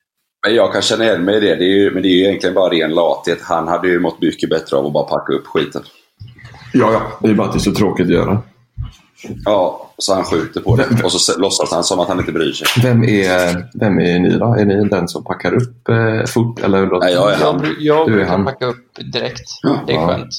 Men 0.47 0.55
jag 0.55 0.73
kan 0.73 0.81
känna 0.81 1.03
igen 1.03 1.25
mig 1.25 1.37
i 1.37 1.39
det. 1.39 1.55
det 1.55 1.63
är 1.65 1.75
ju, 1.77 1.91
men 1.93 2.01
det 2.03 2.07
är 2.07 2.11
ju 2.11 2.23
egentligen 2.23 2.55
bara 2.55 2.69
ren 2.73 2.93
lathet. 2.93 3.41
Han 3.41 3.67
hade 3.67 3.87
ju 3.87 3.99
mått 3.99 4.21
mycket 4.21 4.49
bättre 4.49 4.77
av 4.77 4.85
att 4.85 4.93
bara 4.93 5.03
packa 5.03 5.33
upp 5.33 5.47
skiten. 5.47 5.83
Ja, 6.73 6.91
ja. 6.93 7.01
Det 7.21 7.29
är 7.29 7.33
bara 7.33 7.47
att 7.47 7.53
det 7.53 7.57
är 7.57 7.71
så 7.71 7.73
tråkigt 7.73 8.05
att 8.05 8.11
göra. 8.11 8.41
Ja, 9.45 9.91
så 9.97 10.13
han 10.13 10.23
skjuter 10.23 10.61
på 10.61 10.75
det. 10.75 11.03
Och 11.03 11.11
så 11.11 11.39
låtsas 11.39 11.71
han 11.71 11.83
som 11.83 11.99
att 11.99 12.07
han 12.07 12.19
inte 12.19 12.31
bryr 12.31 12.51
sig. 12.51 12.67
Vem 12.83 13.03
är, 13.03 13.69
vem 13.79 13.99
är 13.99 14.19
ni 14.19 14.37
då? 14.37 14.45
Är 14.53 14.65
ni 14.65 14.89
den 14.89 15.07
som 15.07 15.23
packar 15.23 15.53
upp 15.53 15.89
eh, 15.89 16.25
fort? 16.27 16.59
Eller? 16.63 16.99
Nej, 16.99 17.13
jag 17.13 17.33
är 17.33 17.37
han. 17.37 17.61
Jag, 17.63 17.75
jag 17.79 18.07
Du 18.07 18.21
är 18.21 18.25
han. 18.25 18.45
packa 18.45 18.65
upp 18.65 18.95
direkt. 19.13 19.41
Det 19.87 19.93
är 19.93 19.97
Ja. 19.97 20.07
skönt. 20.07 20.29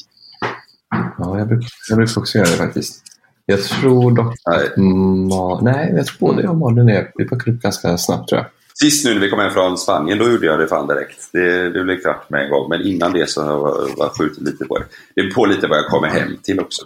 Ja, 1.19 1.39
jag 1.39 1.49
brukar, 1.49 1.69
jag 1.89 1.99
brukar 1.99 2.21
också 2.21 2.39
göra 2.39 2.49
det 2.51 2.57
faktiskt. 2.57 3.03
Jag 3.47 3.63
tror 3.63 4.11
dock 4.11 4.35
Nej. 4.47 4.59
att 4.67 4.77
Ma- 4.77 5.59
Nej, 5.63 5.93
jag 5.97 6.07
tror 6.07 6.19
både 6.29 6.43
jag 6.43 6.51
och 6.51 6.57
Malin 6.57 6.89
är... 6.89 7.11
Vi 7.15 7.25
packar 7.29 7.53
upp 7.53 7.61
ganska 7.63 7.99
snabbt 7.99 8.29
tror 8.29 8.39
jag. 8.41 8.47
Sist 8.75 9.05
nu 9.07 9.15
när 9.15 9.21
vi 9.21 9.31
kom 9.31 9.39
hem 9.39 9.51
från 9.51 9.79
Spanien, 9.79 10.19
då 10.19 10.31
gjorde 10.31 10.47
jag 10.47 10.59
det 10.59 10.67
fan 10.67 10.87
direkt. 10.87 11.29
Det, 11.33 11.71
det 11.71 11.85
blev 11.85 11.97
klart 12.01 12.31
med 12.31 12.45
en 12.45 12.51
gång. 12.51 12.69
Men 12.69 12.83
innan 12.83 13.13
det 13.13 13.29
så 13.31 13.43
har 13.43 13.51
jag 13.53 13.97
var 13.97 14.09
skjutit 14.19 14.43
lite 14.43 14.65
på 14.65 14.79
det. 14.79 14.85
Det 15.15 15.21
är 15.21 15.31
på 15.35 15.47
lite 15.47 15.67
vad 15.67 15.79
jag 15.79 15.87
kommer 15.87 16.09
hem 16.09 16.37
till 16.43 16.61
också. 16.61 16.83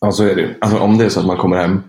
Ja, 0.00 0.12
så 0.12 0.24
är 0.24 0.34
det. 0.34 0.54
Alltså, 0.60 0.78
om 0.78 0.98
det 0.98 1.04
är 1.04 1.08
så 1.08 1.20
att 1.20 1.26
man 1.26 1.36
kommer 1.36 1.56
hem 1.56 1.82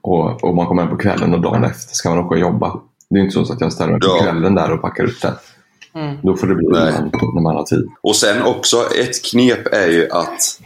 och, 0.00 0.44
och 0.44 0.54
man 0.56 0.66
kommer 0.66 0.82
hem 0.82 0.90
på 0.90 0.96
kvällen 0.98 1.34
och 1.34 1.40
dagen 1.40 1.64
efter 1.64 1.94
ska 1.94 2.08
man 2.08 2.18
åka 2.18 2.34
och 2.34 2.40
jobba. 2.40 2.80
Det 3.10 3.18
är 3.18 3.22
inte 3.22 3.44
så 3.44 3.52
att 3.52 3.60
jag 3.60 3.72
ställer 3.72 3.92
mig 3.92 4.00
på 4.00 4.06
Ja. 4.06 4.22
kvällen 4.22 4.54
där 4.54 4.72
och 4.72 4.82
packar 4.82 5.04
upp 5.04 5.20
den. 5.22 5.34
Mm. 5.94 6.16
Då 6.22 6.36
får 6.36 6.46
det 6.46 6.54
bli 6.54 6.66
när 6.70 6.92
man, 6.92 7.10
när 7.34 7.40
man 7.42 7.56
har 7.56 7.62
tid. 7.64 7.88
Och 8.00 8.16
sen 8.16 8.42
också, 8.42 8.76
ett 9.00 9.24
knep 9.30 9.66
är 9.72 9.88
ju 9.88 10.08
att 10.10 10.60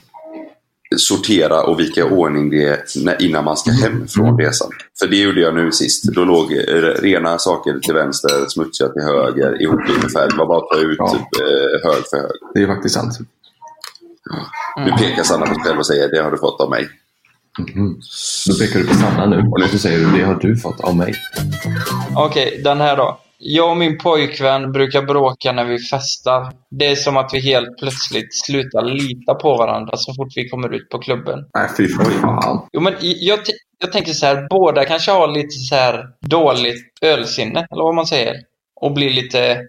sortera 0.97 1.63
och 1.63 1.81
vika 1.81 2.01
i 2.01 2.05
ordning 2.05 2.51
det 2.51 2.97
innan 3.21 3.45
man 3.45 3.57
ska 3.57 3.71
hem 3.71 4.09
från 4.09 4.39
resan. 4.39 4.71
För 4.99 5.07
det 5.07 5.17
gjorde 5.17 5.41
jag 5.41 5.55
nu 5.55 5.73
sist. 5.73 6.05
Då 6.05 6.25
låg 6.25 6.53
eh, 6.53 6.59
rena 7.03 7.39
saker 7.39 7.79
till 7.79 7.95
vänster, 7.95 8.49
smutsiga 8.49 8.89
till 8.89 9.03
höger, 9.03 9.63
ihop 9.63 9.81
ungefär. 9.97 10.29
Det 10.29 10.37
var 10.37 10.47
bara 10.47 10.59
att 10.59 10.71
ta 10.71 10.79
ut 10.79 10.97
Ja. 10.99 11.09
typ, 11.09 11.41
eh, 11.43 11.91
hög 11.91 12.03
för 12.11 12.17
hög. 12.17 12.31
Det 12.55 12.63
är 12.63 12.67
faktiskt 12.67 12.95
sant. 12.95 13.19
Nu 14.85 14.91
pekar 14.93 15.23
Sanna 15.23 15.47
på 15.47 15.55
sig 15.55 15.63
själv 15.65 15.79
och 15.79 15.87
säger 15.87 16.09
det 16.11 16.23
har 16.23 16.31
du 16.31 16.39
fått 16.39 16.61
av 16.61 16.71
mig. 16.71 16.89
Då 18.49 18.55
pekar 18.59 18.81
du 18.81 18.87
på 18.87 18.95
Sanna 18.95 19.27
nu 19.27 19.37
och 19.65 19.71
så 19.71 19.79
säger 19.79 19.99
du 19.99 20.19
det 20.19 20.25
har 20.25 20.35
du 20.35 20.57
fått 20.57 20.81
av 20.81 20.97
mig. 20.97 21.15
Okej, 22.17 22.61
den 22.65 22.81
här 22.81 22.97
då. 22.97 23.21
Jag 23.39 23.71
och 23.71 23.77
min 23.77 23.99
pojkvän 23.99 24.73
brukar 24.73 25.03
bråka 25.03 25.53
när 25.53 25.65
vi 25.65 25.79
festar. 25.79 26.53
Det 26.71 26.87
är 26.87 26.95
som 26.95 27.17
att 27.17 27.31
vi 27.35 27.41
helt 27.41 27.79
plötsligt 27.79 28.35
slutar 28.45 28.83
lita 28.85 29.35
på 29.35 29.57
varandra 29.57 29.97
så 29.97 30.15
fort 30.15 30.29
vi 30.37 30.49
kommer 30.49 30.75
ut 30.75 30.89
på 30.89 30.99
klubben. 30.99 31.39
Nej, 31.55 31.69
fy 31.77 31.89
fan. 31.89 32.67
Jo, 32.73 32.81
men 32.81 32.95
jag, 33.01 33.45
t- 33.45 33.53
jag 33.79 33.93
tänker 33.93 34.13
så 34.13 34.27
här, 34.27 34.47
båda 34.51 34.85
kanske 34.85 35.11
har 35.11 35.29
lite 35.29 35.51
så 35.51 35.75
här 35.75 36.07
dåligt 36.21 36.99
ölsinne, 37.03 37.67
eller 37.71 37.83
vad 37.83 37.95
man 37.95 38.07
säger. 38.07 38.35
Och 38.81 38.93
blir 38.93 39.11
lite 39.11 39.61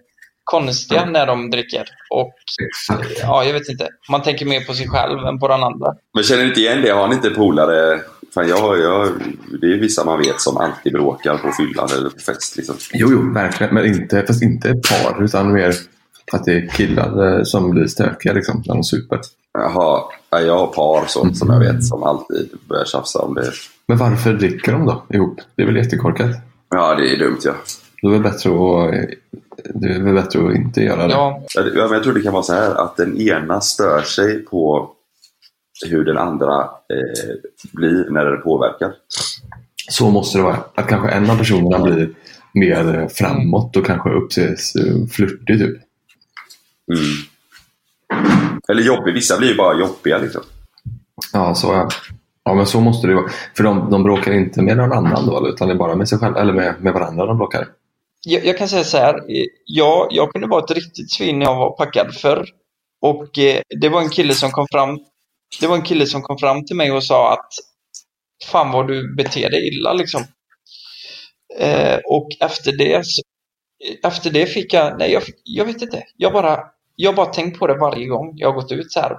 konstiga 0.44 1.04
när 1.04 1.26
de 1.26 1.50
dricker. 1.50 1.84
Och 2.10 2.32
Exakt. 2.68 3.18
ja, 3.22 3.44
jag 3.44 3.52
vet 3.52 3.68
inte. 3.68 3.88
Man 4.10 4.22
tänker 4.22 4.46
mer 4.46 4.60
på 4.60 4.74
sig 4.74 4.88
själv 4.88 5.18
än 5.26 5.38
på 5.38 5.48
den 5.48 5.62
andra. 5.62 5.94
Men 6.14 6.24
känner 6.24 6.42
ni 6.42 6.48
inte 6.48 6.60
igen 6.60 6.82
det? 6.82 6.90
Har 6.90 7.08
ni 7.08 7.14
inte 7.14 7.30
polare? 7.30 8.00
Fan, 8.38 8.48
jag, 8.48 8.78
jag, 8.78 9.08
det 9.60 9.66
är 9.66 9.80
vissa 9.80 10.04
man 10.04 10.18
vet 10.18 10.40
som 10.40 10.56
alltid 10.56 10.92
bråkar 10.92 11.38
på 11.38 11.52
fyllan 11.52 11.88
eller 11.98 12.10
på 12.10 12.18
fest. 12.18 12.56
Liksom. 12.56 12.74
Jo, 12.92 13.08
jo, 13.10 13.32
verkligen. 13.34 13.74
Men 13.74 13.86
inte, 13.86 14.24
fast 14.26 14.42
inte 14.42 14.68
par, 14.74 15.24
utan 15.24 15.52
mer 15.52 15.74
att 16.32 16.44
det 16.44 16.52
är 16.52 16.68
killar 16.68 17.36
eh, 17.38 17.42
som 17.44 17.70
blir 17.70 17.86
stökiga 17.86 18.32
liksom, 18.32 18.62
när 18.66 18.74
de 18.74 18.84
super. 18.84 19.20
Jaha, 19.58 20.02
ja, 20.30 20.40
jag 20.40 20.58
har 20.58 20.66
par 20.66 21.06
så, 21.06 21.34
som 21.34 21.50
jag 21.50 21.58
vet 21.58 21.84
som 21.84 22.02
alltid 22.02 22.48
börjar 22.68 22.84
tjafsa 22.84 23.18
om 23.18 23.34
det. 23.34 23.52
Men 23.88 23.98
varför 23.98 24.32
dricker 24.32 24.72
de 24.72 24.86
då 24.86 25.02
ihop? 25.08 25.40
Det 25.56 25.62
är 25.62 25.66
väl 25.66 25.76
jättekorkat? 25.76 26.30
Ja, 26.70 26.94
det 26.94 27.14
är 27.14 27.18
dumt 27.18 27.38
ja. 27.44 27.52
Då 28.02 28.08
är 28.08 28.12
det 28.12 28.20
bättre 28.20 28.50
att, 28.50 28.94
det 29.74 29.88
är 29.88 30.02
väl 30.02 30.14
bättre 30.14 30.48
att 30.48 30.54
inte 30.54 30.80
göra 30.80 31.06
det. 31.06 31.12
Ja, 31.12 31.42
Ja, 31.54 31.62
det- 31.62 31.74
ja, 31.74 31.84
men 31.84 31.92
Jag 31.92 32.02
tror 32.02 32.14
det 32.14 32.20
kan 32.22 32.32
vara 32.32 32.42
så 32.42 32.52
här 32.52 32.74
att 32.74 32.96
den 32.96 33.20
ena 33.20 33.60
stör 33.60 34.02
sig 34.02 34.44
på 34.44 34.90
hur 35.86 36.04
den 36.04 36.18
andra 36.18 36.60
eh, 36.62 37.34
blir 37.72 38.10
när 38.10 38.24
den 38.24 38.34
är 38.34 38.42
påverkad. 38.42 38.92
Så 39.90 40.10
måste 40.10 40.38
det 40.38 40.44
vara. 40.44 40.58
Att 40.74 40.88
kanske 40.88 41.08
en 41.08 41.30
av 41.30 41.38
personerna 41.38 41.78
blir 41.78 42.14
mer 42.54 43.08
framåt 43.08 43.76
och 43.76 43.86
kanske 43.86 44.10
uppses 44.10 44.74
eh, 44.74 45.06
flörtig 45.10 45.58
typ. 45.58 45.76
Mm. 46.92 47.26
Eller 48.68 48.82
jobbig, 48.82 49.14
vissa 49.14 49.38
blir 49.38 49.48
ju 49.48 49.56
bara 49.56 49.78
jobbiga 49.78 50.18
liksom. 50.18 50.42
Ja, 51.32 51.54
så 51.54 51.66
ja. 51.66 51.88
Ja, 52.44 52.54
men 52.54 52.66
så 52.66 52.80
måste 52.80 53.06
det 53.06 53.14
vara. 53.14 53.30
För 53.56 53.64
de, 53.64 53.90
de 53.90 54.02
bråkar 54.02 54.32
inte 54.32 54.62
med 54.62 54.76
någon 54.76 54.92
annan 54.92 55.26
då, 55.26 55.48
utan 55.48 55.68
det 55.68 55.74
är 55.74 55.78
bara 55.78 55.94
med 55.94 56.08
sig 56.08 56.18
själva, 56.18 56.40
eller 56.40 56.52
med, 56.52 56.74
med 56.80 56.92
varandra 56.92 57.26
de 57.26 57.38
bråkar. 57.38 57.68
jag, 58.26 58.44
jag 58.44 58.58
kan 58.58 58.68
säga 58.68 58.84
så 58.84 58.96
här. 58.96 59.20
Jag, 59.64 60.06
jag 60.10 60.32
kunde 60.32 60.46
vara 60.46 60.64
ett 60.64 60.70
riktigt 60.70 61.12
svin 61.12 61.38
när 61.38 61.46
jag 61.46 61.56
var 61.56 61.70
packad 61.70 62.14
förr. 62.14 62.48
Och 63.00 63.38
eh, 63.38 63.60
det 63.80 63.88
var 63.88 64.00
en 64.00 64.08
kille 64.08 64.34
som 64.34 64.50
kom 64.50 64.66
fram 64.72 64.98
det 65.60 65.66
var 65.66 65.76
en 65.76 65.82
kille 65.82 66.06
som 66.06 66.22
kom 66.22 66.38
fram 66.38 66.64
till 66.64 66.76
mig 66.76 66.92
och 66.92 67.04
sa 67.04 67.32
att 67.32 67.48
fan 68.44 68.72
vad 68.72 68.88
du 68.88 69.14
beter 69.16 69.50
dig 69.50 69.68
illa 69.68 69.92
liksom. 69.92 70.24
Eh, 71.58 71.98
och 72.04 72.28
efter 72.40 72.72
det 72.72 73.02
efter 74.04 74.30
det 74.30 74.46
fick 74.46 74.72
jag, 74.72 74.98
nej 74.98 75.12
jag, 75.12 75.22
jag 75.44 75.64
vet 75.64 75.82
inte. 75.82 76.04
Jag 76.16 76.32
bara, 76.32 76.60
jag 76.96 77.14
bara 77.14 77.26
tänkt 77.26 77.58
på 77.58 77.66
det 77.66 77.78
varje 77.78 78.06
gång 78.06 78.32
jag 78.36 78.48
har 78.48 78.54
gått 78.54 78.72
ut 78.72 78.92
så 78.92 79.00
här. 79.00 79.18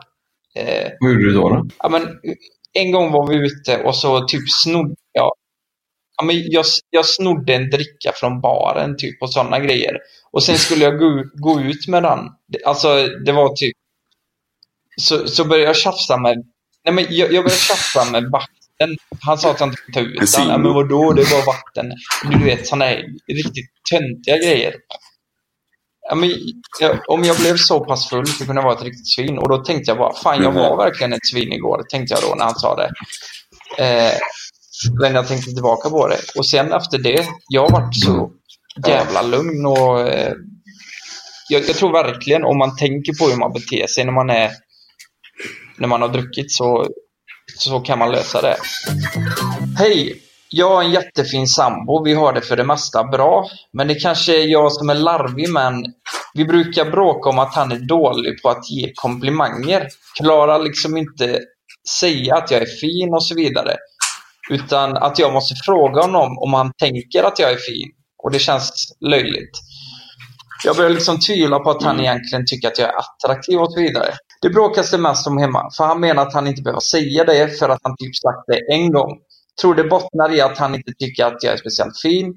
Eh, 0.56 0.92
Vad 1.00 1.12
gjorde 1.12 1.24
du 1.24 1.34
då? 1.34 1.50
då? 1.50 1.68
ja, 1.80 1.90
men, 1.90 2.08
en 2.74 2.92
gång 2.92 3.12
var 3.12 3.28
vi 3.28 3.36
ute 3.36 3.84
och 3.84 3.96
så 3.96 4.28
typ 4.28 4.50
snodde 4.64 4.96
jag, 5.12 5.34
ja, 6.18 6.24
men 6.26 6.36
jag, 6.52 6.66
jag 6.90 7.06
snodde 7.06 7.56
en 7.56 7.70
dricka 7.70 8.12
från 8.16 8.42
baren 8.42 8.98
typ 8.98 9.22
och 9.22 9.34
sådana 9.34 9.60
grejer. 9.60 9.98
Och 10.32 10.44
sen 10.44 10.58
skulle 10.58 10.84
jag 10.84 11.00
gå, 11.00 11.24
gå 11.34 11.62
ut 11.62 11.88
med 11.88 12.04
den. 12.04 12.20
Alltså 12.66 13.08
det 13.26 13.32
var 13.32 13.56
typ, 13.56 13.78
så, 15.00 15.28
så 15.28 15.45
började 15.45 15.70
jag 15.70 15.76
tjafsa 15.76 16.18
med, 16.18 16.38
nej 16.86 16.93
men 16.93 17.06
jag, 17.10 17.34
jag 17.34 17.43
började 17.43 17.62
tjafsa 17.62 18.12
med 18.12 18.24
vakten. 18.32 18.97
Han 19.22 19.38
sa 19.38 19.52
att 19.52 19.60
han 19.60 19.70
inte 19.70 19.82
fick 19.86 19.95
ta 19.95 20.02
ut 20.02 20.36
den. 20.36 20.47
Ja, 20.47 20.58
men 20.58 20.74
vadå, 20.74 21.14
det 21.14 21.24
var 21.24 21.45
vatten. 21.45 21.91
Du 22.32 22.45
vet 22.45 22.68
sådana 22.68 22.86
här 22.86 23.06
riktigt 23.28 23.70
töntiga 23.91 24.38
grejer. 24.38 24.74
Ja, 26.10 26.16
men, 26.16 26.32
jag, 26.80 27.00
om 27.08 27.24
jag 27.24 27.38
blev 27.38 27.58
så 27.58 27.86
pass 27.86 28.10
full 28.10 28.28
så 28.28 28.45
kunde 28.45 28.62
jag 28.62 28.64
vara 28.68 28.76
ett 28.76 28.84
riktigt 28.84 29.08
svin. 29.08 29.38
Och 29.38 29.50
då 29.50 29.58
tänkte 29.58 29.91
jag 29.91 29.97
bara, 29.97 30.14
fan 30.14 30.43
jag 30.43 30.52
var 30.52 30.78
verkligen 30.78 31.14
ett 31.14 31.26
svin 31.26 31.54
igår, 31.54 31.84
tänkte 31.89 32.14
jag 32.14 32.24
då 32.24 32.36
när 32.36 32.45
han 32.45 32.56
sa 32.56 32.76
det. 32.76 32.91
Eh, 33.84 34.14
men 35.02 35.16
jag 35.16 35.28
tänkte 35.28 35.52
tillbaka 35.52 35.89
på 35.89 36.08
det. 36.08 36.20
Och 36.36 36.45
sen 36.45 36.74
efter 36.74 36.97
det, 36.97 37.28
jag 37.47 37.62
har 37.62 37.82
varit 37.82 38.04
så 38.04 38.32
jävla 38.88 39.22
lugn 39.22 39.66
och 39.66 40.00
eh, 40.02 40.34
jag, 41.50 41.64
jag 41.68 41.76
tror 41.76 41.91
verkligen 41.91 42.43
om 42.43 42.58
man 42.58 42.76
tänker 42.76 43.14
på 43.14 43.30
hur 43.30 43.38
man 43.38 43.54
beter 43.54 43.88
sig 43.88 44.06
när 44.06 44.12
man 44.12 44.30
är 44.30 44.52
när 45.80 45.88
man 45.88 46.02
har 46.02 46.10
druckit 46.10 46.52
så, 46.52 46.88
så 47.58 47.80
kan 47.80 48.00
man 48.00 48.12
lösa 48.12 48.42
det. 48.42 48.58
Hej! 49.78 50.22
Jag 50.52 50.70
har 50.70 50.84
en 50.84 50.92
jättefin 50.92 51.48
sambo. 51.48 52.04
Vi 52.04 52.14
har 52.14 52.34
det 52.34 52.42
för 52.42 52.58
det 52.58 52.64
mesta 52.64 53.04
bra. 53.04 53.50
Men 53.74 53.88
det 53.88 53.96
kanske 53.96 54.44
är 54.44 54.48
jag 54.48 54.72
som 54.72 54.90
är 54.90 54.96
larvig 54.96 55.50
men 55.50 55.86
vi 56.34 56.46
brukar 56.46 56.92
bråka 56.92 57.30
om 57.30 57.40
att 57.40 57.56
han 57.56 57.72
är 57.72 57.80
dålig 57.80 58.42
på 58.42 58.50
att 58.50 58.70
ge 58.70 58.92
komplimanger. 58.96 59.88
Klarar 60.20 60.60
liksom 60.60 60.98
inte 60.98 61.40
säga 62.00 62.36
att 62.36 62.52
jag 62.52 62.62
är 62.62 62.80
fin 62.82 63.14
och 63.14 63.26
så 63.26 63.36
vidare. 63.36 63.76
Utan 64.50 64.98
att 64.98 65.20
jag 65.20 65.34
måste 65.34 65.56
fråga 65.66 66.02
honom 66.02 66.38
om 66.38 66.54
han 66.54 66.72
tänker 66.78 67.24
att 67.24 67.40
jag 67.40 67.52
är 67.52 67.58
fin. 67.58 67.90
Och 68.24 68.32
det 68.32 68.40
känns 68.40 68.98
löjligt. 69.10 69.60
Jag 70.66 70.76
börjar 70.76 70.90
liksom 70.90 71.20
tvivla 71.20 71.60
på 71.60 71.70
att 71.70 71.84
han 71.84 72.00
egentligen 72.00 72.46
tycker 72.46 72.68
att 72.68 72.80
jag 72.80 72.90
är 72.90 72.96
attraktiv 72.98 73.60
och 73.60 73.74
så 73.74 73.80
vidare. 73.80 74.14
Det 74.42 74.50
bråkas 74.50 74.92
det 74.92 74.98
mest 74.98 75.28
om 75.28 75.38
hemma, 75.38 75.70
för 75.78 75.84
han 75.84 76.00
menar 76.00 76.22
att 76.22 76.34
han 76.34 76.48
inte 76.48 76.62
behöver 76.62 76.80
säga 76.80 77.24
det 77.24 77.60
för 77.60 77.70
att 77.70 77.80
han 77.84 77.96
typ 77.98 78.16
sagt 78.16 78.44
det 78.48 78.74
en 78.74 78.92
gång. 78.92 79.18
Tror 79.62 79.76
det 79.76 79.84
bottnar 79.84 80.36
i 80.36 80.42
att 80.42 80.58
han 80.58 80.76
inte 80.76 80.92
tycker 81.00 81.26
att 81.26 81.44
jag 81.44 81.54
är 81.54 81.58
speciellt 81.58 82.00
fin. 82.02 82.34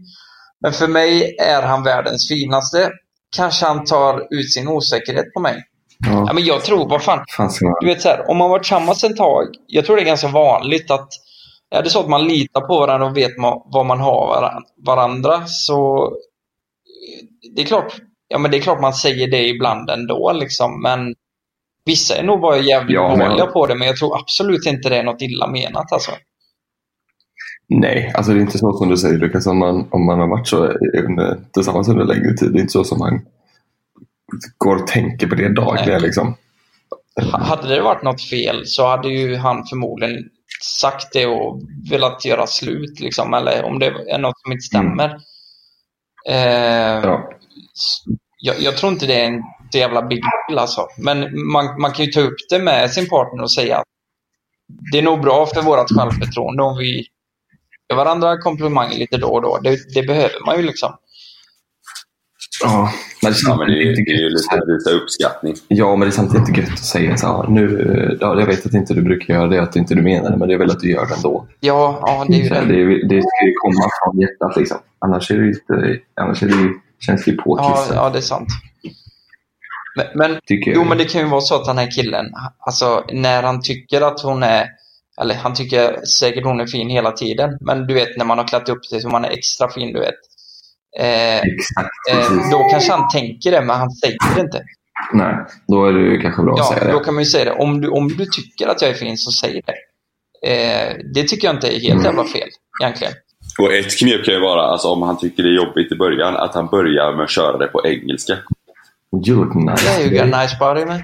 Men 0.60 0.72
för 0.72 0.88
mig 0.88 1.36
är 1.40 1.62
han 1.62 1.82
världens 1.82 2.28
finaste. 2.28 2.90
Kanske 3.36 3.66
han 3.66 3.84
tar 3.84 4.26
ut 4.30 4.52
sin 4.52 4.68
osäkerhet 4.68 5.32
på 5.34 5.40
mig. 5.40 5.62
Ja. 6.06 6.24
Ja, 6.26 6.32
men 6.32 6.44
jag 6.44 6.64
tror, 6.64 6.88
vad 6.88 7.02
fan, 7.02 7.24
man... 7.38 7.50
du 7.80 7.86
vet 7.86 8.02
så 8.02 8.08
här, 8.08 8.30
om 8.30 8.36
man 8.36 8.50
varit 8.50 8.62
tillsammans 8.62 9.04
ett 9.04 9.16
tag, 9.16 9.46
jag 9.66 9.86
tror 9.86 9.96
det 9.96 10.02
är 10.02 10.06
ganska 10.06 10.28
vanligt 10.28 10.90
att 10.90 11.08
är 11.74 11.82
det 11.82 11.90
så 11.90 12.00
att 12.00 12.08
man 12.08 12.28
litar 12.28 12.60
på 12.60 12.78
varandra 12.78 13.06
och 13.06 13.16
vet 13.16 13.36
ma- 13.38 13.62
vad 13.64 13.86
man 13.86 14.00
har 14.00 14.26
varan- 14.26 14.64
varandra 14.86 15.46
så 15.46 16.10
det 17.56 17.62
är 17.62 17.66
klart, 17.66 17.94
ja 18.28 18.38
men 18.38 18.50
det 18.50 18.56
är 18.56 18.60
klart 18.60 18.80
man 18.80 18.94
säger 18.94 19.30
det 19.30 19.48
ibland 19.48 19.90
ändå 19.90 20.32
liksom, 20.32 20.82
men 20.82 21.14
vissa 21.84 22.16
är 22.16 22.22
nog 22.22 22.40
bara 22.40 22.58
jävligt 22.58 22.94
Ja, 22.94 23.16
men- 23.16 23.28
dåliga 23.30 23.46
på 23.46 23.66
det, 23.66 23.74
men 23.74 23.86
jag 23.88 23.96
tror 23.96 24.18
absolut 24.18 24.66
inte 24.66 24.88
det 24.88 24.96
är 24.96 25.02
något 25.04 25.22
illa 25.22 25.46
menat 25.46 25.92
alltså. 25.92 26.10
Nej, 27.68 28.12
alltså 28.14 28.32
det 28.32 28.38
är 28.38 28.42
inte 28.42 28.58
så 28.58 28.72
som 28.72 28.88
du 28.88 28.96
säger 28.96 29.18
Lukas, 29.18 29.46
om 29.46 29.58
man, 29.58 29.88
om 29.90 30.06
man 30.06 30.20
har 30.20 30.28
varit 30.28 30.48
så 30.48 30.64
under, 31.08 31.40
tillsammans 31.52 31.88
under 31.88 32.04
längre 32.04 32.34
tid. 32.36 32.52
Det 32.52 32.58
är 32.58 32.60
inte 32.60 32.72
så 32.72 32.84
som 32.84 32.98
man 32.98 33.20
går 34.58 34.76
och 34.76 34.86
tänker 34.86 35.26
på 35.26 35.34
det 35.34 35.54
dagligen. 35.54 36.02
Liksom. 36.02 36.34
Ha- 37.32 37.38
Hade 37.38 37.68
det 37.68 37.82
varit 37.82 38.02
något 38.02 38.22
fel 38.22 38.66
så 38.66 38.86
hade 38.86 39.08
ju 39.08 39.36
han 39.36 39.64
förmodligen 39.66 40.24
sagt 40.64 41.12
det 41.12 41.26
och 41.26 41.60
velat 41.90 42.24
göra 42.24 42.46
slut 42.46 43.00
liksom, 43.00 43.34
eller 43.34 43.64
om 43.64 43.78
det 43.78 43.86
är 43.86 44.18
något 44.18 44.40
som 44.40 44.52
inte 44.52 44.62
stämmer. 44.62 45.08
Eh, 46.28 47.00
Ja. 47.04 47.30
jag, 48.38 48.60
jag 48.60 48.76
tror 48.76 48.92
inte 48.92 49.06
det 49.06 49.20
är 49.20 49.26
en 49.26 49.42
så 49.72 49.78
jävla 49.78 50.02
big 50.02 50.22
deal 50.22 50.58
alltså. 50.58 50.88
Men 50.98 51.46
man, 51.52 51.80
man 51.80 51.92
kan 51.92 52.04
ju 52.04 52.12
ta 52.12 52.20
upp 52.20 52.36
det 52.50 52.58
med 52.58 52.90
sin 52.90 53.08
partner 53.08 53.42
och 53.42 53.52
säga 53.52 53.76
att 53.76 53.84
det 54.92 54.98
är 54.98 55.02
nog 55.02 55.20
bra 55.20 55.46
för 55.46 55.62
vårt 55.62 55.90
självförtroende 55.90 56.62
om 56.62 56.78
vi 56.78 57.06
ger 57.90 57.96
varandra 57.96 58.38
komplimanger 58.38 58.98
lite 58.98 59.16
då 59.16 59.28
och 59.28 59.42
då. 59.42 59.58
Det, 59.62 59.94
det 59.94 60.02
behöver 60.02 60.46
man 60.46 60.56
ju 60.56 60.62
liksom. 60.62 60.92
Ja, 62.62 62.92
men 63.22 63.32
det 63.32 63.38
är 63.38 63.48
Ja, 63.48 63.56
men 63.56 63.66
det 63.66 63.82
är, 63.82 63.86
är 63.86 64.22
ju 64.22 64.30
lite 64.30 64.60
visa 64.66 64.90
uppskattning. 64.90 65.54
Ja, 65.68 65.96
men 65.96 66.00
det 66.00 66.06
är 66.06 66.10
samtidigt 66.10 66.48
inte 66.48 66.60
gött 66.60 66.72
att 66.72 66.78
säga 66.78 67.16
så 67.16 67.26
här, 67.26 67.48
nu, 67.48 68.18
ja, 68.20 68.40
jag 68.40 68.46
vet 68.46 68.66
att 68.66 68.74
inte 68.74 68.94
du 68.94 69.02
brukar 69.02 69.34
göra 69.34 69.46
det, 69.46 69.62
att 69.62 69.76
inte 69.76 69.94
du 69.94 70.02
menar 70.02 70.30
det, 70.30 70.36
men 70.36 70.48
det 70.48 70.54
är 70.54 70.58
väl 70.58 70.70
att 70.70 70.80
du 70.80 70.90
gör 70.90 71.06
det 71.06 71.14
ändå. 71.14 71.46
Ja, 71.60 71.98
ja 72.02 72.24
det 72.28 72.34
är 72.34 72.74
ju 72.74 72.98
det. 72.98 73.08
det, 73.08 73.22
ska 73.22 73.46
ju 73.46 73.54
komma 73.54 73.88
från 74.04 74.20
hjärtat 74.20 74.56
liksom. 74.56 74.78
Annars, 74.98 75.30
är 75.30 75.38
det 75.38 75.48
inte, 75.48 75.98
annars 76.20 76.42
är 76.42 76.46
det 76.46 76.54
känns 77.06 77.24
det 77.24 77.30
ju 77.30 77.36
Ja, 77.36 77.42
påklistrat. 77.42 77.96
ja, 77.96 78.10
det 78.10 78.18
är 78.18 78.22
sant. 78.22 78.48
Men, 79.96 80.06
men, 80.14 80.40
jo, 80.48 80.84
men 80.84 80.98
det 80.98 81.04
kan 81.04 81.20
ju 81.20 81.26
vara 81.28 81.40
så 81.40 81.54
att 81.54 81.64
den 81.64 81.78
här 81.78 81.90
killen, 81.90 82.26
alltså 82.66 83.04
när 83.12 83.42
han 83.42 83.62
tycker 83.62 84.00
att 84.00 84.20
hon 84.20 84.42
är, 84.42 84.66
eller 85.20 85.34
han 85.34 85.54
tycker 85.54 86.04
säkert 86.04 86.44
hon 86.44 86.60
är 86.60 86.66
fin 86.66 86.88
hela 86.90 87.12
tiden, 87.12 87.58
men 87.60 87.86
du 87.86 87.94
vet 87.94 88.16
när 88.16 88.24
man 88.24 88.38
har 88.38 88.48
klätt 88.48 88.68
upp 88.68 88.84
sig 88.86 89.00
så 89.00 89.08
man 89.08 89.24
är 89.24 89.30
extra 89.30 89.68
fin, 89.70 89.92
du 89.92 90.00
vet. 90.00 90.14
Eh, 90.98 91.38
Exakt, 91.40 91.90
eh, 92.10 92.50
då 92.50 92.58
kanske 92.70 92.92
han 92.92 93.08
tänker 93.08 93.50
det, 93.50 93.60
men 93.60 93.76
han 93.76 93.90
säger 93.90 94.16
det 94.34 94.40
inte. 94.40 94.62
Nej, 95.12 95.34
då 95.68 95.86
är 95.86 95.92
det 95.92 96.00
ju 96.00 96.20
kanske 96.20 96.42
bra 96.42 96.52
att 96.52 96.58
Ja, 96.58 96.74
säga 96.74 96.84
det. 96.86 96.92
då 96.92 97.00
kan 97.00 97.14
man 97.14 97.22
ju 97.22 97.30
säga 97.30 97.44
det. 97.44 97.50
Om 97.52 97.80
du, 97.80 97.88
om 97.88 98.08
du 98.08 98.26
tycker 98.26 98.68
att 98.68 98.82
jag 98.82 98.90
är 98.90 98.94
fin, 98.94 99.18
så 99.18 99.30
säg 99.32 99.62
det. 99.66 99.74
Eh, 100.52 100.96
det 101.14 101.28
tycker 101.28 101.48
jag 101.48 101.56
inte 101.56 101.68
är 101.76 101.80
helt 101.80 102.04
jävla 102.04 102.24
fel, 102.24 102.48
egentligen. 102.82 103.12
Och 103.58 103.72
ett 103.72 103.98
knep 103.98 104.24
kan 104.24 104.34
ju 104.34 104.40
vara, 104.40 104.62
alltså, 104.62 104.88
om 104.88 105.02
han 105.02 105.18
tycker 105.18 105.42
det 105.42 105.48
är 105.48 105.64
jobbigt 105.64 105.92
i 105.92 105.96
början, 105.96 106.36
att 106.36 106.54
han 106.54 106.66
börjar 106.66 107.12
med 107.16 107.24
att 107.24 107.30
köra 107.30 107.58
det 107.58 107.66
på 107.66 107.86
engelska. 107.86 108.38
You 109.12 109.44
look 109.44 109.54
nice. 109.54 109.84
Yeah, 109.84 109.98
you 109.98 110.10
got 110.10 110.26
a 110.34 110.42
nice 110.42 110.54
body, 110.58 110.84
man. 110.84 111.02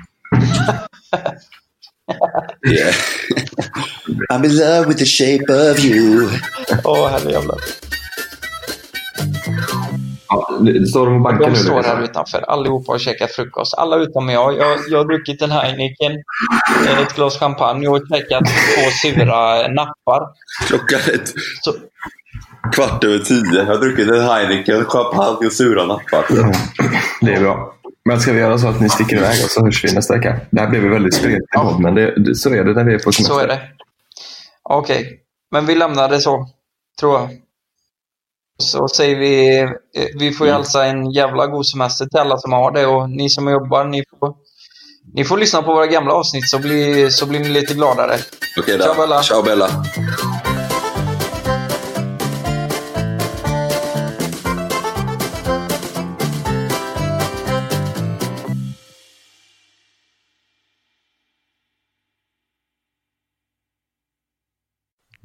Yeah. 2.64 2.92
I'm 4.30 4.44
in 4.44 4.56
love 4.59 4.86
with 4.86 4.98
the 4.98 5.04
shape 5.06 5.48
of 5.50 5.78
you. 5.84 6.28
Åh, 6.84 7.09
herrejävlar. 7.09 7.59
Ja, 10.28 10.48
står 10.90 11.06
de 11.06 11.14
och 11.14 11.20
bankar 11.20 11.44
De 11.44 11.50
nu? 11.50 11.56
står 11.56 11.76
Lukas? 11.76 11.86
här 11.86 12.02
utanför 12.02 12.38
allihopa 12.50 12.92
och 12.92 13.00
käkar 13.00 13.26
frukost. 13.26 13.74
Alla 13.74 13.96
utom 13.96 14.28
jag. 14.28 14.56
Jag, 14.56 14.78
jag 14.90 14.98
har 14.98 15.04
druckit 15.04 15.42
en 15.42 15.50
Heineken, 15.50 16.12
eh, 16.86 16.98
ett 17.00 17.14
glas 17.16 17.38
champagne 17.38 17.88
och 17.88 18.00
käkat 18.09 18.44
två 18.44 18.90
sura 19.02 19.68
nappar. 19.68 20.22
Klockan 20.66 21.00
är 21.06 21.14
ett 21.14 21.32
Så, 21.62 21.72
kvart 22.74 23.04
över 23.04 23.18
tio. 23.18 23.44
Jag 23.56 23.64
har 23.66 23.76
druckit 23.78 24.09
en 24.11 24.20
Heineken, 24.20 24.84
champagne 24.84 25.46
och 25.46 25.52
sura 25.52 25.84
nappar. 25.86 26.24
Det 27.20 27.32
är 27.34 27.40
bra. 27.40 27.74
Men 28.09 28.20
ska 28.20 28.32
vi 28.32 28.40
göra 28.40 28.59
så 28.59 28.68
att 28.68 28.80
ni 28.80 28.88
sticker 28.88 29.16
iväg 29.16 29.44
och 29.44 29.50
så 29.50 29.64
hörs 29.64 29.84
vi 29.84 29.92
nästa 29.92 30.14
vecka? 30.14 30.40
Det 30.50 30.61
här 30.61 30.68
blev 30.68 30.82
ju 30.82 30.88
väldigt 30.88 31.14
spretigt 31.14 31.48
Ja. 31.50 31.78
men 31.80 31.94
det, 31.94 32.34
så 32.34 32.54
är 32.54 32.64
det 32.64 32.72
när 32.74 32.84
vi 32.84 32.94
är 32.94 32.98
på 32.98 33.12
semester. 33.12 33.34
så 33.34 33.40
är 33.40 33.46
det. 33.46 33.61
Okej, 34.62 35.20
men 35.50 35.66
vi 35.66 35.74
lämnar 35.74 36.09
det 36.09 36.20
så, 36.20 36.48
tror 37.00 37.14
jag. 37.14 37.28
Så 38.62 38.88
säger 38.88 39.16
vi, 39.16 39.66
vi 40.18 40.32
får 40.32 40.46
ju 40.46 40.52
hälsa 40.52 40.84
en 40.86 41.11
jävla 41.11 41.46
god 41.46 41.66
semester 41.66 42.06
till 42.06 42.18
alla 42.18 42.38
som 42.38 42.52
har 42.52 42.72
det 42.72 42.86
och 42.86 43.11
ni 43.11 43.30
som 43.30 43.48
jobbar, 43.48 43.84
ni 43.84 44.04
får, 44.20 44.34
ni 45.14 45.24
får 45.24 45.38
lyssna 45.38 45.62
på 45.62 45.74
våra 45.74 45.86
gamla 45.86 46.12
avsnitt 46.12 46.48
så 46.48 46.59
blir, 46.59 47.09
så 47.11 47.26
blir 47.26 47.40
ni 47.40 47.48
lite 47.48 47.74
gladare. 47.74 48.16
Okej 48.59 48.78
då. 48.78 48.84
Ciao, 48.84 48.94
Bella. 48.94 49.22
Ciao 49.22 49.42
Bella. 49.42 49.84